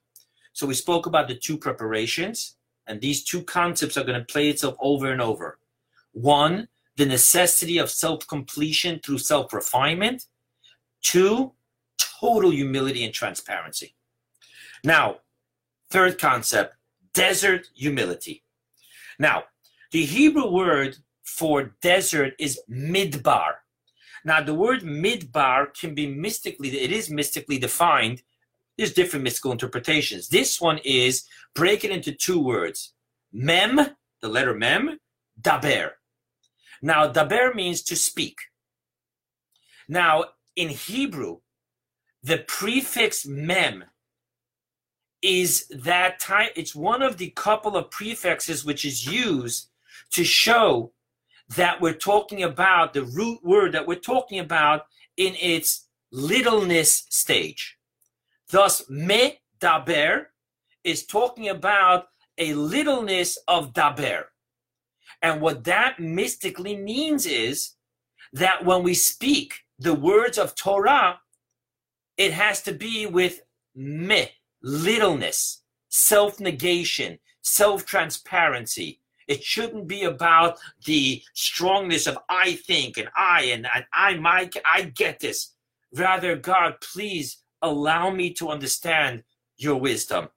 So 0.53 0.65
we 0.65 0.73
spoke 0.73 1.05
about 1.05 1.27
the 1.27 1.35
two 1.35 1.57
preparations, 1.57 2.54
and 2.87 3.01
these 3.01 3.23
two 3.23 3.43
concepts 3.43 3.97
are 3.97 4.03
going 4.03 4.19
to 4.19 4.33
play 4.33 4.49
itself 4.49 4.75
over 4.79 5.11
and 5.11 5.21
over. 5.21 5.59
One, 6.13 6.67
the 6.97 7.05
necessity 7.05 7.77
of 7.77 7.89
self 7.89 8.27
completion 8.27 8.99
through 8.99 9.17
self 9.19 9.53
refinement. 9.53 10.25
Two, 11.01 11.53
total 11.97 12.51
humility 12.51 13.03
and 13.03 13.13
transparency. 13.13 13.95
Now, 14.83 15.17
third 15.89 16.19
concept 16.19 16.75
desert 17.13 17.67
humility. 17.73 18.43
Now, 19.17 19.45
the 19.91 20.05
Hebrew 20.05 20.49
word 20.49 20.97
for 21.23 21.73
desert 21.81 22.33
is 22.39 22.59
midbar. 22.69 23.53
Now, 24.25 24.41
the 24.41 24.53
word 24.53 24.81
midbar 24.81 25.73
can 25.79 25.95
be 25.95 26.07
mystically, 26.07 26.69
it 26.77 26.91
is 26.91 27.09
mystically 27.09 27.57
defined. 27.57 28.23
There's 28.77 28.93
different 28.93 29.23
mystical 29.23 29.51
interpretations. 29.51 30.27
This 30.27 30.59
one 30.59 30.79
is 30.83 31.25
break 31.53 31.83
it 31.83 31.91
into 31.91 32.11
two 32.11 32.39
words 32.39 32.93
mem, 33.31 33.95
the 34.21 34.29
letter 34.29 34.53
mem, 34.53 34.99
daber. 35.41 35.91
Now, 36.81 37.11
daber 37.11 37.53
means 37.55 37.81
to 37.83 37.95
speak. 37.95 38.37
Now, 39.87 40.25
in 40.55 40.69
Hebrew, 40.69 41.39
the 42.23 42.39
prefix 42.39 43.25
mem 43.25 43.85
is 45.21 45.67
that 45.69 46.19
time 46.19 46.49
it's 46.55 46.75
one 46.75 47.01
of 47.01 47.17
the 47.17 47.29
couple 47.31 47.75
of 47.75 47.89
prefixes 47.89 48.63
which 48.63 48.85
is 48.85 49.11
used 49.11 49.69
to 50.11 50.23
show 50.23 50.91
that 51.55 51.81
we're 51.81 51.93
talking 51.93 52.43
about 52.43 52.93
the 52.93 53.03
root 53.03 53.43
word 53.43 53.71
that 53.71 53.87
we're 53.87 53.95
talking 53.95 54.39
about 54.39 54.85
in 55.17 55.35
its 55.39 55.87
littleness 56.11 57.05
stage. 57.09 57.74
Thus, 58.49 58.89
me 58.89 59.39
daber 59.59 60.27
is 60.83 61.05
talking 61.05 61.49
about 61.49 62.07
a 62.37 62.53
littleness 62.53 63.37
of 63.47 63.73
daber. 63.73 64.25
And 65.21 65.41
what 65.41 65.63
that 65.63 65.99
mystically 65.99 66.75
means 66.75 67.25
is 67.25 67.71
that 68.33 68.65
when 68.65 68.83
we 68.83 68.93
speak 68.93 69.53
the 69.79 69.93
words 69.93 70.37
of 70.37 70.55
Torah, 70.55 71.19
it 72.17 72.33
has 72.33 72.61
to 72.63 72.73
be 72.73 73.05
with 73.05 73.41
me, 73.73 74.29
littleness, 74.61 75.63
self 75.89 76.39
negation, 76.39 77.19
self 77.41 77.85
transparency. 77.85 79.01
It 79.27 79.43
shouldn't 79.43 79.87
be 79.87 80.03
about 80.03 80.59
the 80.85 81.23
strongness 81.33 82.05
of 82.05 82.19
I 82.29 82.53
think 82.53 82.97
and 82.97 83.09
I 83.17 83.45
and, 83.45 83.67
and 83.73 83.85
I 83.91 84.15
my 84.15 84.49
I 84.63 84.83
get 84.83 85.19
this. 85.19 85.55
Rather, 85.93 86.35
God, 86.35 86.75
please 86.81 87.37
allow 87.65 88.09
me 88.09 88.31
to 88.33 88.49
understand 88.49 89.23
your 89.57 89.75
wisdom. 89.75 90.29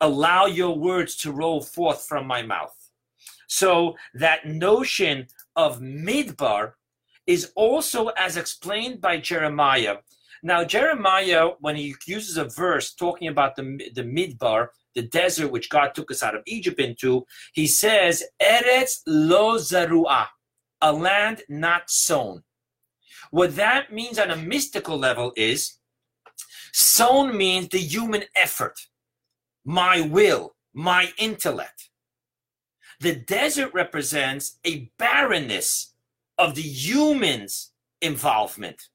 Allow 0.00 0.46
your 0.46 0.76
words 0.76 1.16
to 1.16 1.32
roll 1.32 1.62
forth 1.62 2.04
from 2.06 2.26
my 2.26 2.42
mouth. 2.42 2.74
So 3.48 3.94
that 4.14 4.46
notion 4.46 5.28
of 5.56 5.80
midbar 5.80 6.72
is 7.26 7.52
also 7.54 8.08
as 8.08 8.36
explained 8.36 9.00
by 9.00 9.18
Jeremiah 9.18 9.96
now, 10.44 10.62
Jeremiah, 10.62 11.52
when 11.60 11.74
he 11.74 11.94
uses 12.06 12.36
a 12.36 12.44
verse 12.44 12.92
talking 12.92 13.28
about 13.28 13.56
the, 13.56 13.80
the 13.94 14.02
midbar, 14.02 14.68
the 14.94 15.00
desert 15.00 15.50
which 15.50 15.70
God 15.70 15.94
took 15.94 16.10
us 16.10 16.22
out 16.22 16.34
of 16.34 16.42
Egypt 16.44 16.78
into, 16.78 17.24
he 17.54 17.66
says, 17.66 18.22
Eretz 18.42 19.00
lo 19.06 19.56
a 20.82 20.92
land 20.92 21.42
not 21.48 21.88
sown. 21.88 22.42
What 23.30 23.56
that 23.56 23.90
means 23.90 24.18
on 24.18 24.30
a 24.30 24.36
mystical 24.36 24.98
level 24.98 25.32
is 25.34 25.78
sown 26.74 27.36
means 27.36 27.68
the 27.68 27.78
human 27.78 28.24
effort, 28.34 28.88
my 29.64 30.00
will, 30.00 30.56
my 30.72 31.12
intellect. 31.18 31.88
The 32.98 33.14
desert 33.14 33.72
represents 33.72 34.58
a 34.66 34.90
barrenness 34.98 35.94
of 36.36 36.56
the 36.56 36.62
human's 36.62 37.72
involvement 38.00 38.88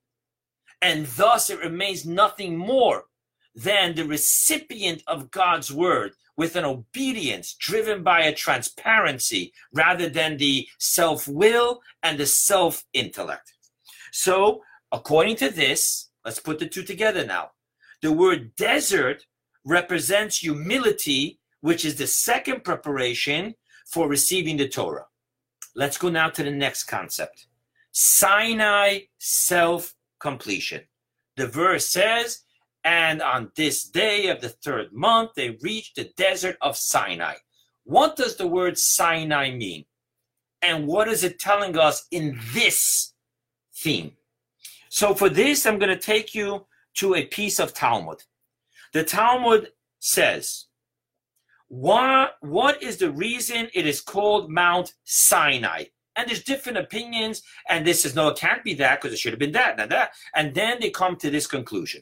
and 0.81 1.05
thus 1.07 1.49
it 1.49 1.59
remains 1.59 2.05
nothing 2.05 2.57
more 2.57 3.05
than 3.55 3.95
the 3.95 4.05
recipient 4.05 5.01
of 5.07 5.31
God's 5.31 5.71
word 5.71 6.13
with 6.37 6.55
an 6.55 6.65
obedience 6.65 7.53
driven 7.53 8.03
by 8.03 8.21
a 8.21 8.33
transparency 8.33 9.53
rather 9.73 10.09
than 10.09 10.37
the 10.37 10.67
self 10.79 11.27
will 11.27 11.81
and 12.03 12.17
the 12.17 12.25
self 12.25 12.83
intellect. 12.93 13.53
So, 14.11 14.63
according 14.91 15.37
to 15.37 15.49
this, 15.49 16.09
let's 16.23 16.39
put 16.39 16.59
the 16.59 16.67
two 16.67 16.83
together 16.83 17.25
now. 17.25 17.51
The 18.01 18.11
word 18.11 18.55
desert 18.55 19.25
represents 19.65 20.37
humility, 20.37 21.39
which 21.61 21.83
is 21.85 21.95
the 21.95 22.07
second 22.07 22.63
preparation 22.63 23.55
for 23.85 24.07
receiving 24.07 24.57
the 24.57 24.69
Torah. 24.69 25.05
Let's 25.75 25.97
go 25.97 26.09
now 26.09 26.29
to 26.29 26.43
the 26.43 26.51
next 26.51 26.85
concept 26.85 27.47
Sinai 27.91 28.99
self 29.17 29.95
completion. 30.19 30.81
The 31.35 31.47
verse 31.47 31.89
says, 31.89 32.43
and 32.83 33.21
on 33.21 33.51
this 33.55 33.83
day 33.83 34.27
of 34.27 34.41
the 34.41 34.49
third 34.49 34.93
month, 34.93 35.31
they 35.35 35.57
reached 35.61 35.95
the 35.95 36.11
desert 36.15 36.57
of 36.61 36.77
Sinai. 36.77 37.35
What 37.83 38.15
does 38.15 38.35
the 38.35 38.47
word 38.47 38.77
Sinai 38.77 39.51
mean? 39.51 39.85
And 40.61 40.87
what 40.87 41.07
is 41.07 41.23
it 41.23 41.39
telling 41.39 41.77
us 41.77 42.05
in 42.11 42.39
this 42.53 43.13
theme? 43.75 44.13
So, 44.89 45.13
for 45.13 45.29
this, 45.29 45.65
I'm 45.65 45.79
going 45.79 45.89
to 45.97 45.99
take 45.99 46.33
you 46.33 46.65
to 46.95 47.15
a 47.15 47.25
piece 47.25 47.59
of 47.59 47.73
Talmud. 47.73 48.23
The 48.93 49.03
Talmud 49.03 49.71
says, 49.99 50.65
what, 51.67 52.35
what 52.41 52.81
is 52.81 52.97
the 52.97 53.11
reason 53.11 53.69
it 53.73 53.85
is 53.85 54.01
called 54.01 54.49
Mount 54.49 54.93
Sinai? 55.03 55.85
and 56.19 56.27
there's 56.27 56.43
different 56.43 56.77
opinions, 56.77 57.41
and 57.69 57.87
this 57.87 58.05
is 58.05 58.13
no, 58.13 58.27
it 58.27 58.37
can't 58.37 58.63
be 58.63 58.73
that 58.75 58.99
because 58.99 59.13
it 59.13 59.19
should 59.19 59.31
have 59.31 59.39
been 59.39 59.53
that, 59.53 59.79
and 59.79 59.89
that. 59.89 60.11
And 60.35 60.53
then 60.53 60.77
they 60.79 60.89
come 60.89 61.15
to 61.17 61.31
this 61.31 61.47
conclusion. 61.47 62.01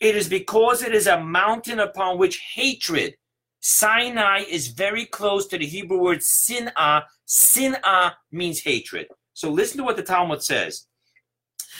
It 0.00 0.16
is 0.16 0.28
because 0.28 0.82
it 0.82 0.92
is 0.92 1.06
a 1.06 1.22
mountain 1.22 1.78
upon 1.78 2.18
which 2.18 2.38
hatred, 2.54 3.14
Sinai, 3.60 4.40
is 4.48 4.68
very 4.68 5.06
close 5.06 5.46
to 5.48 5.58
the 5.58 5.66
Hebrew 5.66 5.98
word 5.98 6.18
sin'ah. 6.18 7.04
Sin'ah 7.26 8.14
means 8.32 8.60
hatred. 8.60 9.06
So 9.32 9.50
listen 9.50 9.78
to 9.78 9.84
what 9.84 9.96
the 9.96 10.02
Talmud 10.02 10.42
says. 10.42 10.86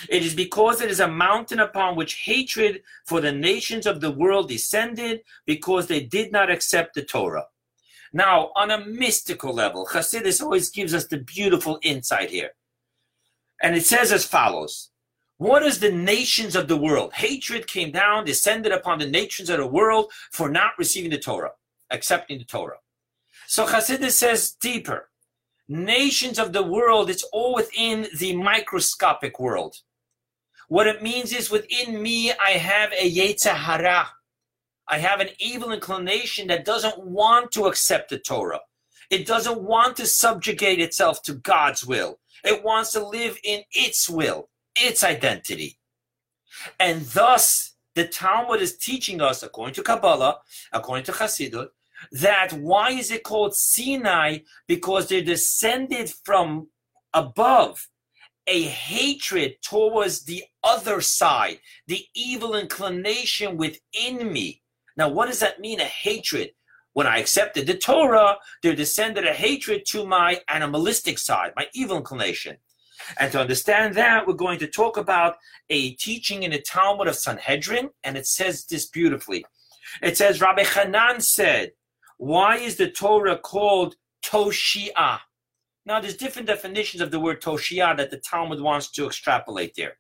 It 0.08 0.24
is 0.24 0.34
because 0.34 0.80
it 0.80 0.90
is 0.90 1.00
a 1.00 1.08
mountain 1.08 1.60
upon 1.60 1.96
which 1.96 2.14
hatred 2.24 2.82
for 3.06 3.20
the 3.20 3.32
nations 3.32 3.86
of 3.86 4.00
the 4.00 4.10
world 4.10 4.48
descended, 4.48 5.22
because 5.46 5.86
they 5.86 6.00
did 6.00 6.32
not 6.32 6.50
accept 6.50 6.94
the 6.94 7.02
Torah. 7.02 7.46
Now, 8.12 8.50
on 8.56 8.70
a 8.70 8.84
mystical 8.84 9.52
level, 9.52 9.88
Hasidus 9.92 10.42
always 10.42 10.70
gives 10.70 10.94
us 10.94 11.06
the 11.06 11.18
beautiful 11.18 11.78
insight 11.82 12.30
here. 12.30 12.50
And 13.62 13.74
it 13.74 13.84
says 13.84 14.12
as 14.12 14.24
follows 14.24 14.90
What 15.38 15.62
is 15.62 15.80
the 15.80 15.92
nations 15.92 16.56
of 16.56 16.68
the 16.68 16.76
world? 16.76 17.14
Hatred 17.14 17.66
came 17.66 17.90
down, 17.90 18.24
descended 18.24 18.72
upon 18.72 18.98
the 18.98 19.10
nations 19.10 19.50
of 19.50 19.58
the 19.58 19.66
world 19.66 20.12
for 20.32 20.48
not 20.48 20.72
receiving 20.78 21.10
the 21.10 21.18
Torah, 21.18 21.52
accepting 21.90 22.38
the 22.38 22.44
Torah. 22.44 22.78
So 23.46 23.66
Hasidus 23.66 24.12
says 24.12 24.52
deeper 24.60 25.10
nations 25.68 26.38
of 26.38 26.52
the 26.52 26.62
world, 26.62 27.10
it's 27.10 27.24
all 27.32 27.54
within 27.54 28.08
the 28.18 28.36
microscopic 28.36 29.38
world. 29.40 29.76
What 30.68 30.86
it 30.86 31.02
means 31.02 31.32
is 31.32 31.50
within 31.50 32.02
me, 32.02 32.32
I 32.32 32.50
have 32.52 32.92
a 32.92 33.10
Yetzer 33.10 33.54
Hara, 33.54 34.08
I 34.88 34.98
have 34.98 35.20
an 35.20 35.28
evil 35.38 35.72
inclination 35.72 36.48
that 36.48 36.64
doesn't 36.64 36.98
want 36.98 37.52
to 37.52 37.66
accept 37.66 38.10
the 38.10 38.18
Torah. 38.18 38.60
It 39.10 39.26
doesn't 39.26 39.62
want 39.62 39.96
to 39.96 40.06
subjugate 40.06 40.80
itself 40.80 41.22
to 41.22 41.34
God's 41.34 41.84
will. 41.84 42.18
It 42.44 42.64
wants 42.64 42.92
to 42.92 43.06
live 43.06 43.38
in 43.44 43.62
its 43.70 44.08
will, 44.08 44.48
its 44.76 45.04
identity. 45.04 45.78
And 46.80 47.02
thus, 47.02 47.74
the 47.94 48.06
Talmud 48.06 48.60
is 48.60 48.76
teaching 48.76 49.20
us, 49.20 49.42
according 49.42 49.74
to 49.74 49.82
Kabbalah, 49.82 50.38
according 50.72 51.04
to 51.04 51.12
Hasidut, 51.12 51.68
that 52.12 52.52
why 52.52 52.90
is 52.90 53.10
it 53.10 53.22
called 53.22 53.54
Sinai? 53.54 54.38
Because 54.66 55.08
they're 55.08 55.22
descended 55.22 56.12
from 56.24 56.68
above 57.14 57.88
a 58.46 58.62
hatred 58.62 59.56
towards 59.62 60.24
the 60.24 60.44
other 60.66 61.00
side, 61.00 61.60
the 61.86 62.04
evil 62.14 62.56
inclination 62.56 63.56
within 63.56 64.32
me. 64.32 64.62
Now, 64.96 65.08
what 65.08 65.26
does 65.26 65.40
that 65.40 65.60
mean, 65.60 65.80
a 65.80 65.84
hatred? 65.84 66.50
When 66.94 67.06
I 67.06 67.18
accepted 67.18 67.66
the 67.66 67.76
Torah, 67.76 68.38
there 68.62 68.74
descended 68.74 69.26
a 69.26 69.32
hatred 69.32 69.84
to 69.88 70.06
my 70.06 70.40
animalistic 70.48 71.18
side, 71.18 71.52
my 71.54 71.68
evil 71.74 71.98
inclination. 71.98 72.56
And 73.18 73.30
to 73.32 73.40
understand 73.40 73.94
that, 73.94 74.26
we're 74.26 74.34
going 74.34 74.58
to 74.60 74.66
talk 74.66 74.96
about 74.96 75.36
a 75.68 75.90
teaching 75.92 76.42
in 76.42 76.52
the 76.52 76.60
Talmud 76.60 77.06
of 77.06 77.16
Sanhedrin, 77.16 77.90
and 78.02 78.16
it 78.16 78.26
says 78.26 78.64
this 78.64 78.86
beautifully. 78.86 79.44
It 80.02 80.16
says, 80.16 80.40
Rabbi 80.40 80.64
Hanan 80.64 81.20
said, 81.20 81.72
Why 82.16 82.56
is 82.56 82.76
the 82.76 82.90
Torah 82.90 83.38
called 83.38 83.96
Toshia? 84.24 85.20
Now, 85.84 86.00
there's 86.00 86.16
different 86.16 86.48
definitions 86.48 87.00
of 87.00 87.10
the 87.10 87.20
word 87.20 87.40
Toshia 87.40 87.96
that 87.96 88.10
the 88.10 88.18
Talmud 88.18 88.60
wants 88.60 88.90
to 88.92 89.06
extrapolate 89.06 89.74
there. 89.76 89.98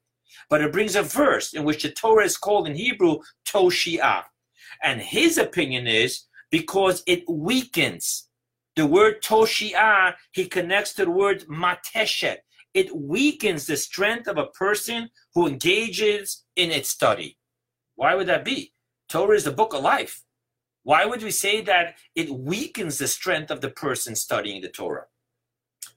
But 0.48 0.60
it 0.60 0.72
brings 0.72 0.96
a 0.96 1.02
verse 1.02 1.54
in 1.54 1.64
which 1.64 1.82
the 1.82 1.90
Torah 1.90 2.24
is 2.24 2.36
called 2.36 2.66
in 2.66 2.74
Hebrew 2.74 3.18
Toshia. 3.46 4.24
And 4.82 5.00
his 5.00 5.38
opinion 5.38 5.86
is 5.86 6.24
because 6.50 7.02
it 7.06 7.24
weakens. 7.28 8.28
The 8.76 8.86
word 8.86 9.22
Toshia, 9.22 10.14
he 10.32 10.46
connects 10.46 10.92
to 10.94 11.04
the 11.04 11.10
word 11.10 11.46
Mateshet. 11.48 12.38
It 12.74 12.94
weakens 12.94 13.66
the 13.66 13.76
strength 13.76 14.28
of 14.28 14.36
a 14.36 14.48
person 14.48 15.10
who 15.34 15.46
engages 15.46 16.44
in 16.56 16.70
its 16.70 16.90
study. 16.90 17.38
Why 17.94 18.14
would 18.14 18.26
that 18.26 18.44
be? 18.44 18.74
Torah 19.08 19.36
is 19.36 19.44
the 19.44 19.52
book 19.52 19.72
of 19.72 19.82
life. 19.82 20.22
Why 20.82 21.04
would 21.04 21.22
we 21.22 21.30
say 21.30 21.62
that 21.62 21.96
it 22.14 22.30
weakens 22.30 22.98
the 22.98 23.08
strength 23.08 23.50
of 23.50 23.60
the 23.60 23.70
person 23.70 24.14
studying 24.14 24.60
the 24.60 24.68
Torah? 24.68 25.06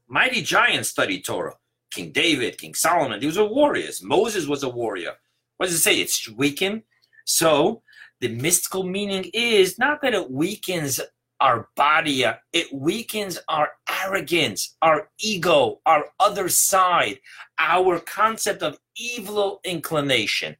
Mighty 0.07 0.41
giants 0.41 0.89
studied 0.89 1.25
Torah. 1.25 1.57
King 1.91 2.11
David, 2.11 2.57
King 2.57 2.75
Solomon, 2.75 3.19
these 3.19 3.37
were 3.37 3.45
warriors. 3.45 4.03
Moses 4.03 4.47
was 4.47 4.63
a 4.63 4.69
warrior. 4.69 5.13
What 5.57 5.67
does 5.67 5.75
it 5.75 5.79
say? 5.79 5.99
It's 5.99 6.29
weakened. 6.29 6.83
So 7.25 7.81
the 8.21 8.29
mystical 8.29 8.83
meaning 8.83 9.29
is 9.33 9.77
not 9.77 10.01
that 10.01 10.13
it 10.13 10.31
weakens 10.31 10.99
our 11.39 11.69
body, 11.75 12.25
it 12.51 12.73
weakens 12.73 13.39
our 13.47 13.69
arrogance, 14.03 14.75
our 14.81 15.09
ego, 15.19 15.79
our 15.85 16.05
other 16.19 16.49
side, 16.49 17.19
our 17.57 17.99
concept 17.99 18.61
of 18.61 18.77
evil 18.97 19.61
inclination. 19.63 20.55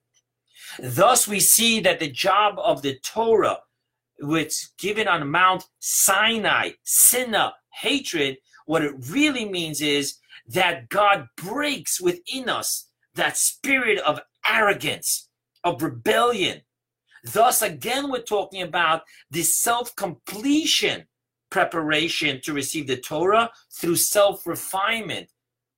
Thus, 0.79 1.27
we 1.27 1.39
see 1.39 1.79
that 1.81 1.99
the 1.99 2.09
job 2.09 2.55
of 2.59 2.81
the 2.81 2.97
Torah, 2.99 3.59
which 4.19 4.69
given 4.77 5.07
on 5.07 5.29
Mount 5.29 5.65
Sinai, 5.79 6.71
sinna, 6.83 7.53
hatred, 7.71 8.37
what 8.69 8.83
it 8.83 8.93
really 9.09 9.49
means 9.49 9.81
is 9.81 10.19
that 10.47 10.89
God 10.89 11.25
breaks 11.35 11.99
within 11.99 12.47
us 12.47 12.87
that 13.15 13.35
spirit 13.35 13.97
of 14.01 14.19
arrogance, 14.47 15.27
of 15.63 15.81
rebellion. 15.81 16.61
Thus, 17.23 17.63
again, 17.63 18.11
we're 18.11 18.21
talking 18.21 18.61
about 18.61 19.01
the 19.31 19.41
self 19.41 19.95
completion 19.95 21.07
preparation 21.49 22.41
to 22.43 22.53
receive 22.53 22.85
the 22.85 22.97
Torah 22.97 23.49
through 23.73 23.95
self 23.95 24.45
refinement, 24.45 25.29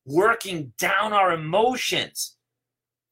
working 0.06 0.74
down 0.78 1.14
our 1.14 1.32
emotions. 1.32 2.36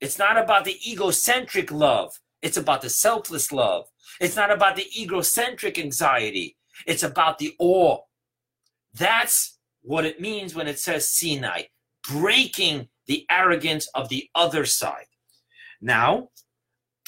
It's 0.01 0.19
not 0.19 0.37
about 0.37 0.65
the 0.65 0.77
egocentric 0.85 1.71
love, 1.71 2.19
it's 2.41 2.57
about 2.57 2.81
the 2.81 2.89
selfless 2.89 3.53
love. 3.53 3.85
It's 4.19 4.35
not 4.35 4.51
about 4.51 4.75
the 4.75 4.87
egocentric 5.01 5.79
anxiety, 5.79 6.57
it's 6.85 7.03
about 7.03 7.37
the 7.37 7.55
awe. 7.59 7.99
That's 8.93 9.58
what 9.89 10.05
it 10.05 10.21
means 10.21 10.53
when 10.53 10.67
it 10.67 10.77
says 10.77 11.09
Sinai, 11.09 11.63
breaking 12.07 12.87
the 13.07 13.25
arrogance 13.31 13.89
of 13.95 14.07
the 14.07 14.29
other 14.35 14.63
side. 14.63 15.07
Now, 15.81 16.29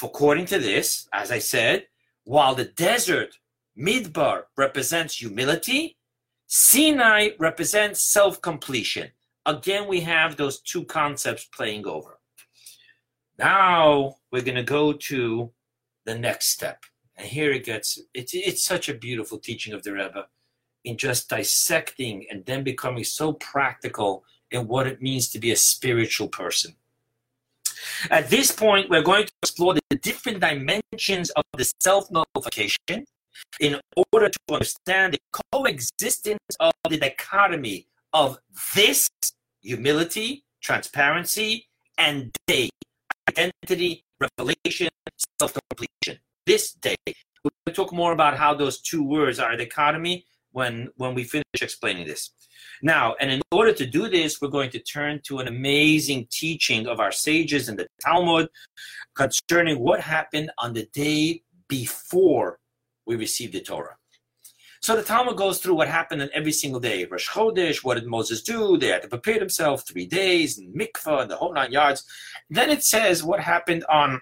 according 0.01 0.47
to 0.47 0.57
this, 0.57 1.07
as 1.13 1.29
I 1.29 1.37
said, 1.37 1.85
while 2.23 2.55
the 2.55 2.65
desert, 2.65 3.35
Midbar, 3.77 4.45
represents 4.57 5.17
humility, 5.17 5.95
Sinai 6.47 7.29
represents 7.37 8.01
self 8.01 8.41
completion. 8.41 9.11
Again, 9.45 9.87
we 9.87 9.99
have 10.01 10.35
those 10.35 10.59
two 10.61 10.83
concepts 10.85 11.45
playing 11.55 11.85
over. 11.85 12.17
Now 13.37 14.15
we're 14.31 14.41
going 14.41 14.55
to 14.55 14.63
go 14.63 14.91
to 14.91 15.51
the 16.07 16.17
next 16.17 16.47
step. 16.47 16.79
And 17.15 17.27
here 17.27 17.51
it 17.51 17.63
gets, 17.63 18.01
it's, 18.15 18.33
it's 18.33 18.65
such 18.65 18.89
a 18.89 18.95
beautiful 18.95 19.37
teaching 19.37 19.73
of 19.73 19.83
the 19.83 19.93
Rebbe 19.93 20.25
in 20.83 20.97
just 20.97 21.29
dissecting 21.29 22.25
and 22.29 22.45
then 22.45 22.63
becoming 22.63 23.03
so 23.03 23.33
practical 23.33 24.23
in 24.51 24.67
what 24.67 24.87
it 24.87 25.01
means 25.01 25.29
to 25.29 25.39
be 25.39 25.51
a 25.51 25.55
spiritual 25.55 26.27
person. 26.27 26.75
At 28.09 28.29
this 28.29 28.51
point, 28.51 28.89
we're 28.89 29.01
going 29.01 29.25
to 29.25 29.33
explore 29.41 29.75
the 29.75 29.95
different 29.97 30.39
dimensions 30.39 31.29
of 31.31 31.43
the 31.57 31.71
self 31.81 32.09
nullification 32.11 33.05
in 33.59 33.79
order 34.11 34.29
to 34.29 34.39
understand 34.51 35.13
the 35.13 35.41
coexistence 35.53 36.39
of 36.59 36.73
the 36.89 36.97
dichotomy 36.97 37.87
of 38.13 38.37
this 38.75 39.09
humility, 39.61 40.43
transparency, 40.61 41.67
and 41.97 42.35
day, 42.47 42.69
identity, 43.29 44.03
revelation, 44.19 44.89
self 45.39 45.57
completion. 45.69 46.21
This 46.45 46.73
day. 46.73 46.95
We'll 47.43 47.73
talk 47.73 47.93
more 47.93 48.11
about 48.11 48.37
how 48.37 48.53
those 48.53 48.79
two 48.79 49.03
words 49.03 49.39
are 49.39 49.51
a 49.51 49.57
dichotomy 49.57 50.25
when 50.51 50.89
when 50.95 51.13
we 51.13 51.23
finish 51.23 51.45
explaining 51.61 52.07
this. 52.07 52.31
Now, 52.81 53.15
and 53.19 53.31
in 53.31 53.41
order 53.51 53.73
to 53.73 53.85
do 53.85 54.09
this, 54.09 54.41
we're 54.41 54.47
going 54.47 54.71
to 54.71 54.79
turn 54.79 55.21
to 55.25 55.39
an 55.39 55.47
amazing 55.47 56.27
teaching 56.31 56.87
of 56.87 56.99
our 56.99 57.11
sages 57.11 57.69
in 57.69 57.75
the 57.75 57.87
Talmud 58.01 58.49
concerning 59.15 59.79
what 59.79 59.99
happened 59.99 60.51
on 60.57 60.73
the 60.73 60.87
day 60.93 61.43
before 61.67 62.59
we 63.05 63.15
received 63.15 63.53
the 63.53 63.61
Torah. 63.61 63.97
So 64.81 64.95
the 64.95 65.03
Talmud 65.03 65.37
goes 65.37 65.59
through 65.59 65.75
what 65.75 65.87
happened 65.87 66.23
on 66.23 66.29
every 66.33 66.51
single 66.51 66.79
day. 66.79 67.05
Rosh 67.05 67.29
Chodesh, 67.29 67.83
what 67.83 67.95
did 67.95 68.07
Moses 68.07 68.41
do? 68.41 68.77
They 68.77 68.87
had 68.87 69.03
to 69.03 69.07
prepare 69.07 69.37
themselves 69.37 69.83
three 69.83 70.07
days, 70.07 70.57
and 70.57 70.73
mikvah, 70.73 71.21
and 71.21 71.29
the 71.29 71.35
whole 71.35 71.53
nine 71.53 71.71
yards. 71.71 72.03
Then 72.49 72.71
it 72.71 72.83
says 72.83 73.23
what 73.23 73.39
happened 73.39 73.85
on 73.89 74.21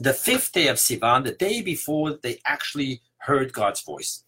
the 0.00 0.12
fifth 0.12 0.50
day 0.50 0.66
of 0.66 0.78
Sivan, 0.78 1.22
the 1.22 1.30
day 1.30 1.62
before 1.62 2.18
they 2.22 2.40
actually 2.44 3.02
heard 3.18 3.52
God's 3.52 3.82
voice. 3.82 4.24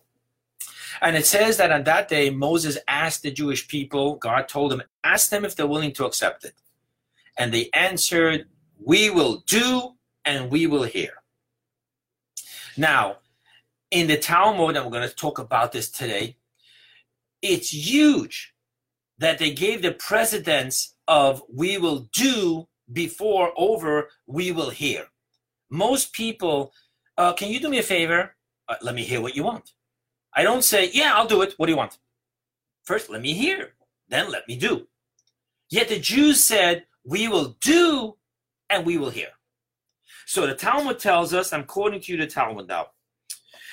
And 1.01 1.17
it 1.17 1.27
says 1.27 1.57
that 1.59 1.73
on 1.73 1.85
that 1.85 2.09
day, 2.09 2.31
Moses 2.31 2.79
asked 2.89 3.23
the 3.23 3.31
Jewish 3.31 3.69
people, 3.69 4.17
God 4.17 4.49
told 4.49 4.71
them, 4.71 4.83
ask 5.05 5.31
them 5.31 5.45
if 5.45 5.55
they're 5.55 5.67
willing 5.67 5.93
to 5.95 6.07
accept 6.07 6.45
it. 6.45 6.55
And 7.37 7.53
they 7.53 7.69
answered, 7.73 8.47
We 8.79 9.11
will 9.11 9.43
do 9.47 9.97
and 10.25 10.51
we 10.51 10.67
will 10.67 10.85
hear. 10.85 11.23
Now, 12.77 13.19
in 13.91 14.07
the 14.07 14.17
Talmud, 14.17 14.77
and 14.77 14.85
we're 14.85 14.91
going 14.91 15.09
to 15.09 15.15
talk 15.15 15.39
about 15.39 15.73
this 15.73 15.91
today, 15.91 16.37
it's 17.43 17.73
huge 17.73 18.55
that 19.19 19.39
they 19.39 19.53
gave 19.53 19.83
the 19.83 19.93
precedence 19.93 20.95
of 21.09 21.43
we 21.53 21.79
will 21.79 22.09
do 22.13 22.69
before 22.93 23.53
over 23.57 24.09
we 24.27 24.53
will 24.53 24.71
hear. 24.71 25.07
Most 25.71 26.13
people, 26.13 26.73
uh, 27.17 27.33
can 27.33 27.49
you 27.49 27.61
do 27.61 27.69
me 27.69 27.79
a 27.79 27.83
favor? 27.83 28.35
Uh, 28.69 28.77
let 28.83 28.95
me 28.95 29.05
hear 29.05 29.21
what 29.21 29.37
you 29.37 29.45
want. 29.45 29.73
I 30.37 30.42
don't 30.42 30.62
say, 30.62 30.90
yeah, 30.92 31.14
I'll 31.14 31.27
do 31.27 31.40
it. 31.40 31.55
What 31.57 31.66
do 31.66 31.72
you 31.72 31.79
want? 31.79 31.99
First, 32.85 33.09
let 33.09 33.22
me 33.22 33.33
hear. 33.33 33.72
Then 34.09 34.31
let 34.31 34.46
me 34.46 34.57
do. 34.57 34.87
Yet 35.70 35.88
the 35.88 35.99
Jews 35.99 36.40
said, 36.40 36.85
we 37.05 37.27
will 37.27 37.57
do 37.62 38.16
and 38.68 38.85
we 38.85 38.99
will 38.99 39.11
hear. 39.11 39.29
So 40.26 40.47
the 40.47 40.55
Talmud 40.55 40.99
tells 40.99 41.32
us, 41.32 41.53
I'm 41.53 41.64
quoting 41.64 42.01
to 42.03 42.12
you 42.12 42.18
the 42.18 42.26
Talmud 42.26 42.68
now. 42.68 42.89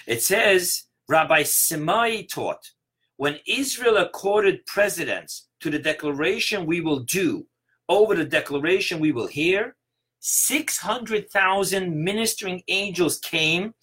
It 0.07 0.23
says, 0.23 0.83
Rabbi 1.09 1.41
Simai 1.41 2.29
taught, 2.29 2.71
when 3.17 3.39
Israel 3.45 3.97
accorded 3.97 4.65
precedence 4.65 5.47
to 5.59 5.69
the 5.69 5.79
declaration 5.79 6.65
we 6.65 6.79
will 6.81 6.99
do 6.99 7.45
over 7.89 8.15
the 8.15 8.25
declaration 8.25 8.99
we 8.99 9.11
will 9.11 9.27
hear, 9.27 9.75
600,000 10.19 12.03
ministering 12.03 12.63
angels 12.69 13.19
came 13.19 13.73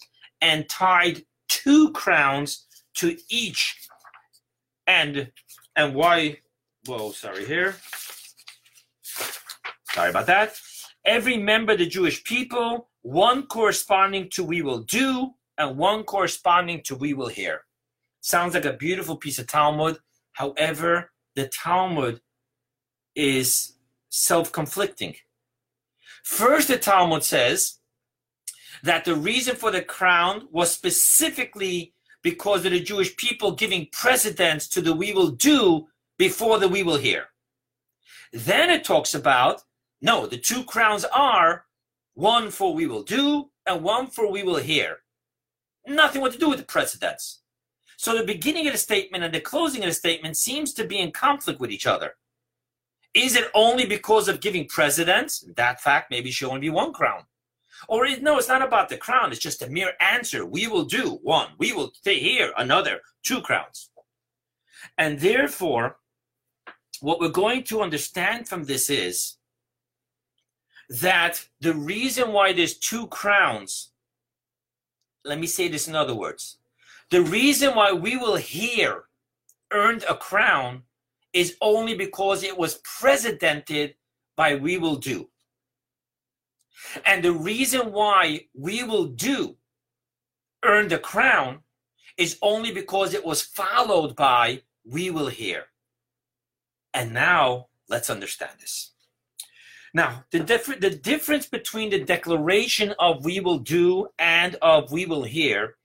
and 0.41 0.67
tied 0.67 1.23
two 1.47 1.91
crowns 1.91 2.65
to 2.95 3.17
each 3.29 3.87
and 4.87 5.31
and 5.75 5.93
why 5.93 6.37
whoa 6.85 7.11
sorry 7.11 7.45
here 7.45 7.75
sorry 9.91 10.09
about 10.09 10.25
that 10.25 10.53
every 11.05 11.37
member 11.37 11.73
of 11.73 11.79
the 11.79 11.85
jewish 11.85 12.23
people 12.23 12.89
one 13.01 13.45
corresponding 13.47 14.29
to 14.29 14.43
we 14.43 14.61
will 14.61 14.79
do 14.79 15.31
and 15.57 15.77
one 15.77 16.03
corresponding 16.03 16.81
to 16.83 16.95
we 16.95 17.13
will 17.13 17.27
hear 17.27 17.61
Sounds 18.21 18.53
like 18.53 18.65
a 18.65 18.73
beautiful 18.73 19.17
piece 19.17 19.39
of 19.39 19.47
Talmud. 19.47 19.97
However, 20.33 21.11
the 21.35 21.47
Talmud 21.47 22.21
is 23.15 23.73
self 24.09 24.51
conflicting. 24.51 25.15
First, 26.23 26.67
the 26.67 26.77
Talmud 26.77 27.23
says 27.23 27.79
that 28.83 29.05
the 29.05 29.15
reason 29.15 29.55
for 29.55 29.71
the 29.71 29.81
crown 29.81 30.47
was 30.51 30.71
specifically 30.71 31.93
because 32.23 32.65
of 32.65 32.71
the 32.71 32.79
Jewish 32.79 33.15
people 33.17 33.51
giving 33.51 33.87
precedence 33.91 34.67
to 34.69 34.81
the 34.81 34.93
we 34.93 35.13
will 35.13 35.31
do 35.31 35.87
before 36.17 36.59
the 36.59 36.67
we 36.67 36.83
will 36.83 36.97
hear. 36.97 37.25
Then 38.31 38.69
it 38.69 38.83
talks 38.83 39.13
about 39.13 39.63
no, 40.01 40.25
the 40.25 40.37
two 40.37 40.63
crowns 40.63 41.05
are 41.05 41.65
one 42.15 42.49
for 42.49 42.73
we 42.73 42.87
will 42.87 43.03
do 43.03 43.49
and 43.67 43.83
one 43.83 44.07
for 44.07 44.31
we 44.31 44.43
will 44.43 44.57
hear. 44.57 44.97
Nothing 45.87 46.21
what 46.21 46.33
to 46.33 46.39
do 46.39 46.49
with 46.49 46.59
the 46.59 46.65
precedence. 46.65 47.41
So 47.97 48.17
the 48.17 48.25
beginning 48.25 48.65
of 48.67 48.73
the 48.73 48.79
statement 48.79 49.23
and 49.23 49.33
the 49.33 49.39
closing 49.39 49.83
of 49.83 49.89
the 49.89 49.93
statement 49.93 50.37
seems 50.37 50.73
to 50.73 50.85
be 50.85 50.99
in 50.99 51.11
conflict 51.11 51.59
with 51.59 51.71
each 51.71 51.85
other. 51.85 52.15
Is 53.13 53.35
it 53.35 53.51
only 53.53 53.85
because 53.85 54.27
of 54.27 54.39
giving 54.39 54.67
precedence? 54.67 55.45
That 55.55 55.81
fact, 55.81 56.09
maybe 56.09 56.31
should 56.31 56.49
only 56.49 56.61
be 56.61 56.69
one 56.69 56.93
crown. 56.93 57.25
Or 57.87 58.07
no, 58.19 58.37
it's 58.37 58.47
not 58.47 58.61
about 58.61 58.89
the 58.89 58.97
crown. 58.97 59.31
It's 59.31 59.39
just 59.39 59.61
a 59.61 59.69
mere 59.69 59.93
answer. 59.99 60.45
We 60.45 60.67
will 60.67 60.85
do 60.85 61.19
one. 61.23 61.49
We 61.57 61.73
will 61.73 61.91
stay 61.93 62.19
here 62.19 62.53
another 62.57 63.01
two 63.23 63.41
crowns. 63.41 63.89
And 64.97 65.19
therefore, 65.19 65.97
what 67.01 67.19
we're 67.19 67.29
going 67.29 67.63
to 67.65 67.81
understand 67.81 68.47
from 68.47 68.65
this 68.65 68.89
is 68.89 69.37
that 70.89 71.47
the 71.61 71.73
reason 71.73 72.31
why 72.33 72.53
there's 72.53 72.77
two 72.77 73.07
crowns, 73.07 73.91
let 75.23 75.39
me 75.39 75.47
say 75.47 75.67
this 75.67 75.87
in 75.87 75.95
other 75.95 76.15
words. 76.15 76.57
The 77.09 77.21
reason 77.21 77.75
why 77.75 77.91
we 77.91 78.17
will 78.17 78.35
hear 78.35 79.05
earned 79.71 80.03
a 80.07 80.15
crown 80.15 80.83
is 81.33 81.57
only 81.61 81.95
because 81.95 82.43
it 82.43 82.57
was 82.57 82.81
precedented 82.83 83.95
by 84.35 84.55
we 84.55 84.77
will 84.77 84.97
do. 84.97 85.30
And 87.05 87.23
the 87.23 87.33
reason 87.33 87.91
why 87.91 88.47
we 88.53 88.83
will 88.83 89.05
do 89.05 89.57
earn 90.63 90.87
the 90.87 90.99
crown 90.99 91.59
is 92.17 92.37
only 92.41 92.71
because 92.71 93.13
it 93.13 93.25
was 93.25 93.41
followed 93.41 94.15
by 94.15 94.61
we 94.85 95.09
will 95.09 95.27
hear. 95.27 95.65
And 96.93 97.13
now 97.13 97.67
let's 97.87 98.09
understand 98.09 98.53
this. 98.59 98.91
Now, 99.93 100.23
the, 100.31 100.39
diff- 100.39 100.79
the 100.79 100.89
difference 100.89 101.47
between 101.47 101.89
the 101.89 102.03
declaration 102.03 102.93
of 102.99 103.25
we 103.25 103.39
will 103.39 103.59
do 103.59 104.07
and 104.17 104.55
of 104.61 104.91
we 104.91 105.05
will 105.05 105.23
hear 105.23 105.75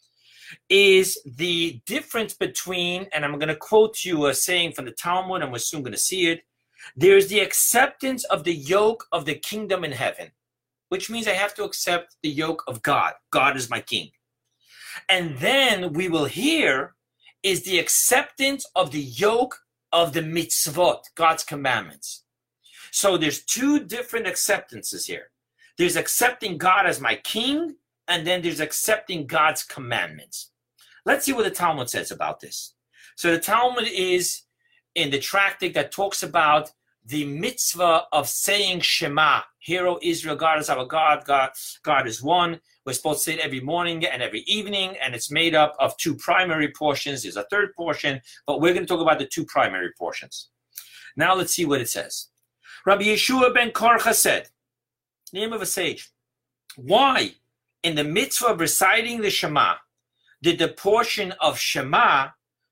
is 0.68 1.18
the 1.24 1.80
difference 1.86 2.34
between, 2.34 3.08
and 3.12 3.24
I'm 3.24 3.38
going 3.38 3.48
to 3.48 3.56
quote 3.56 4.04
you 4.04 4.26
a 4.26 4.34
saying 4.34 4.72
from 4.72 4.84
the 4.84 4.92
Talmud, 4.92 5.42
and 5.42 5.50
we're 5.50 5.58
soon 5.58 5.82
going 5.82 5.92
to 5.92 5.98
see 5.98 6.28
it. 6.28 6.42
There's 6.94 7.26
the 7.26 7.40
acceptance 7.40 8.22
of 8.24 8.44
the 8.44 8.54
yoke 8.54 9.06
of 9.10 9.24
the 9.24 9.34
kingdom 9.34 9.84
in 9.84 9.92
heaven, 9.92 10.30
which 10.88 11.10
means 11.10 11.26
I 11.26 11.32
have 11.32 11.54
to 11.54 11.64
accept 11.64 12.16
the 12.22 12.28
yoke 12.28 12.62
of 12.66 12.82
God. 12.82 13.14
God 13.30 13.56
is 13.56 13.70
my 13.70 13.80
king. 13.80 14.10
And 15.08 15.38
then 15.38 15.92
we 15.92 16.08
will 16.08 16.24
hear 16.24 16.94
is 17.42 17.64
the 17.64 17.78
acceptance 17.78 18.66
of 18.74 18.90
the 18.90 19.00
yoke 19.00 19.60
of 19.92 20.12
the 20.12 20.20
mitzvot, 20.20 21.02
God's 21.14 21.44
commandments. 21.44 22.24
So 22.90 23.16
there's 23.16 23.44
two 23.44 23.80
different 23.80 24.26
acceptances 24.26 25.06
here. 25.06 25.30
There's 25.78 25.96
accepting 25.96 26.58
God 26.58 26.86
as 26.86 27.00
my 27.00 27.16
king, 27.16 27.76
and 28.08 28.26
then 28.26 28.42
there's 28.42 28.60
accepting 28.60 29.26
God's 29.26 29.62
commandments. 29.62 30.50
Let's 31.04 31.24
see 31.24 31.32
what 31.32 31.44
the 31.44 31.50
Talmud 31.50 31.90
says 31.90 32.10
about 32.10 32.40
this. 32.40 32.74
So 33.16 33.30
the 33.30 33.38
Talmud 33.38 33.86
is 33.86 34.42
in 34.94 35.10
the 35.10 35.18
tractate 35.18 35.74
that 35.74 35.92
talks 35.92 36.22
about 36.22 36.72
the 37.06 37.24
mitzvah 37.24 38.02
of 38.12 38.28
saying 38.28 38.80
Shema. 38.80 39.40
Hero 39.60 39.98
Israel, 40.02 40.36
God 40.36 40.58
is 40.60 40.68
our 40.68 40.84
God, 40.84 41.24
God, 41.24 41.50
God 41.82 42.06
is 42.06 42.22
one. 42.22 42.60
We're 42.84 42.92
supposed 42.92 43.24
to 43.24 43.30
say 43.30 43.38
it 43.38 43.44
every 43.44 43.60
morning 43.60 44.04
and 44.04 44.22
every 44.22 44.40
evening, 44.40 44.96
and 45.02 45.14
it's 45.14 45.30
made 45.30 45.54
up 45.54 45.74
of 45.78 45.96
two 45.96 46.14
primary 46.16 46.68
portions. 46.68 47.22
There's 47.22 47.36
a 47.36 47.46
third 47.50 47.74
portion, 47.74 48.20
but 48.46 48.60
we're 48.60 48.74
going 48.74 48.86
to 48.86 48.92
talk 48.92 49.00
about 49.00 49.18
the 49.18 49.26
two 49.26 49.44
primary 49.44 49.90
portions. 49.98 50.50
Now 51.16 51.34
let's 51.34 51.54
see 51.54 51.64
what 51.64 51.80
it 51.80 51.88
says. 51.88 52.28
Rabbi 52.84 53.04
Yehoshua 53.04 53.54
ben 53.54 53.70
Korcha 53.70 54.14
said, 54.14 54.48
name 55.32 55.52
of 55.52 55.62
a 55.62 55.66
sage, 55.66 56.10
why 56.76 57.34
in 57.82 57.94
the 57.94 58.04
mitzvah 58.04 58.48
of 58.48 58.60
reciting 58.60 59.20
the 59.20 59.30
Shema, 59.30 59.74
did 60.42 60.58
the 60.58 60.68
portion 60.68 61.32
of 61.40 61.58
Shema 61.58 62.28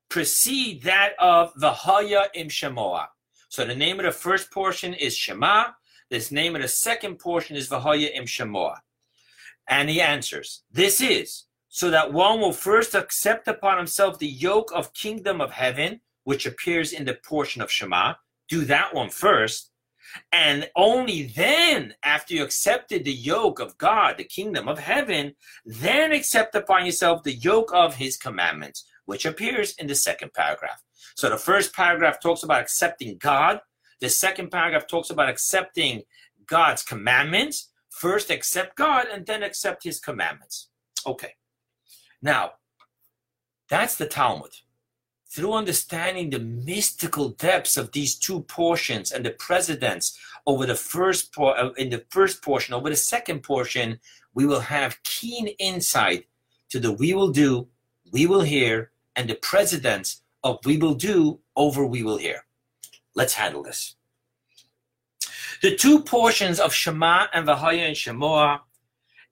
precede 0.09 0.83
that 0.83 1.15
of 1.19 1.53
Vahaya 1.55 2.27
im 2.35 2.49
Shemoah? 2.49 3.07
So 3.55 3.65
the 3.65 3.73
name 3.73 4.01
of 4.01 4.05
the 4.05 4.11
first 4.11 4.51
portion 4.51 4.95
is 4.95 5.17
Shema. 5.17 5.67
This 6.11 6.33
name 6.33 6.57
of 6.57 6.63
the 6.63 6.67
second 6.67 7.21
portion 7.21 7.55
is 7.55 7.69
Vahaya 7.69 8.11
im 8.13 8.25
Shemoah. 8.25 8.79
And 9.69 9.89
he 9.89 10.01
answers, 10.01 10.65
This 10.73 11.01
is 11.01 11.45
so 11.69 11.89
that 11.93 12.13
one 12.13 12.41
will 12.41 12.53
first 12.53 12.97
accept 12.97 13.47
upon 13.47 13.79
himself 13.79 14.19
the 14.19 14.27
yoke 14.27 14.73
of 14.75 14.93
kingdom 14.93 15.41
of 15.41 15.53
heaven, 15.53 16.01
which 16.25 16.47
appears 16.47 16.93
in 16.93 17.05
the 17.05 17.15
portion 17.15 17.63
of 17.63 17.71
Shema. 17.71 18.15
Do 18.49 18.65
that 18.65 18.93
one 18.93 19.09
first. 19.09 19.71
And 20.33 20.69
only 20.75 21.23
then, 21.23 21.95
after 22.03 22.35
you 22.35 22.43
accepted 22.43 23.05
the 23.05 23.13
yoke 23.13 23.61
of 23.61 23.79
God, 23.79 24.17
the 24.17 24.25
kingdom 24.25 24.67
of 24.67 24.81
heaven, 24.81 25.37
then 25.65 26.11
accept 26.11 26.57
upon 26.57 26.87
yourself 26.87 27.23
the 27.23 27.35
yoke 27.35 27.73
of 27.73 27.95
his 27.95 28.17
commandments, 28.17 28.85
which 29.07 29.27
appears 29.27 29.75
in 29.77 29.87
the 29.87 29.95
second 29.95 30.33
paragraph. 30.35 30.83
So 31.15 31.29
the 31.29 31.37
first 31.37 31.75
paragraph 31.75 32.21
talks 32.21 32.43
about 32.43 32.61
accepting 32.61 33.19
God. 33.19 33.61
The 34.01 34.09
second 34.09 34.51
paragraph 34.51 34.87
talks 34.87 35.11
about 35.11 35.29
accepting 35.29 36.03
God's 36.47 36.83
commandments. 36.83 37.71
First, 37.91 38.31
accept 38.31 38.77
God 38.77 39.07
and 39.13 39.25
then 39.25 39.43
accept 39.43 39.85
his 39.85 40.01
commandments. 40.01 40.69
Okay. 41.07 41.35
Now, 42.21 42.53
that's 43.69 43.97
the 43.97 44.07
Talmud 44.07 44.51
through 45.35 45.53
understanding 45.53 46.31
the 46.31 46.39
mystical 46.39 47.31
depths 47.31 47.77
of 47.77 47.91
these 47.91 48.15
two 48.17 48.43
portions 48.43 49.11
and 49.11 49.27
the 49.27 49.31
precedence 49.31 50.17
over 50.47 50.65
the 50.65 50.75
first 50.75 51.35
por- 51.35 51.59
uh, 51.59 51.71
in 51.73 51.91
the 51.91 52.05
first 52.11 52.43
portion 52.43 52.73
over 52.73 52.89
the 52.89 52.97
second 52.97 53.43
portion 53.43 53.99
we 54.35 54.47
will 54.47 54.61
have 54.61 55.03
keen 55.03 55.49
insight 55.59 56.27
to 56.71 56.79
the 56.79 56.93
we 56.93 57.15
will 57.15 57.31
do 57.31 57.67
we 58.13 58.27
will 58.27 58.43
hear 58.43 58.93
and 59.17 59.29
the 59.29 59.35
precedence 59.37 60.23
of 60.43 60.59
we 60.65 60.77
will 60.77 60.95
do 60.95 61.41
over 61.57 61.87
we 61.87 62.03
will 62.03 62.19
hear 62.19 62.45
let's 63.15 63.35
handle 63.35 63.63
this 63.63 63.97
the 65.63 65.75
two 65.75 66.01
portions 66.01 66.61
of 66.61 66.73
shema 66.73 67.27
and 67.33 67.47
vahaya 67.47 67.87
and 67.89 67.97
shemoah 67.97 68.61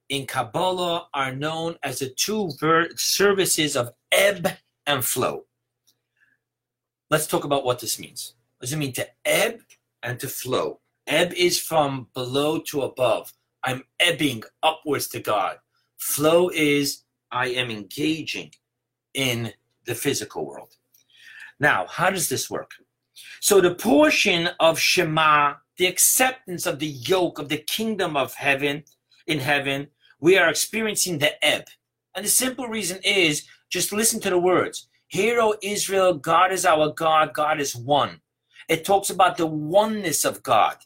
in 0.08 0.26
kabbalah 0.26 1.08
are 1.14 1.34
known 1.34 1.76
as 1.82 1.98
the 1.98 2.08
two 2.08 2.50
ver- 2.58 2.88
services 2.96 3.76
of 3.76 3.92
ebb 4.12 4.48
and 4.86 5.04
flow 5.04 5.44
Let's 7.12 7.26
talk 7.26 7.44
about 7.44 7.66
what 7.66 7.78
this 7.78 7.98
means. 7.98 8.36
What 8.56 8.62
does 8.62 8.72
it 8.72 8.78
mean 8.78 8.94
to 8.94 9.06
ebb 9.26 9.60
and 10.02 10.18
to 10.20 10.28
flow? 10.28 10.80
Ebb 11.06 11.34
is 11.34 11.58
from 11.58 12.08
below 12.14 12.58
to 12.68 12.80
above. 12.80 13.34
I'm 13.62 13.84
ebbing 14.00 14.44
upwards 14.62 15.08
to 15.08 15.20
God. 15.20 15.58
Flow 15.98 16.48
is 16.48 17.02
I 17.30 17.48
am 17.48 17.70
engaging 17.70 18.52
in 19.12 19.52
the 19.86 19.94
physical 19.94 20.46
world. 20.46 20.74
Now, 21.60 21.86
how 21.86 22.10
does 22.10 22.28
this 22.28 22.50
work? 22.50 22.70
So, 23.40 23.60
the 23.60 23.74
portion 23.74 24.48
of 24.58 24.78
Shema, 24.78 25.54
the 25.76 25.86
acceptance 25.86 26.66
of 26.66 26.78
the 26.78 26.86
yoke 26.86 27.38
of 27.38 27.48
the 27.48 27.58
kingdom 27.58 28.16
of 28.16 28.34
heaven, 28.34 28.84
in 29.26 29.38
heaven, 29.38 29.88
we 30.20 30.38
are 30.38 30.48
experiencing 30.48 31.18
the 31.18 31.44
ebb. 31.44 31.64
And 32.14 32.24
the 32.24 32.30
simple 32.30 32.68
reason 32.68 33.00
is 33.04 33.46
just 33.70 33.92
listen 33.92 34.20
to 34.20 34.30
the 34.30 34.38
words 34.38 34.88
Hear, 35.08 35.40
O 35.40 35.54
Israel, 35.62 36.14
God 36.14 36.52
is 36.52 36.64
our 36.64 36.90
God, 36.92 37.34
God 37.34 37.60
is 37.60 37.76
one. 37.76 38.20
It 38.68 38.84
talks 38.84 39.10
about 39.10 39.36
the 39.36 39.46
oneness 39.46 40.24
of 40.24 40.42
God. 40.42 40.76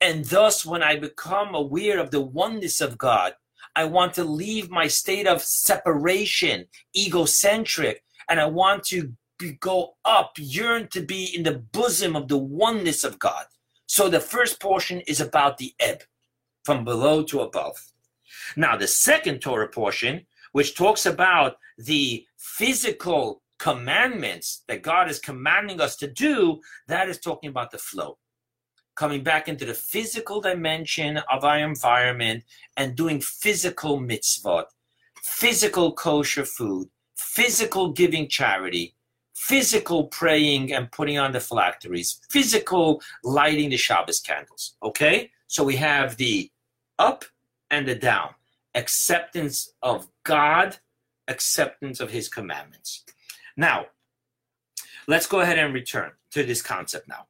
And 0.00 0.24
thus, 0.24 0.64
when 0.64 0.82
I 0.82 0.96
become 0.96 1.54
aware 1.54 1.98
of 1.98 2.10
the 2.10 2.20
oneness 2.20 2.80
of 2.80 2.96
God, 2.98 3.34
I 3.76 3.84
want 3.84 4.14
to 4.14 4.24
leave 4.24 4.70
my 4.70 4.88
state 4.88 5.26
of 5.26 5.42
separation, 5.42 6.64
egocentric, 6.96 8.02
and 8.28 8.40
I 8.40 8.46
want 8.46 8.84
to 8.84 9.12
be, 9.38 9.52
go 9.60 9.96
up, 10.04 10.32
yearn 10.38 10.88
to 10.88 11.02
be 11.02 11.26
in 11.36 11.42
the 11.42 11.58
bosom 11.58 12.16
of 12.16 12.28
the 12.28 12.38
oneness 12.38 13.04
of 13.04 13.18
God. 13.18 13.44
So 13.86 14.08
the 14.08 14.18
first 14.18 14.60
portion 14.60 15.02
is 15.02 15.20
about 15.20 15.58
the 15.58 15.74
ebb, 15.78 16.02
from 16.64 16.84
below 16.84 17.22
to 17.24 17.42
above. 17.42 17.76
Now, 18.56 18.76
the 18.76 18.88
second 18.88 19.40
Torah 19.40 19.68
portion, 19.68 20.26
which 20.52 20.74
talks 20.74 21.04
about 21.04 21.58
the 21.76 22.26
physical 22.38 23.42
commandments 23.58 24.64
that 24.68 24.82
God 24.82 25.10
is 25.10 25.18
commanding 25.18 25.80
us 25.82 25.96
to 25.96 26.10
do, 26.10 26.60
that 26.88 27.08
is 27.10 27.20
talking 27.20 27.50
about 27.50 27.70
the 27.70 27.78
flow. 27.78 28.18
Coming 28.96 29.22
back 29.22 29.48
into 29.48 29.64
the 29.64 29.74
physical 29.74 30.40
dimension 30.40 31.18
of 31.30 31.44
our 31.44 31.58
environment 31.58 32.44
and 32.76 32.96
doing 32.96 33.20
physical 33.20 34.00
mitzvot, 34.00 34.64
physical 35.22 35.92
kosher 35.92 36.46
food, 36.46 36.88
physical 37.14 37.92
giving 37.92 38.26
charity, 38.28 38.94
physical 39.34 40.04
praying 40.04 40.72
and 40.72 40.90
putting 40.90 41.18
on 41.18 41.32
the 41.32 41.40
phylacteries, 41.40 42.20
physical 42.30 43.02
lighting 43.22 43.68
the 43.68 43.76
Shabbos 43.76 44.20
candles. 44.20 44.76
Okay? 44.82 45.30
So 45.46 45.62
we 45.62 45.76
have 45.76 46.16
the 46.16 46.50
up 46.98 47.24
and 47.70 47.86
the 47.86 47.94
down 47.94 48.30
acceptance 48.74 49.72
of 49.82 50.08
God, 50.24 50.78
acceptance 51.28 52.00
of 52.00 52.10
his 52.10 52.28
commandments. 52.28 53.04
Now, 53.56 53.86
let's 55.06 55.26
go 55.26 55.40
ahead 55.40 55.58
and 55.58 55.74
return 55.74 56.12
to 56.30 56.44
this 56.44 56.62
concept 56.62 57.08
now. 57.08 57.26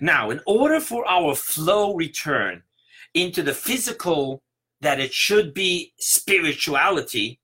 Now, 0.00 0.30
in 0.30 0.40
order 0.46 0.80
for 0.80 1.06
our 1.08 1.34
flow 1.34 1.94
return 1.94 2.62
into 3.14 3.42
the 3.42 3.54
physical 3.54 4.42
that 4.80 5.00
it 5.00 5.12
should 5.12 5.54
be 5.54 5.92
spirituality 5.98 7.40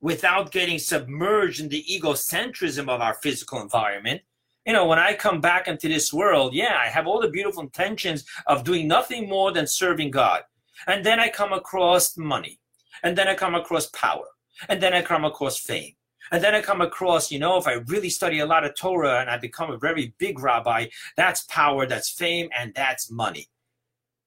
without 0.00 0.52
getting 0.52 0.78
submerged 0.78 1.60
in 1.60 1.68
the 1.68 1.84
egocentrism 1.90 2.88
of 2.88 3.00
our 3.00 3.14
physical 3.14 3.60
environment. 3.60 4.22
You 4.64 4.72
know, 4.72 4.86
when 4.86 4.98
I 4.98 5.14
come 5.14 5.40
back 5.40 5.66
into 5.66 5.88
this 5.88 6.12
world, 6.12 6.54
yeah, 6.54 6.78
I 6.80 6.88
have 6.88 7.06
all 7.06 7.20
the 7.20 7.30
beautiful 7.30 7.62
intentions 7.62 8.24
of 8.46 8.64
doing 8.64 8.86
nothing 8.86 9.28
more 9.28 9.50
than 9.52 9.66
serving 9.66 10.10
God. 10.10 10.42
And 10.86 11.04
then 11.04 11.18
I 11.18 11.28
come 11.28 11.52
across 11.52 12.16
money. 12.16 12.60
And 13.02 13.16
then 13.16 13.28
I 13.28 13.34
come 13.34 13.54
across 13.54 13.86
power. 13.88 14.24
And 14.68 14.80
then 14.80 14.92
I 14.92 15.02
come 15.02 15.24
across 15.24 15.58
fame. 15.58 15.94
And 16.30 16.42
then 16.42 16.54
I 16.54 16.60
come 16.60 16.80
across, 16.80 17.30
you 17.30 17.38
know, 17.38 17.56
if 17.56 17.66
I 17.66 17.74
really 17.86 18.10
study 18.10 18.40
a 18.40 18.46
lot 18.46 18.64
of 18.64 18.74
Torah 18.74 19.20
and 19.20 19.30
I 19.30 19.38
become 19.38 19.70
a 19.70 19.78
very 19.78 20.14
big 20.18 20.38
rabbi, 20.40 20.86
that's 21.16 21.44
power, 21.44 21.86
that's 21.86 22.10
fame, 22.10 22.48
and 22.56 22.72
that's 22.74 23.10
money. 23.10 23.48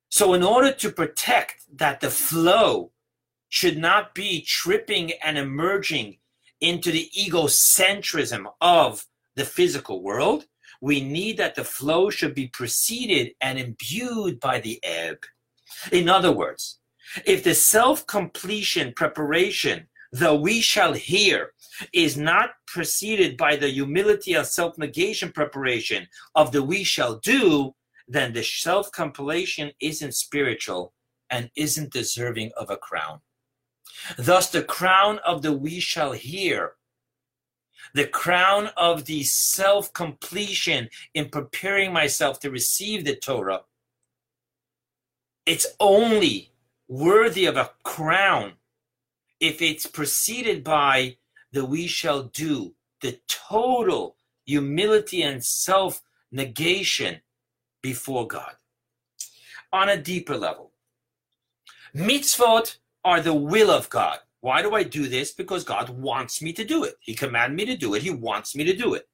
So, 0.09 0.33
in 0.33 0.43
order 0.43 0.71
to 0.73 0.91
protect 0.91 1.63
that 1.77 2.01
the 2.01 2.09
flow 2.09 2.91
should 3.49 3.77
not 3.77 4.13
be 4.13 4.41
tripping 4.41 5.11
and 5.23 5.37
emerging 5.37 6.17
into 6.59 6.91
the 6.91 7.09
egocentrism 7.17 8.45
of 8.61 9.05
the 9.35 9.45
physical 9.45 10.01
world, 10.01 10.45
we 10.81 11.01
need 11.01 11.37
that 11.37 11.55
the 11.55 11.63
flow 11.63 12.09
should 12.09 12.33
be 12.33 12.47
preceded 12.47 13.33
and 13.39 13.59
imbued 13.59 14.39
by 14.39 14.59
the 14.59 14.79
ebb. 14.83 15.17
In 15.91 16.09
other 16.09 16.31
words, 16.31 16.79
if 17.25 17.43
the 17.43 17.55
self 17.55 18.05
completion 18.07 18.93
preparation, 18.93 19.87
the 20.11 20.35
we 20.35 20.61
shall 20.61 20.93
hear, 20.93 21.53
is 21.93 22.17
not 22.17 22.51
preceded 22.67 23.37
by 23.37 23.55
the 23.55 23.69
humility 23.69 24.33
of 24.33 24.47
self 24.47 24.77
negation 24.77 25.31
preparation 25.31 26.07
of 26.35 26.51
the 26.51 26.63
we 26.63 26.83
shall 26.83 27.17
do, 27.19 27.73
then 28.07 28.33
the 28.33 28.43
self 28.43 28.91
compilation 28.91 29.71
isn't 29.79 30.13
spiritual 30.13 30.93
and 31.29 31.49
isn't 31.55 31.93
deserving 31.93 32.51
of 32.57 32.69
a 32.69 32.77
crown. 32.77 33.21
Thus, 34.17 34.49
the 34.49 34.63
crown 34.63 35.19
of 35.25 35.41
the 35.41 35.53
we 35.53 35.79
shall 35.79 36.11
hear, 36.11 36.73
the 37.93 38.07
crown 38.07 38.69
of 38.75 39.05
the 39.05 39.23
self 39.23 39.93
completion 39.93 40.89
in 41.13 41.29
preparing 41.29 41.93
myself 41.93 42.39
to 42.41 42.51
receive 42.51 43.05
the 43.05 43.15
Torah, 43.15 43.61
it's 45.45 45.67
only 45.79 46.51
worthy 46.87 47.45
of 47.45 47.55
a 47.57 47.71
crown 47.83 48.53
if 49.41 49.61
it's 49.61 49.87
preceded 49.87 50.63
by 50.63 51.17
the 51.51 51.65
we 51.65 51.87
shall 51.87 52.23
do, 52.23 52.73
the 53.01 53.19
total 53.27 54.15
humility 54.45 55.23
and 55.23 55.43
self 55.43 56.01
negation 56.31 57.19
before 57.81 58.27
God. 58.27 58.53
On 59.73 59.89
a 59.89 59.97
deeper 59.97 60.37
level, 60.37 60.71
mitzvot 61.95 62.77
are 63.03 63.19
the 63.19 63.33
will 63.33 63.71
of 63.71 63.89
God. 63.89 64.19
Why 64.41 64.61
do 64.61 64.75
I 64.75 64.83
do 64.83 65.07
this? 65.07 65.31
Because 65.33 65.63
God 65.63 65.89
wants 65.89 66.41
me 66.41 66.53
to 66.53 66.63
do 66.63 66.83
it. 66.83 66.95
He 66.99 67.13
commanded 67.15 67.55
me 67.55 67.65
to 67.65 67.77
do 67.77 67.95
it. 67.95 68.03
He 68.03 68.11
wants 68.11 68.55
me 68.55 68.63
to 68.63 68.75
do 68.75 68.93
it. 68.93 69.07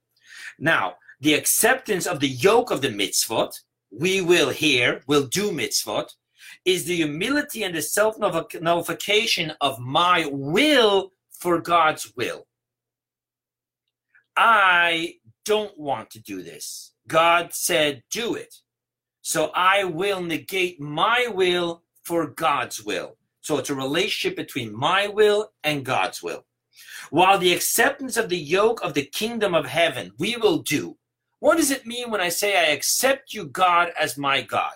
Now, 0.59 0.95
the 1.19 1.33
acceptance 1.33 2.05
of 2.05 2.19
the 2.19 2.27
yoke 2.27 2.71
of 2.71 2.81
the 2.81 2.89
mitzvot, 2.89 3.53
we 3.91 4.21
will 4.21 4.49
hear, 4.49 5.01
will 5.07 5.25
do 5.27 5.51
mitzvot, 5.51 6.09
is 6.67 6.83
the 6.83 6.97
humility 6.97 7.63
and 7.63 7.73
the 7.73 7.81
self 7.81 8.17
nullification 8.19 9.53
of 9.61 9.79
my 9.79 10.27
will 10.29 11.13
for 11.31 11.61
God's 11.61 12.11
will. 12.17 12.45
I 14.35 15.15
don't 15.45 15.79
want 15.79 16.09
to 16.11 16.21
do 16.21 16.43
this. 16.43 16.91
God 17.07 17.53
said, 17.53 18.03
do 18.11 18.35
it. 18.35 18.53
So 19.21 19.49
I 19.55 19.85
will 19.85 20.21
negate 20.21 20.79
my 20.79 21.27
will 21.33 21.83
for 22.03 22.27
God's 22.27 22.83
will. 22.83 23.17
So 23.39 23.57
it's 23.57 23.69
a 23.69 23.75
relationship 23.75 24.35
between 24.35 24.77
my 24.77 25.07
will 25.07 25.53
and 25.63 25.85
God's 25.85 26.21
will. 26.21 26.45
While 27.11 27.39
the 27.39 27.53
acceptance 27.53 28.17
of 28.17 28.27
the 28.27 28.37
yoke 28.37 28.83
of 28.83 28.93
the 28.93 29.05
kingdom 29.05 29.55
of 29.55 29.65
heaven 29.65 30.11
we 30.19 30.35
will 30.35 30.57
do. 30.57 30.97
What 31.39 31.55
does 31.55 31.71
it 31.71 31.85
mean 31.85 32.11
when 32.11 32.19
I 32.19 32.29
say 32.29 32.57
I 32.57 32.71
accept 32.71 33.33
you, 33.33 33.45
God, 33.45 33.93
as 33.97 34.17
my 34.17 34.41
God? 34.41 34.73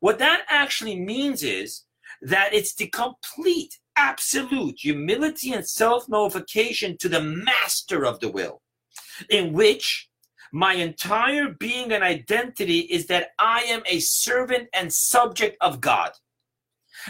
What 0.00 0.18
that 0.18 0.44
actually 0.48 0.98
means 0.98 1.42
is 1.42 1.84
that 2.22 2.54
it's 2.54 2.74
the 2.74 2.88
complete, 2.88 3.78
absolute 3.96 4.76
humility 4.78 5.52
and 5.52 5.66
self 5.66 6.08
nullification 6.08 6.96
to 6.98 7.08
the 7.08 7.22
master 7.22 8.04
of 8.04 8.20
the 8.20 8.30
will, 8.30 8.62
in 9.28 9.52
which 9.52 10.08
my 10.52 10.74
entire 10.74 11.48
being 11.48 11.92
and 11.92 12.02
identity 12.02 12.80
is 12.80 13.06
that 13.06 13.30
I 13.38 13.62
am 13.62 13.82
a 13.86 14.00
servant 14.00 14.68
and 14.72 14.92
subject 14.92 15.56
of 15.60 15.80
God. 15.80 16.12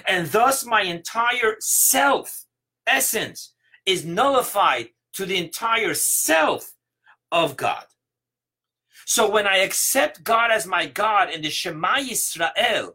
And 0.07 0.26
thus, 0.28 0.64
my 0.64 0.82
entire 0.82 1.57
self, 1.61 2.45
essence, 2.86 3.55
is 3.86 4.05
nullified 4.05 4.89
to 5.14 5.24
the 5.24 5.39
entire 5.39 5.95
self 5.95 6.72
of 7.32 7.57
God. 7.57 7.84
So 9.11 9.31
when 9.31 9.47
I 9.47 9.57
accept 9.61 10.23
God 10.23 10.51
as 10.51 10.67
my 10.67 10.85
God 10.85 11.31
in 11.31 11.41
the 11.41 11.49
Shema 11.49 11.95
Yisrael, 11.97 12.93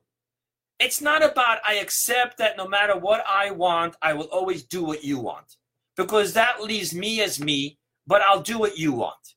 it's 0.77 1.01
not 1.01 1.23
about 1.23 1.57
I 1.65 1.77
accept 1.77 2.37
that 2.37 2.55
no 2.55 2.67
matter 2.67 2.95
what 2.95 3.25
I 3.27 3.49
want, 3.49 3.95
I 3.99 4.13
will 4.13 4.27
always 4.27 4.61
do 4.61 4.83
what 4.83 5.03
you 5.03 5.17
want. 5.17 5.57
Because 5.97 6.33
that 6.33 6.61
leaves 6.61 6.93
me 6.93 7.19
as 7.23 7.39
me, 7.39 7.79
but 8.05 8.21
I'll 8.21 8.43
do 8.43 8.59
what 8.59 8.77
you 8.77 8.93
want. 8.93 9.33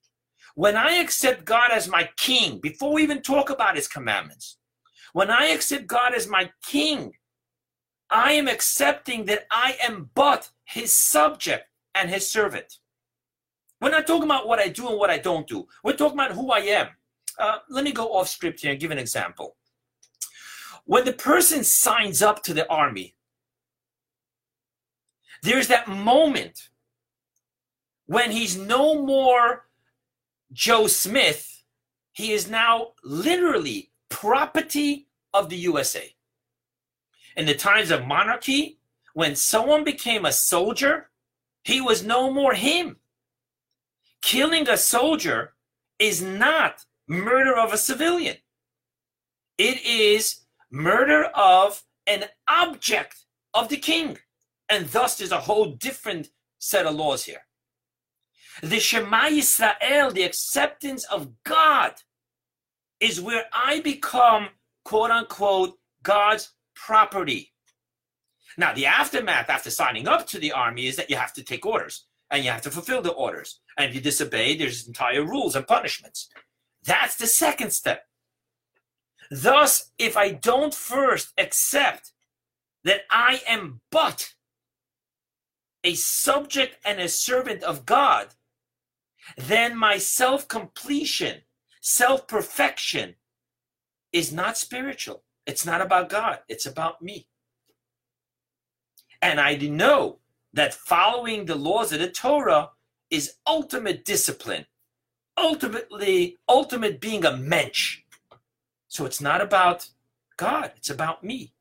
When 0.54 0.76
I 0.76 0.96
accept 0.96 1.46
God 1.46 1.70
as 1.72 1.88
my 1.88 2.10
king, 2.18 2.58
before 2.58 2.92
we 2.92 3.02
even 3.02 3.22
talk 3.22 3.48
about 3.48 3.76
his 3.76 3.88
commandments, 3.88 4.58
when 5.14 5.30
I 5.30 5.46
accept 5.46 5.86
God 5.86 6.12
as 6.14 6.28
my 6.28 6.50
king, 6.62 7.12
I 8.10 8.32
am 8.32 8.48
accepting 8.48 9.24
that 9.24 9.46
I 9.50 9.78
am 9.82 10.10
but 10.14 10.50
his 10.66 10.94
subject 10.94 11.68
and 11.94 12.10
his 12.10 12.30
servant. 12.30 12.80
We're 13.80 13.90
not 13.90 14.06
talking 14.06 14.24
about 14.24 14.48
what 14.48 14.58
I 14.58 14.68
do 14.68 14.88
and 14.88 14.98
what 14.98 15.10
I 15.10 15.18
don't 15.18 15.46
do. 15.46 15.66
We're 15.84 15.96
talking 15.96 16.18
about 16.18 16.32
who 16.32 16.50
I 16.50 16.60
am. 16.60 16.88
Uh, 17.38 17.58
let 17.68 17.84
me 17.84 17.92
go 17.92 18.12
off 18.14 18.28
script 18.28 18.60
here 18.60 18.70
and 18.70 18.80
give 18.80 18.90
an 18.90 18.98
example. 18.98 19.56
When 20.84 21.04
the 21.04 21.12
person 21.12 21.64
signs 21.64 22.22
up 22.22 22.42
to 22.44 22.54
the 22.54 22.70
army, 22.70 23.14
there's 25.42 25.68
that 25.68 25.88
moment 25.88 26.70
when 28.06 28.30
he's 28.30 28.56
no 28.56 29.02
more 29.02 29.66
Joe 30.52 30.86
Smith, 30.86 31.64
he 32.12 32.32
is 32.32 32.48
now 32.48 32.92
literally 33.04 33.90
property 34.08 35.08
of 35.34 35.50
the 35.50 35.56
USA. 35.56 36.14
In 37.36 37.46
the 37.46 37.54
times 37.54 37.90
of 37.90 38.06
monarchy, 38.06 38.78
when 39.12 39.36
someone 39.36 39.84
became 39.84 40.24
a 40.24 40.32
soldier, 40.32 41.10
he 41.64 41.80
was 41.80 42.04
no 42.04 42.32
more 42.32 42.54
him. 42.54 42.96
Killing 44.26 44.68
a 44.68 44.76
soldier 44.76 45.54
is 46.00 46.20
not 46.20 46.84
murder 47.06 47.56
of 47.56 47.72
a 47.72 47.78
civilian. 47.78 48.34
It 49.56 49.86
is 49.86 50.40
murder 50.68 51.26
of 51.26 51.84
an 52.08 52.24
object 52.48 53.24
of 53.54 53.68
the 53.68 53.76
king. 53.76 54.18
And 54.68 54.88
thus 54.88 55.16
there's 55.16 55.30
a 55.30 55.38
whole 55.38 55.66
different 55.66 56.30
set 56.58 56.86
of 56.86 56.96
laws 56.96 57.22
here. 57.22 57.42
The 58.64 58.80
Shema 58.80 59.26
Yisrael, 59.26 60.12
the 60.12 60.24
acceptance 60.24 61.04
of 61.04 61.30
God, 61.44 61.92
is 62.98 63.20
where 63.20 63.44
I 63.52 63.78
become, 63.78 64.48
quote 64.84 65.12
unquote, 65.12 65.78
God's 66.02 66.52
property. 66.74 67.52
Now, 68.58 68.74
the 68.74 68.86
aftermath 68.86 69.50
after 69.50 69.70
signing 69.70 70.08
up 70.08 70.26
to 70.26 70.40
the 70.40 70.50
army 70.50 70.88
is 70.88 70.96
that 70.96 71.10
you 71.10 71.14
have 71.14 71.32
to 71.34 71.44
take 71.44 71.64
orders 71.64 72.05
and 72.30 72.44
you 72.44 72.50
have 72.50 72.62
to 72.62 72.70
fulfill 72.70 73.02
the 73.02 73.12
orders. 73.12 73.60
And 73.76 73.88
if 73.88 73.94
you 73.94 74.00
disobey, 74.00 74.56
there's 74.56 74.86
entire 74.86 75.24
rules 75.24 75.54
and 75.54 75.66
punishments. 75.66 76.28
That's 76.84 77.16
the 77.16 77.26
second 77.26 77.72
step. 77.72 78.04
Thus, 79.30 79.90
if 79.98 80.16
I 80.16 80.30
don't 80.30 80.74
first 80.74 81.32
accept 81.36 82.12
that 82.84 83.02
I 83.10 83.42
am 83.48 83.80
but 83.90 84.34
a 85.82 85.94
subject 85.94 86.76
and 86.84 87.00
a 87.00 87.08
servant 87.08 87.62
of 87.62 87.86
God, 87.86 88.28
then 89.36 89.76
my 89.76 89.98
self 89.98 90.46
completion, 90.46 91.42
self 91.80 92.28
perfection 92.28 93.16
is 94.12 94.32
not 94.32 94.56
spiritual. 94.56 95.24
It's 95.46 95.66
not 95.66 95.80
about 95.80 96.08
God, 96.08 96.40
it's 96.48 96.66
about 96.66 97.02
me. 97.02 97.28
And 99.22 99.40
I 99.40 99.54
know 99.54 100.18
that 100.56 100.74
following 100.74 101.44
the 101.44 101.54
laws 101.54 101.92
of 101.92 102.00
the 102.00 102.08
Torah 102.08 102.70
is 103.10 103.34
ultimate 103.46 104.04
discipline, 104.04 104.64
ultimately, 105.36 106.38
ultimate 106.48 106.98
being 106.98 107.24
a 107.24 107.36
mensch. 107.36 108.00
So 108.88 109.04
it's 109.04 109.20
not 109.20 109.42
about 109.42 109.88
God, 110.38 110.72
it's 110.76 110.90
about 110.90 111.22
me. 111.22 111.52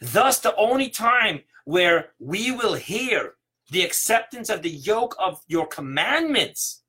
Thus, 0.00 0.38
the 0.38 0.54
only 0.56 0.88
time 0.88 1.40
where 1.64 2.12
we 2.20 2.52
will 2.52 2.74
hear 2.74 3.34
the 3.70 3.82
acceptance 3.82 4.48
of 4.50 4.62
the 4.62 4.70
yoke 4.70 5.16
of 5.18 5.42
your 5.48 5.66
commandments 5.66 6.82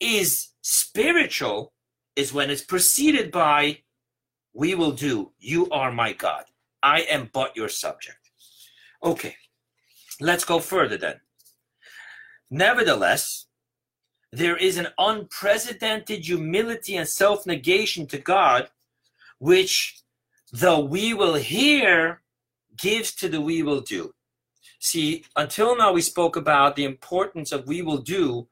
is 0.00 0.48
spiritual 0.62 1.72
is 2.16 2.32
when 2.32 2.50
it's 2.50 2.62
preceded 2.62 3.30
by 3.30 3.78
we 4.54 4.74
will 4.74 4.90
do 4.90 5.30
you 5.38 5.68
are 5.70 5.92
my 5.92 6.12
god 6.12 6.44
i 6.82 7.02
am 7.02 7.30
but 7.32 7.54
your 7.54 7.68
subject 7.68 8.18
okay 9.04 9.36
let's 10.20 10.44
go 10.44 10.60
further 10.60 10.96
then. 10.96 11.20
Nevertheless 12.50 13.46
there 14.32 14.56
is 14.56 14.76
an 14.76 14.88
unprecedented 14.98 16.24
humility 16.24 16.96
and 16.96 17.08
self-negation 17.08 18.06
to 18.06 18.18
god 18.18 18.70
which 19.38 20.02
the 20.52 20.78
we 20.78 21.14
will 21.14 21.34
hear 21.34 22.22
gives 22.76 23.12
to 23.14 23.28
the 23.28 23.40
we 23.40 23.62
will 23.62 23.80
do. 23.80 24.12
See 24.78 25.24
until 25.36 25.76
now 25.76 25.92
we 25.92 26.02
spoke 26.02 26.36
about 26.36 26.76
the 26.76 26.84
importance 26.84 27.52
of 27.52 27.66
we 27.66 27.82
will 27.82 27.98
do 27.98 28.48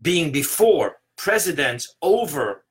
being 0.00 0.30
before 0.30 0.96
precedence 1.16 1.94
over 2.02 2.64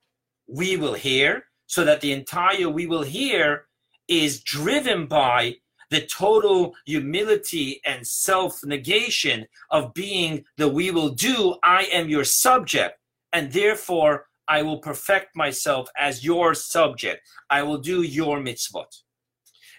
we 0.46 0.76
will 0.76 0.94
hear 0.94 1.46
so 1.66 1.84
that 1.84 2.00
the 2.00 2.12
entire 2.12 2.68
we 2.68 2.86
will 2.86 3.02
hear 3.02 3.66
is 4.08 4.42
driven 4.42 5.06
by 5.06 5.56
the 5.90 6.06
total 6.06 6.74
humility 6.86 7.80
and 7.84 8.06
self 8.06 8.64
negation 8.64 9.46
of 9.70 9.94
being 9.94 10.44
the 10.56 10.68
we 10.68 10.90
will 10.90 11.10
do, 11.10 11.56
I 11.62 11.84
am 11.92 12.08
your 12.08 12.24
subject, 12.24 12.98
and 13.32 13.52
therefore 13.52 14.26
I 14.48 14.62
will 14.62 14.78
perfect 14.78 15.34
myself 15.34 15.88
as 15.96 16.24
your 16.24 16.54
subject. 16.54 17.26
I 17.50 17.62
will 17.62 17.78
do 17.78 18.02
your 18.02 18.38
mitzvot. 18.38 19.02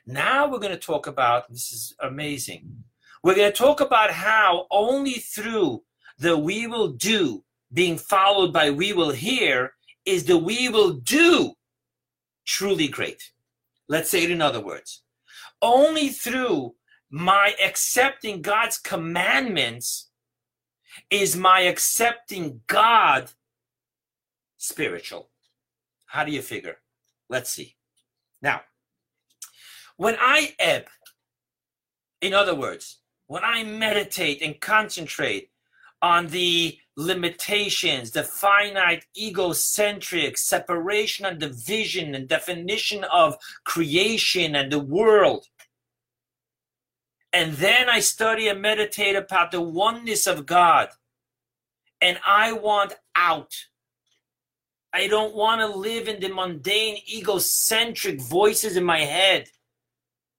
Now 0.08 0.50
we're 0.50 0.60
going 0.60 0.72
to 0.72 0.78
talk 0.78 1.08
about 1.08 1.50
this 1.50 1.72
is 1.72 1.96
amazing. 2.02 2.84
We're 3.24 3.36
going 3.36 3.52
to 3.52 3.58
talk 3.58 3.82
about 3.82 4.12
how 4.12 4.68
only 4.70 5.14
through 5.14 5.84
the 6.20 6.38
we 6.38 6.68
will 6.68 6.90
do 6.90 7.44
being 7.74 7.98
followed 7.98 8.54
by 8.54 8.70
we 8.70 8.94
will 8.94 9.12
hear 9.12 9.74
is 10.06 10.26
the 10.26 10.38
we 10.38 10.70
will 10.70 10.94
do 10.94 11.54
truly 12.46 12.88
great. 12.88 13.32
Let's 13.90 14.10
say 14.10 14.24
it 14.24 14.32
in 14.32 14.42
other 14.42 14.62
words. 14.62 15.02
Only 15.66 16.10
through 16.10 16.76
my 17.10 17.56
accepting 17.60 18.44
God's 18.44 18.78
commandments 18.78 20.12
is 21.10 21.36
my 21.36 21.62
accepting 21.62 22.62
God 22.68 23.32
spiritual. 24.58 25.32
How 26.06 26.24
do 26.24 26.32
you 26.32 26.44
figure? 26.44 26.78
Let's 27.30 27.50
see. 27.50 27.78
Now, 28.44 28.62
when 29.98 30.18
I 30.20 30.54
ebb, 30.60 30.86
in 32.22 32.36
other 32.36 32.54
words, 32.54 33.00
when 33.26 33.44
I 33.44 33.64
meditate 33.64 34.44
and 34.44 34.62
concentrate 34.62 35.50
on 36.04 36.28
the 36.28 36.78
limitations, 36.96 38.12
the 38.12 38.22
finite, 38.22 39.06
egocentric 39.18 40.38
separation 40.38 41.26
and 41.26 41.40
division 41.40 42.14
and 42.14 42.28
definition 42.28 43.04
of 43.06 43.36
creation 43.64 44.56
and 44.56 44.72
the 44.72 44.80
world. 44.80 45.48
And 47.36 47.52
then 47.56 47.90
I 47.90 48.00
study 48.00 48.48
and 48.48 48.62
meditate 48.62 49.18
about 49.18 49.52
the 49.52 49.60
oneness 49.60 50.26
of 50.26 50.46
God. 50.46 50.88
And 52.00 52.18
I 52.26 52.54
want 52.54 52.94
out. 53.14 53.54
I 54.94 55.08
don't 55.08 55.36
want 55.36 55.60
to 55.60 55.68
live 55.68 56.08
in 56.08 56.22
the 56.22 56.30
mundane, 56.30 56.98
egocentric 57.14 58.22
voices 58.22 58.78
in 58.78 58.86
my 58.86 59.00
head. 59.02 59.50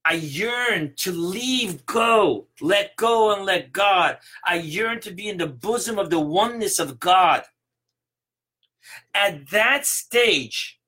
I 0.07 0.14
yearn 0.14 0.94
to 0.97 1.12
leave 1.12 1.84
go, 1.84 2.47
let 2.62 2.97
go 2.97 3.34
and 3.34 3.44
let 3.44 3.72
God. 3.72 4.16
I 4.42 4.55
yearn 4.55 5.01
to 5.01 5.11
be 5.11 5.28
in 5.28 5.36
the 5.36 5.49
bosom 5.49 5.99
of 5.99 6.09
the 6.09 6.20
oneness 6.20 6.78
of 6.78 6.99
God. 6.99 7.42
At 9.12 9.51
that 9.51 9.84
stage, 9.84 10.80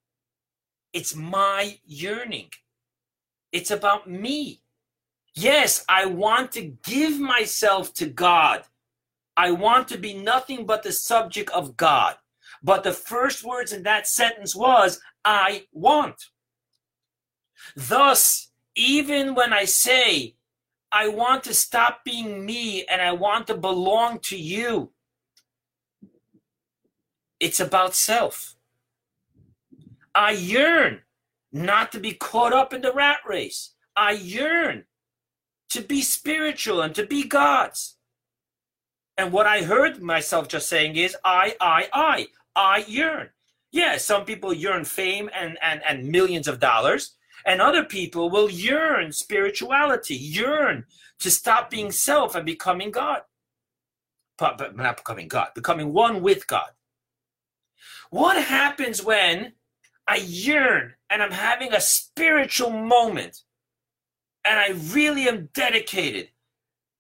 it's 0.94 1.14
my 1.14 1.80
yearning. 1.84 2.48
It's 3.52 3.70
about 3.70 4.08
me. 4.08 4.62
Yes, 5.40 5.84
I 5.88 6.06
want 6.06 6.50
to 6.52 6.62
give 6.62 7.20
myself 7.20 7.94
to 7.94 8.06
God. 8.06 8.64
I 9.36 9.52
want 9.52 9.86
to 9.88 9.96
be 9.96 10.12
nothing 10.12 10.66
but 10.66 10.82
the 10.82 10.90
subject 10.90 11.48
of 11.50 11.76
God. 11.76 12.16
But 12.60 12.82
the 12.82 12.92
first 12.92 13.44
words 13.44 13.72
in 13.72 13.84
that 13.84 14.08
sentence 14.08 14.56
was, 14.56 15.00
I 15.24 15.66
want. 15.70 16.16
Thus, 17.76 18.50
even 18.74 19.36
when 19.36 19.52
I 19.52 19.64
say, 19.64 20.34
I 20.90 21.06
want 21.06 21.44
to 21.44 21.54
stop 21.54 22.02
being 22.04 22.44
me 22.44 22.84
and 22.86 23.00
I 23.00 23.12
want 23.12 23.46
to 23.46 23.56
belong 23.56 24.18
to 24.24 24.36
you, 24.36 24.90
it's 27.38 27.60
about 27.60 27.94
self. 27.94 28.56
I 30.16 30.32
yearn 30.32 31.02
not 31.52 31.92
to 31.92 32.00
be 32.00 32.12
caught 32.12 32.52
up 32.52 32.74
in 32.74 32.80
the 32.80 32.92
rat 32.92 33.20
race. 33.24 33.74
I 33.94 34.12
yearn 34.12 34.87
to 35.70 35.82
be 35.82 36.02
spiritual 36.02 36.80
and 36.80 36.94
to 36.94 37.06
be 37.06 37.24
God's. 37.24 37.96
And 39.16 39.32
what 39.32 39.46
I 39.46 39.62
heard 39.62 40.00
myself 40.00 40.48
just 40.48 40.68
saying 40.68 40.96
is, 40.96 41.16
I, 41.24 41.56
I, 41.60 41.88
I, 41.92 42.26
I 42.54 42.84
yearn. 42.86 43.30
Yeah, 43.72 43.98
some 43.98 44.24
people 44.24 44.52
yearn 44.52 44.84
fame 44.84 45.28
and, 45.34 45.58
and, 45.60 45.82
and 45.86 46.08
millions 46.08 46.48
of 46.48 46.60
dollars. 46.60 47.16
And 47.44 47.60
other 47.60 47.84
people 47.84 48.30
will 48.30 48.50
yearn 48.50 49.12
spirituality, 49.12 50.14
yearn 50.14 50.84
to 51.20 51.30
stop 51.30 51.70
being 51.70 51.90
self 51.90 52.34
and 52.34 52.46
becoming 52.46 52.90
God. 52.90 53.22
But, 54.38 54.56
but 54.56 54.76
not 54.76 54.98
becoming 54.98 55.28
God, 55.28 55.48
becoming 55.54 55.92
one 55.92 56.22
with 56.22 56.46
God. 56.46 56.70
What 58.10 58.42
happens 58.42 59.02
when 59.02 59.52
I 60.06 60.16
yearn 60.16 60.94
and 61.10 61.22
I'm 61.22 61.32
having 61.32 61.74
a 61.74 61.80
spiritual 61.80 62.70
moment 62.70 63.42
and 64.44 64.58
I 64.58 64.70
really 64.92 65.28
am 65.28 65.48
dedicated 65.54 66.28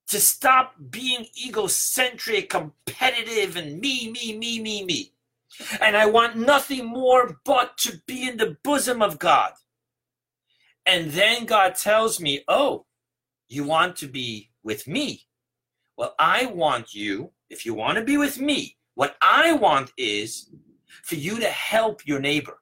to 0.08 0.18
stop 0.18 0.74
being 0.90 1.26
egocentric, 1.46 2.50
competitive, 2.50 3.56
and 3.56 3.80
me, 3.80 4.10
me, 4.10 4.36
me, 4.36 4.60
me, 4.60 4.84
me. 4.84 5.12
And 5.80 5.96
I 5.96 6.06
want 6.06 6.36
nothing 6.36 6.86
more 6.86 7.38
but 7.44 7.76
to 7.78 8.00
be 8.06 8.28
in 8.28 8.36
the 8.36 8.56
bosom 8.62 9.02
of 9.02 9.18
God. 9.18 9.52
And 10.86 11.10
then 11.10 11.44
God 11.44 11.74
tells 11.74 12.20
me, 12.20 12.44
Oh, 12.48 12.86
you 13.48 13.64
want 13.64 13.96
to 13.96 14.06
be 14.06 14.50
with 14.62 14.86
me? 14.86 15.26
Well, 15.96 16.14
I 16.18 16.46
want 16.46 16.94
you, 16.94 17.32
if 17.50 17.66
you 17.66 17.74
want 17.74 17.98
to 17.98 18.04
be 18.04 18.16
with 18.16 18.40
me, 18.40 18.76
what 18.94 19.16
I 19.20 19.52
want 19.52 19.92
is 19.98 20.50
for 21.02 21.16
you 21.16 21.38
to 21.40 21.48
help 21.48 22.06
your 22.06 22.20
neighbor. 22.20 22.58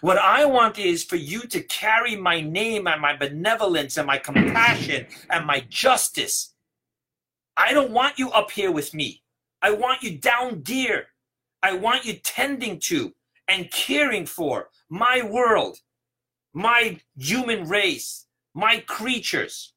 What 0.00 0.18
I 0.18 0.44
want 0.44 0.78
is 0.78 1.04
for 1.04 1.16
you 1.16 1.40
to 1.48 1.62
carry 1.62 2.14
my 2.16 2.40
name 2.40 2.86
and 2.86 3.00
my 3.00 3.16
benevolence 3.16 3.96
and 3.96 4.06
my 4.06 4.18
compassion 4.18 5.06
and 5.30 5.46
my 5.46 5.60
justice. 5.68 6.54
I 7.56 7.72
don't 7.72 7.90
want 7.90 8.18
you 8.18 8.30
up 8.30 8.50
here 8.50 8.70
with 8.70 8.94
me. 8.94 9.22
I 9.62 9.72
want 9.72 10.02
you 10.02 10.18
down 10.18 10.60
dear. 10.60 11.08
I 11.62 11.74
want 11.74 12.04
you 12.04 12.14
tending 12.14 12.78
to 12.80 13.14
and 13.48 13.70
caring 13.70 14.26
for 14.26 14.68
my 14.88 15.22
world 15.22 15.78
my 16.52 16.98
human 17.16 17.68
race, 17.68 18.26
my 18.54 18.80
creatures. 18.80 19.74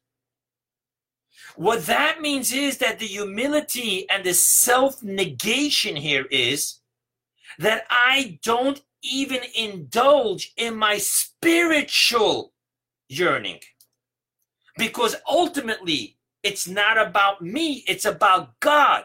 What 1.56 1.86
that 1.86 2.20
means 2.20 2.52
is 2.52 2.78
that 2.78 2.98
the 2.98 3.06
humility 3.06 4.08
and 4.08 4.24
the 4.24 4.34
self 4.34 5.02
negation 5.02 5.96
here 5.96 6.26
is 6.30 6.80
that 7.58 7.84
I 7.90 8.38
don't 8.42 8.80
even 9.02 9.40
indulge 9.54 10.52
in 10.56 10.76
my 10.76 10.98
spiritual 10.98 12.52
yearning. 13.08 13.60
Because 14.76 15.16
ultimately, 15.28 16.18
it's 16.42 16.66
not 16.66 16.98
about 16.98 17.42
me, 17.42 17.84
it's 17.86 18.04
about 18.04 18.58
God. 18.60 19.04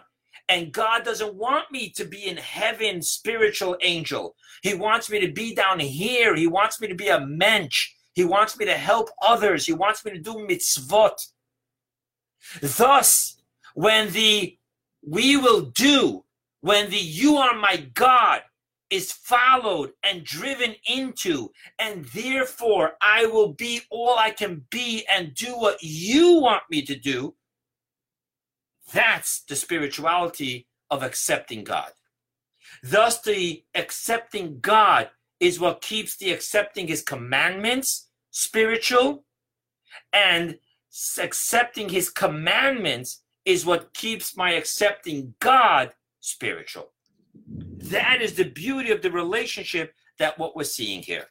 And 0.50 0.72
God 0.72 1.04
doesn't 1.04 1.36
want 1.36 1.72
me 1.72 1.90
to 1.92 2.06
be 2.06 2.26
in 2.26 2.38
heaven, 2.38 3.02
spiritual 3.02 3.76
angel. 3.82 4.36
He 4.64 4.74
wants 4.74 5.10
me 5.10 5.20
to 5.20 5.32
be 5.32 5.54
down 5.54 5.80
here. 5.80 6.36
He 6.36 6.48
wants 6.48 6.80
me 6.80 6.88
to 6.88 6.96
be 6.96 7.10
a 7.10 7.20
mensch. 7.20 7.90
He 8.14 8.24
wants 8.24 8.58
me 8.58 8.66
to 8.66 8.74
help 8.74 9.10
others. 9.22 9.66
He 9.66 9.74
wants 9.74 10.06
me 10.06 10.12
to 10.12 10.20
do 10.20 10.36
mitzvot. 10.36 11.18
Thus, 12.62 13.42
when 13.76 14.12
the 14.12 14.58
we 15.06 15.38
will 15.38 15.62
do, 15.76 16.24
when 16.62 16.90
the 16.90 16.98
you 16.98 17.36
are 17.38 17.56
my 17.56 17.78
God 17.94 18.42
is 18.90 19.12
followed 19.12 19.92
and 20.04 20.24
driven 20.24 20.76
into, 20.88 21.52
and 21.80 22.06
therefore 22.06 22.94
I 23.02 23.26
will 23.26 23.54
be 23.54 23.82
all 23.90 24.18
I 24.18 24.32
can 24.32 24.66
be 24.70 25.06
and 25.10 25.36
do 25.36 25.58
what 25.58 25.78
you 25.82 26.40
want 26.42 26.64
me 26.70 26.82
to 26.84 26.96
do, 26.96 27.36
That's 28.94 29.42
the 29.42 29.56
spirituality 29.56 30.68
of 30.90 31.04
accepting 31.04 31.64
God. 31.64 31.92
Thus, 32.84 33.22
the 33.22 33.64
accepting 33.76 34.60
God 34.60 35.10
is 35.40 35.60
what 35.60 35.82
keeps 35.82 36.18
the 36.18 36.32
accepting 36.32 36.88
his 36.88 37.02
commandments 37.02 38.10
spiritual, 38.32 39.26
and 40.14 40.60
accepting 41.20 41.90
his 41.90 42.10
commandments 42.10 43.24
is 43.46 43.66
what 43.66 43.94
keeps 43.94 44.38
my 44.38 44.54
accepting 44.54 45.34
God 45.40 45.94
spiritual. 46.20 46.94
That 47.48 48.22
is 48.22 48.34
the 48.34 48.50
beauty 48.50 48.92
of 48.92 49.02
the 49.02 49.12
relationship 49.12 49.94
that 50.20 50.38
what 50.38 50.56
we're 50.56 50.64
seeing 50.64 51.02
here. 51.02 51.26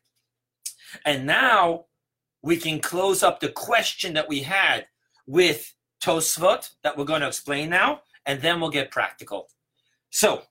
And 1.04 1.26
now 1.26 1.86
we 2.42 2.56
can 2.56 2.80
close 2.80 3.22
up 3.22 3.40
the 3.40 3.50
question 3.50 4.14
that 4.14 4.28
we 4.28 4.40
had 4.40 4.86
with 5.26 5.74
Tosfot 6.02 6.70
that 6.82 6.96
we're 6.96 7.04
going 7.04 7.20
to 7.20 7.26
explain 7.26 7.70
now, 7.70 8.02
and 8.24 8.40
then 8.40 8.60
we'll 8.60 8.70
get 8.70 8.90
practical. 8.90 9.48
So, 10.10 10.42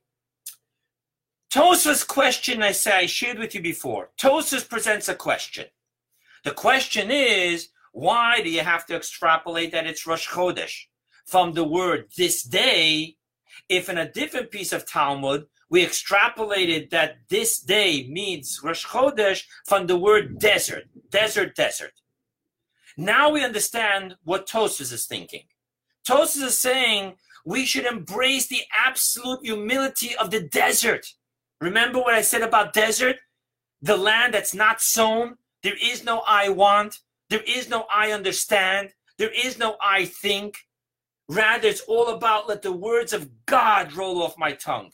Tosfot's 1.53 2.03
question, 2.03 2.61
I 2.61 2.73
say 2.73 2.91
I 2.91 3.05
shared 3.05 3.39
with 3.39 3.55
you 3.55 3.61
before. 3.61 4.09
Tosfot 4.19 4.69
presents 4.69 5.07
a 5.07 5.15
question. 5.15 5.65
The 6.43 6.51
question 6.51 7.09
is, 7.09 7.69
why 7.93 8.41
do 8.41 8.49
you 8.49 8.59
have 8.59 8.85
to 8.87 8.95
extrapolate 8.95 9.71
that 9.71 9.87
it's 9.87 10.05
Rosh 10.05 10.27
Chodesh 10.27 10.81
from 11.25 11.53
the 11.53 11.63
word 11.63 12.07
this 12.17 12.43
day? 12.43 13.15
If 13.69 13.87
in 13.87 13.97
a 13.97 14.11
different 14.11 14.51
piece 14.51 14.73
of 14.73 14.85
Talmud 14.85 15.47
we 15.69 15.85
extrapolated 15.85 16.89
that 16.91 17.17
this 17.29 17.59
day 17.59 18.07
means 18.09 18.59
Rosh 18.63 18.85
Chodesh 18.85 19.43
from 19.65 19.87
the 19.87 19.97
word 19.97 20.39
desert, 20.39 20.85
desert, 21.09 21.55
desert. 21.55 21.93
Now 22.97 23.29
we 23.29 23.43
understand 23.43 24.15
what 24.23 24.47
Tosfos 24.47 24.93
is 24.93 25.05
thinking. 25.05 25.43
Tosfos 26.07 26.43
is 26.43 26.59
saying 26.59 27.15
we 27.45 27.65
should 27.65 27.85
embrace 27.85 28.47
the 28.47 28.61
absolute 28.85 29.39
humility 29.43 30.15
of 30.15 30.31
the 30.31 30.41
desert. 30.41 31.05
Remember 31.61 31.99
what 31.99 32.13
I 32.13 32.21
said 32.21 32.41
about 32.41 32.73
desert? 32.73 33.17
The 33.81 33.97
land 33.97 34.33
that's 34.33 34.53
not 34.53 34.81
sown. 34.81 35.35
There 35.63 35.77
is 35.81 36.03
no 36.03 36.21
I 36.27 36.49
want. 36.49 36.99
There 37.29 37.43
is 37.45 37.69
no 37.69 37.85
I 37.93 38.11
understand. 38.11 38.89
There 39.17 39.31
is 39.31 39.57
no 39.57 39.77
I 39.81 40.05
think. 40.05 40.57
Rather, 41.27 41.67
it's 41.67 41.81
all 41.81 42.09
about 42.09 42.47
let 42.47 42.61
the 42.61 42.71
words 42.71 43.13
of 43.13 43.29
God 43.45 43.93
roll 43.93 44.21
off 44.21 44.37
my 44.37 44.53
tongue. 44.53 44.91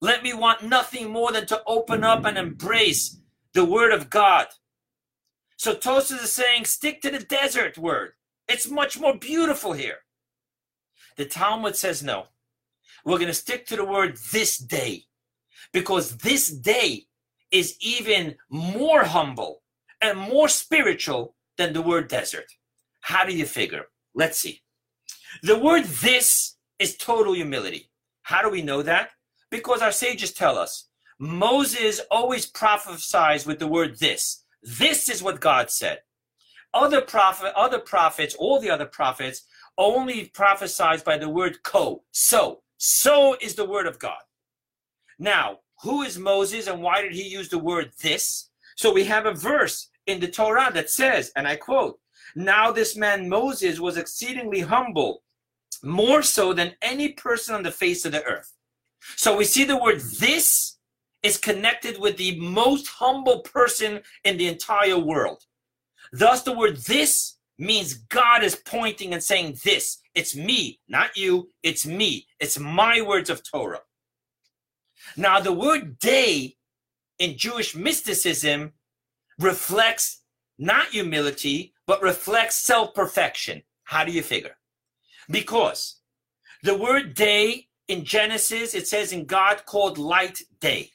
Let 0.00 0.22
me 0.22 0.34
want 0.34 0.62
nothing 0.62 1.10
more 1.10 1.32
than 1.32 1.46
to 1.46 1.62
open 1.66 2.04
up 2.04 2.24
and 2.24 2.36
embrace 2.36 3.18
the 3.54 3.64
word 3.64 3.92
of 3.92 4.10
God. 4.10 4.48
So 5.56 5.74
Tosfos 5.74 6.22
is 6.22 6.32
saying, 6.32 6.66
stick 6.66 7.00
to 7.02 7.10
the 7.10 7.20
desert 7.20 7.78
word. 7.78 8.12
It's 8.46 8.68
much 8.68 9.00
more 9.00 9.16
beautiful 9.16 9.72
here. 9.72 9.98
The 11.16 11.24
Talmud 11.24 11.76
says 11.76 12.02
no. 12.02 12.26
We're 13.04 13.18
going 13.18 13.28
to 13.28 13.34
stick 13.34 13.66
to 13.66 13.76
the 13.76 13.84
word 13.84 14.18
this 14.32 14.58
day 14.58 15.04
because 15.72 16.18
this 16.18 16.48
day 16.48 17.06
is 17.50 17.76
even 17.80 18.36
more 18.50 19.04
humble 19.04 19.62
and 20.00 20.18
more 20.18 20.48
spiritual 20.48 21.34
than 21.56 21.72
the 21.72 21.82
word 21.82 22.08
desert. 22.08 22.52
How 23.00 23.24
do 23.24 23.34
you 23.34 23.46
figure? 23.46 23.86
Let's 24.14 24.38
see. 24.38 24.62
The 25.42 25.58
word 25.58 25.84
this 25.84 26.56
is 26.78 26.96
total 26.96 27.32
humility. 27.32 27.90
How 28.22 28.42
do 28.42 28.50
we 28.50 28.62
know 28.62 28.82
that? 28.82 29.10
Because 29.50 29.82
our 29.82 29.92
sages 29.92 30.32
tell 30.32 30.58
us 30.58 30.88
Moses 31.18 32.00
always 32.10 32.46
prophesies 32.46 33.46
with 33.46 33.58
the 33.58 33.66
word 33.66 33.98
this. 33.98 34.44
This 34.62 35.08
is 35.08 35.22
what 35.22 35.40
God 35.40 35.70
said. 35.70 36.00
Other 36.74 37.00
prophet, 37.00 37.52
other 37.56 37.78
prophets, 37.78 38.34
all 38.34 38.60
the 38.60 38.70
other 38.70 38.86
prophets 38.86 39.44
only 39.78 40.26
prophesies 40.34 41.02
by 41.02 41.16
the 41.16 41.28
word 41.28 41.62
ko. 41.62 42.02
So, 42.12 42.62
so 42.76 43.36
is 43.40 43.54
the 43.54 43.64
word 43.64 43.86
of 43.86 43.98
God. 43.98 44.20
Now, 45.18 45.60
who 45.82 46.02
is 46.02 46.18
Moses 46.18 46.66
and 46.66 46.82
why 46.82 47.02
did 47.02 47.12
he 47.12 47.22
use 47.22 47.48
the 47.48 47.58
word 47.58 47.92
this? 48.02 48.50
So 48.76 48.92
we 48.92 49.04
have 49.04 49.26
a 49.26 49.32
verse 49.32 49.88
in 50.06 50.20
the 50.20 50.28
Torah 50.28 50.70
that 50.74 50.90
says, 50.90 51.32
and 51.36 51.46
I 51.46 51.56
quote, 51.56 51.98
Now 52.34 52.72
this 52.72 52.96
man 52.96 53.28
Moses 53.28 53.80
was 53.80 53.96
exceedingly 53.96 54.60
humble, 54.60 55.22
more 55.82 56.22
so 56.22 56.52
than 56.52 56.74
any 56.82 57.12
person 57.12 57.54
on 57.54 57.62
the 57.62 57.70
face 57.70 58.04
of 58.04 58.12
the 58.12 58.24
earth. 58.24 58.52
So 59.14 59.36
we 59.36 59.44
see 59.44 59.64
the 59.64 59.76
word 59.76 60.00
this 60.00 60.76
is 61.22 61.38
connected 61.38 61.98
with 61.98 62.16
the 62.16 62.38
most 62.40 62.86
humble 62.86 63.40
person 63.40 64.00
in 64.24 64.36
the 64.36 64.48
entire 64.48 64.98
world. 64.98 65.44
Thus, 66.12 66.42
the 66.42 66.56
word 66.56 66.76
this 66.78 67.36
means 67.58 67.94
God 67.94 68.42
is 68.42 68.54
pointing 68.54 69.12
and 69.12 69.22
saying, 69.22 69.58
This, 69.64 69.98
it's 70.14 70.36
me, 70.36 70.80
not 70.88 71.16
you, 71.16 71.50
it's 71.62 71.86
me, 71.86 72.26
it's 72.40 72.58
my 72.58 73.00
words 73.00 73.30
of 73.30 73.42
Torah. 73.48 73.80
Now, 75.16 75.40
the 75.40 75.52
word 75.52 75.98
day 75.98 76.56
in 77.18 77.36
Jewish 77.36 77.74
mysticism 77.74 78.72
reflects 79.38 80.22
not 80.58 80.88
humility, 80.88 81.74
but 81.86 82.02
reflects 82.02 82.56
self 82.56 82.94
perfection. 82.94 83.62
How 83.84 84.04
do 84.04 84.12
you 84.12 84.22
figure? 84.22 84.56
Because 85.30 86.00
the 86.62 86.76
word 86.76 87.14
day 87.14 87.65
in 87.88 88.04
Genesis, 88.04 88.74
it 88.74 88.88
says 88.88 89.12
in 89.12 89.24
God 89.24 89.64
called 89.66 89.98
light 89.98 90.42
day. 90.60 90.92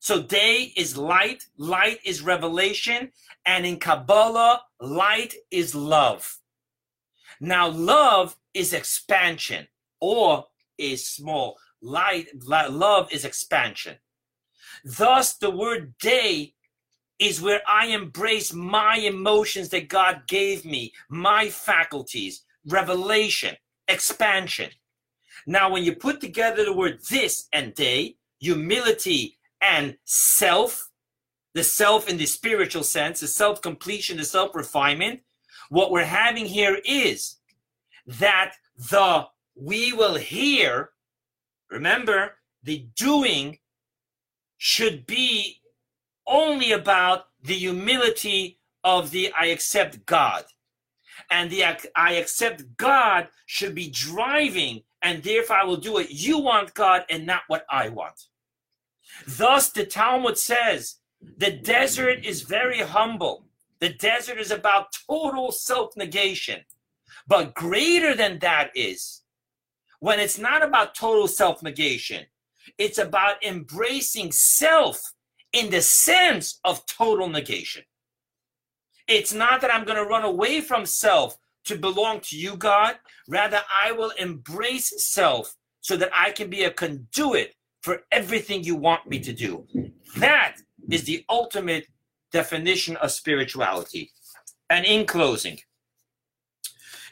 So 0.00 0.22
day 0.22 0.72
is 0.76 0.96
light, 0.96 1.46
light 1.56 1.98
is 2.04 2.22
revelation, 2.22 3.10
and 3.44 3.66
in 3.66 3.78
Kabbalah, 3.78 4.62
light 4.80 5.34
is 5.50 5.74
love. 5.74 6.38
Now, 7.40 7.68
love 7.68 8.36
is 8.54 8.72
expansion 8.72 9.66
or 10.00 10.46
is 10.76 11.06
small. 11.06 11.56
Light, 11.80 12.28
love 12.34 13.08
is 13.12 13.24
expansion. 13.24 13.96
Thus, 14.84 15.34
the 15.34 15.50
word 15.50 15.94
day 15.98 16.54
is 17.18 17.42
where 17.42 17.62
I 17.66 17.86
embrace 17.86 18.52
my 18.52 18.96
emotions 18.96 19.70
that 19.70 19.88
God 19.88 20.22
gave 20.28 20.64
me, 20.64 20.92
my 21.08 21.48
faculties, 21.48 22.42
revelation, 22.64 23.56
expansion. 23.88 24.70
Now, 25.48 25.70
when 25.70 25.82
you 25.82 25.96
put 25.96 26.20
together 26.20 26.62
the 26.62 26.74
word 26.74 27.00
this 27.08 27.48
and 27.54 27.74
they, 27.74 28.16
humility 28.38 29.38
and 29.62 29.96
self, 30.04 30.90
the 31.54 31.64
self 31.64 32.06
in 32.06 32.18
the 32.18 32.26
spiritual 32.26 32.82
sense, 32.82 33.20
the 33.20 33.28
self 33.28 33.62
completion, 33.62 34.18
the 34.18 34.26
self 34.26 34.54
refinement, 34.54 35.20
what 35.70 35.90
we're 35.90 36.04
having 36.04 36.44
here 36.44 36.78
is 36.84 37.36
that 38.06 38.56
the 38.76 39.26
we 39.54 39.94
will 39.94 40.16
hear, 40.16 40.90
remember, 41.70 42.36
the 42.62 42.86
doing 42.94 43.58
should 44.58 45.06
be 45.06 45.62
only 46.26 46.72
about 46.72 47.28
the 47.42 47.54
humility 47.54 48.58
of 48.84 49.12
the 49.12 49.32
I 49.32 49.46
accept 49.46 50.04
God. 50.04 50.44
And 51.30 51.50
the 51.50 51.64
I 51.96 52.12
accept 52.12 52.76
God 52.76 53.28
should 53.46 53.74
be 53.74 53.88
driving, 53.88 54.82
and 55.02 55.22
therefore 55.22 55.56
I 55.56 55.64
will 55.64 55.76
do 55.76 55.92
what 55.92 56.10
you 56.10 56.38
want, 56.38 56.74
God, 56.74 57.04
and 57.10 57.26
not 57.26 57.42
what 57.48 57.64
I 57.70 57.88
want. 57.88 58.20
Thus, 59.26 59.70
the 59.70 59.84
Talmud 59.84 60.38
says 60.38 60.96
the 61.20 61.50
desert 61.50 62.24
is 62.24 62.42
very 62.42 62.80
humble. 62.80 63.46
The 63.80 63.90
desert 63.90 64.38
is 64.38 64.50
about 64.50 64.92
total 65.08 65.52
self 65.52 65.96
negation. 65.96 66.60
But 67.26 67.54
greater 67.54 68.14
than 68.14 68.38
that 68.40 68.70
is 68.74 69.22
when 70.00 70.20
it's 70.20 70.38
not 70.38 70.62
about 70.62 70.94
total 70.94 71.28
self 71.28 71.62
negation, 71.62 72.26
it's 72.76 72.98
about 72.98 73.44
embracing 73.44 74.32
self 74.32 75.14
in 75.52 75.70
the 75.70 75.80
sense 75.80 76.60
of 76.64 76.84
total 76.86 77.28
negation. 77.28 77.82
It's 79.06 79.32
not 79.32 79.60
that 79.62 79.72
I'm 79.72 79.84
going 79.84 79.96
to 79.96 80.08
run 80.08 80.24
away 80.24 80.60
from 80.60 80.84
self 80.84 81.38
to 81.64 81.76
belong 81.76 82.20
to 82.20 82.36
you, 82.36 82.56
God. 82.56 82.96
Rather, 83.28 83.60
I 83.70 83.92
will 83.92 84.10
embrace 84.18 84.92
self 85.06 85.54
so 85.80 85.96
that 85.96 86.10
I 86.12 86.32
can 86.32 86.50
be 86.50 86.64
a 86.64 86.70
conduit 86.70 87.54
for 87.82 88.00
everything 88.10 88.64
you 88.64 88.74
want 88.74 89.06
me 89.06 89.20
to 89.20 89.32
do. 89.32 89.66
That 90.16 90.56
is 90.90 91.04
the 91.04 91.24
ultimate 91.28 91.86
definition 92.32 92.96
of 92.96 93.12
spirituality. 93.12 94.10
And 94.70 94.84
in 94.84 95.06
closing, 95.06 95.58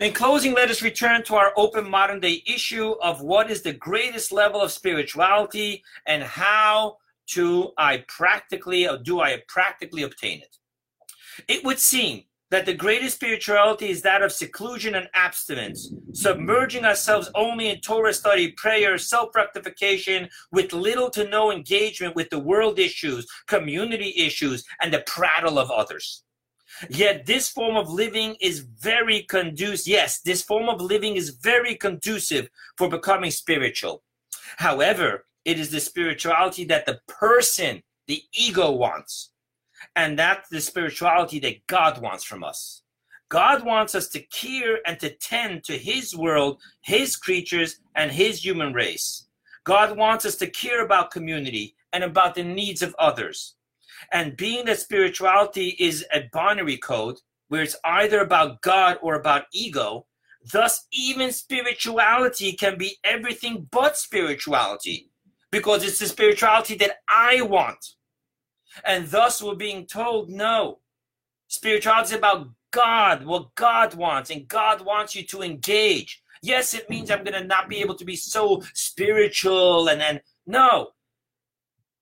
in 0.01 0.13
closing, 0.13 0.55
let 0.55 0.71
us 0.71 0.83
return 0.83 1.23
to 1.25 1.37
our 1.37 1.53
open 1.57 1.89
modern 1.89 2.21
day 2.21 2.43
issue 2.47 2.91
of 3.03 3.23
what 3.23 3.51
is 3.51 3.63
the 3.63 3.73
greatest 3.73 4.31
level 4.31 4.61
of 4.61 4.71
spirituality 4.71 5.83
and 6.07 6.23
how 6.23 6.99
to 7.29 7.73
I 7.79 8.05
practically 8.07 8.87
or 8.87 8.99
do 8.99 9.21
I 9.21 9.43
practically 9.49 10.03
obtain 10.03 10.41
it. 10.41 10.57
It 11.49 11.65
would 11.65 11.79
seem 11.79 12.25
that 12.51 12.67
the 12.67 12.75
greatest 12.75 13.17
spirituality 13.17 13.91
is 13.91 14.03
that 14.03 14.23
of 14.23 14.33
seclusion 14.33 14.95
and 14.95 15.09
abstinence, 15.15 15.93
submerging 16.13 16.85
ourselves 16.85 17.31
only 17.35 17.69
in 17.69 17.81
Torah 17.81 18.13
study, 18.13 18.53
prayer, 18.53 18.99
self 18.99 19.35
rectification, 19.35 20.29
with 20.53 20.73
little 20.73 21.11
to 21.11 21.29
no 21.29 21.51
engagement 21.51 22.15
with 22.15 22.31
the 22.31 22.39
world 22.39 22.79
issues, 22.79 23.27
community 23.49 24.15
issues, 24.17 24.65
and 24.81 24.93
the 24.93 25.03
prattle 25.07 25.59
of 25.59 25.71
others. 25.71 26.23
Yet 26.91 27.27
this 27.27 27.49
form 27.49 27.77
of 27.77 27.91
living 27.91 28.37
is 28.41 28.61
very 28.61 29.23
conducive. 29.23 29.89
Yes, 29.89 30.21
this 30.21 30.43
form 30.43 30.69
of 30.69 30.81
living 30.81 31.17
is 31.17 31.31
very 31.31 31.75
conducive 31.75 32.49
for 32.77 32.89
becoming 32.89 33.31
spiritual. 33.31 34.03
However, 34.59 35.25
it 35.45 35.59
is 35.59 35.71
the 35.71 35.81
spirituality 35.81 36.65
that 36.65 36.87
the 36.87 37.01
person, 37.09 37.83
the 38.07 38.23
ego 38.35 38.71
wants. 38.71 39.31
And 39.95 40.19
that's 40.19 40.49
the 40.49 40.61
spirituality 40.61 41.39
that 41.41 41.67
God 41.67 42.01
wants 42.03 42.25
from 42.25 42.43
us. 42.43 42.83
God 43.29 43.65
wants 43.65 43.95
us 43.95 44.09
to 44.11 44.21
care 44.21 44.79
and 44.87 44.99
to 45.01 45.11
tend 45.11 45.65
to 45.65 45.77
his 45.77 46.17
world, 46.17 46.61
his 46.83 47.17
creatures, 47.17 47.81
and 47.95 48.13
his 48.13 48.45
human 48.45 48.73
race. 48.73 49.27
God 49.65 49.97
wants 49.97 50.25
us 50.25 50.37
to 50.37 50.47
care 50.47 50.85
about 50.85 51.11
community 51.11 51.75
and 51.93 52.05
about 52.05 52.35
the 52.35 52.45
needs 52.45 52.83
of 52.83 52.95
others. 52.99 53.57
And 54.13 54.37
being 54.37 54.67
that 54.67 54.79
spirituality 54.79 55.77
is 55.81 56.05
a 56.13 56.29
binary 56.33 56.77
code, 56.77 57.19
where 57.49 57.63
it's 57.63 57.77
either 57.85 58.21
about 58.21 58.61
God 58.63 58.99
or 59.03 59.15
about 59.15 59.47
ego, 59.53 60.07
thus 60.53 60.87
even 60.93 61.33
spirituality 61.33 62.53
can 62.53 62.79
be 62.79 62.97
everything 63.03 63.67
but 63.73 63.97
spirituality 63.97 65.11
because 65.51 65.85
it's 65.85 65.99
the 65.99 66.07
spirituality 66.07 66.77
that 66.77 66.99
I 67.09 67.43
want. 67.43 67.96
And 68.85 69.07
thus 69.09 69.43
we're 69.43 69.55
being 69.55 69.87
told 69.87 70.29
no. 70.29 70.81
Spirituality 71.49 72.15
is 72.15 72.19
about 72.19 72.49
God, 72.71 73.25
what 73.25 73.55
God 73.55 73.95
wants, 73.95 74.31
and 74.31 74.49
God 74.49 74.85
wants 74.85 75.15
you 75.15 75.25
to 75.27 75.43
engage. 75.43 76.23
Yes, 76.43 76.75
it 76.75 76.91
means 76.91 77.11
I'm 77.11 77.25
going 77.25 77.41
to 77.41 77.47
not 77.47 77.69
be 77.69 77.79
able 77.79 77.95
to 77.95 78.05
be 78.05 78.17
so 78.17 78.63
spiritual 78.75 79.89
and 79.89 80.01
then, 80.01 80.21
no. 80.47 80.91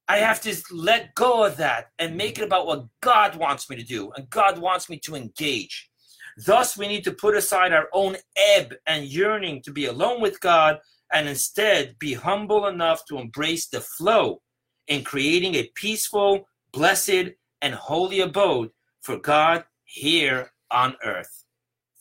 I 0.07 0.19
have 0.19 0.41
to 0.43 0.55
let 0.71 1.15
go 1.15 1.45
of 1.45 1.57
that 1.59 1.87
and 1.99 2.17
make 2.17 2.39
it 2.39 2.45
about 2.45 2.67
what 2.67 2.87
God 3.01 3.37
wants 3.37 3.71
me 3.71 3.77
to 3.77 3.83
do, 3.83 4.13
and 4.13 4.29
God 4.29 4.59
wants 4.59 4.91
me 4.91 4.99
to 5.01 5.15
engage. 5.15 5.89
Thus, 6.37 6.77
we 6.77 6.89
need 6.89 7.05
to 7.05 7.13
put 7.13 7.37
aside 7.37 7.73
our 7.73 7.89
own 7.93 8.17
ebb 8.37 8.75
and 8.87 9.05
yearning 9.05 9.63
to 9.63 9.73
be 9.73 9.87
alone 9.87 10.21
with 10.21 10.41
God 10.41 10.79
and 11.13 11.29
instead 11.29 11.99
be 11.99 12.13
humble 12.13 12.67
enough 12.67 13.05
to 13.07 13.19
embrace 13.19 13.69
the 13.69 13.81
flow 13.81 14.43
in 14.89 15.05
creating 15.05 15.55
a 15.55 15.71
peaceful, 15.75 16.47
blessed, 16.75 17.35
and 17.63 17.75
holy 17.75 18.21
abode 18.21 18.71
for 19.01 19.17
God 19.17 19.65
here 19.85 20.51
on 20.71 20.97
earth. 21.05 21.45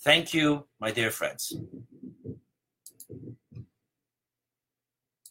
Thank 0.04 0.34
you, 0.34 0.66
my 0.82 0.92
dear 0.92 1.12
friends. 1.12 1.56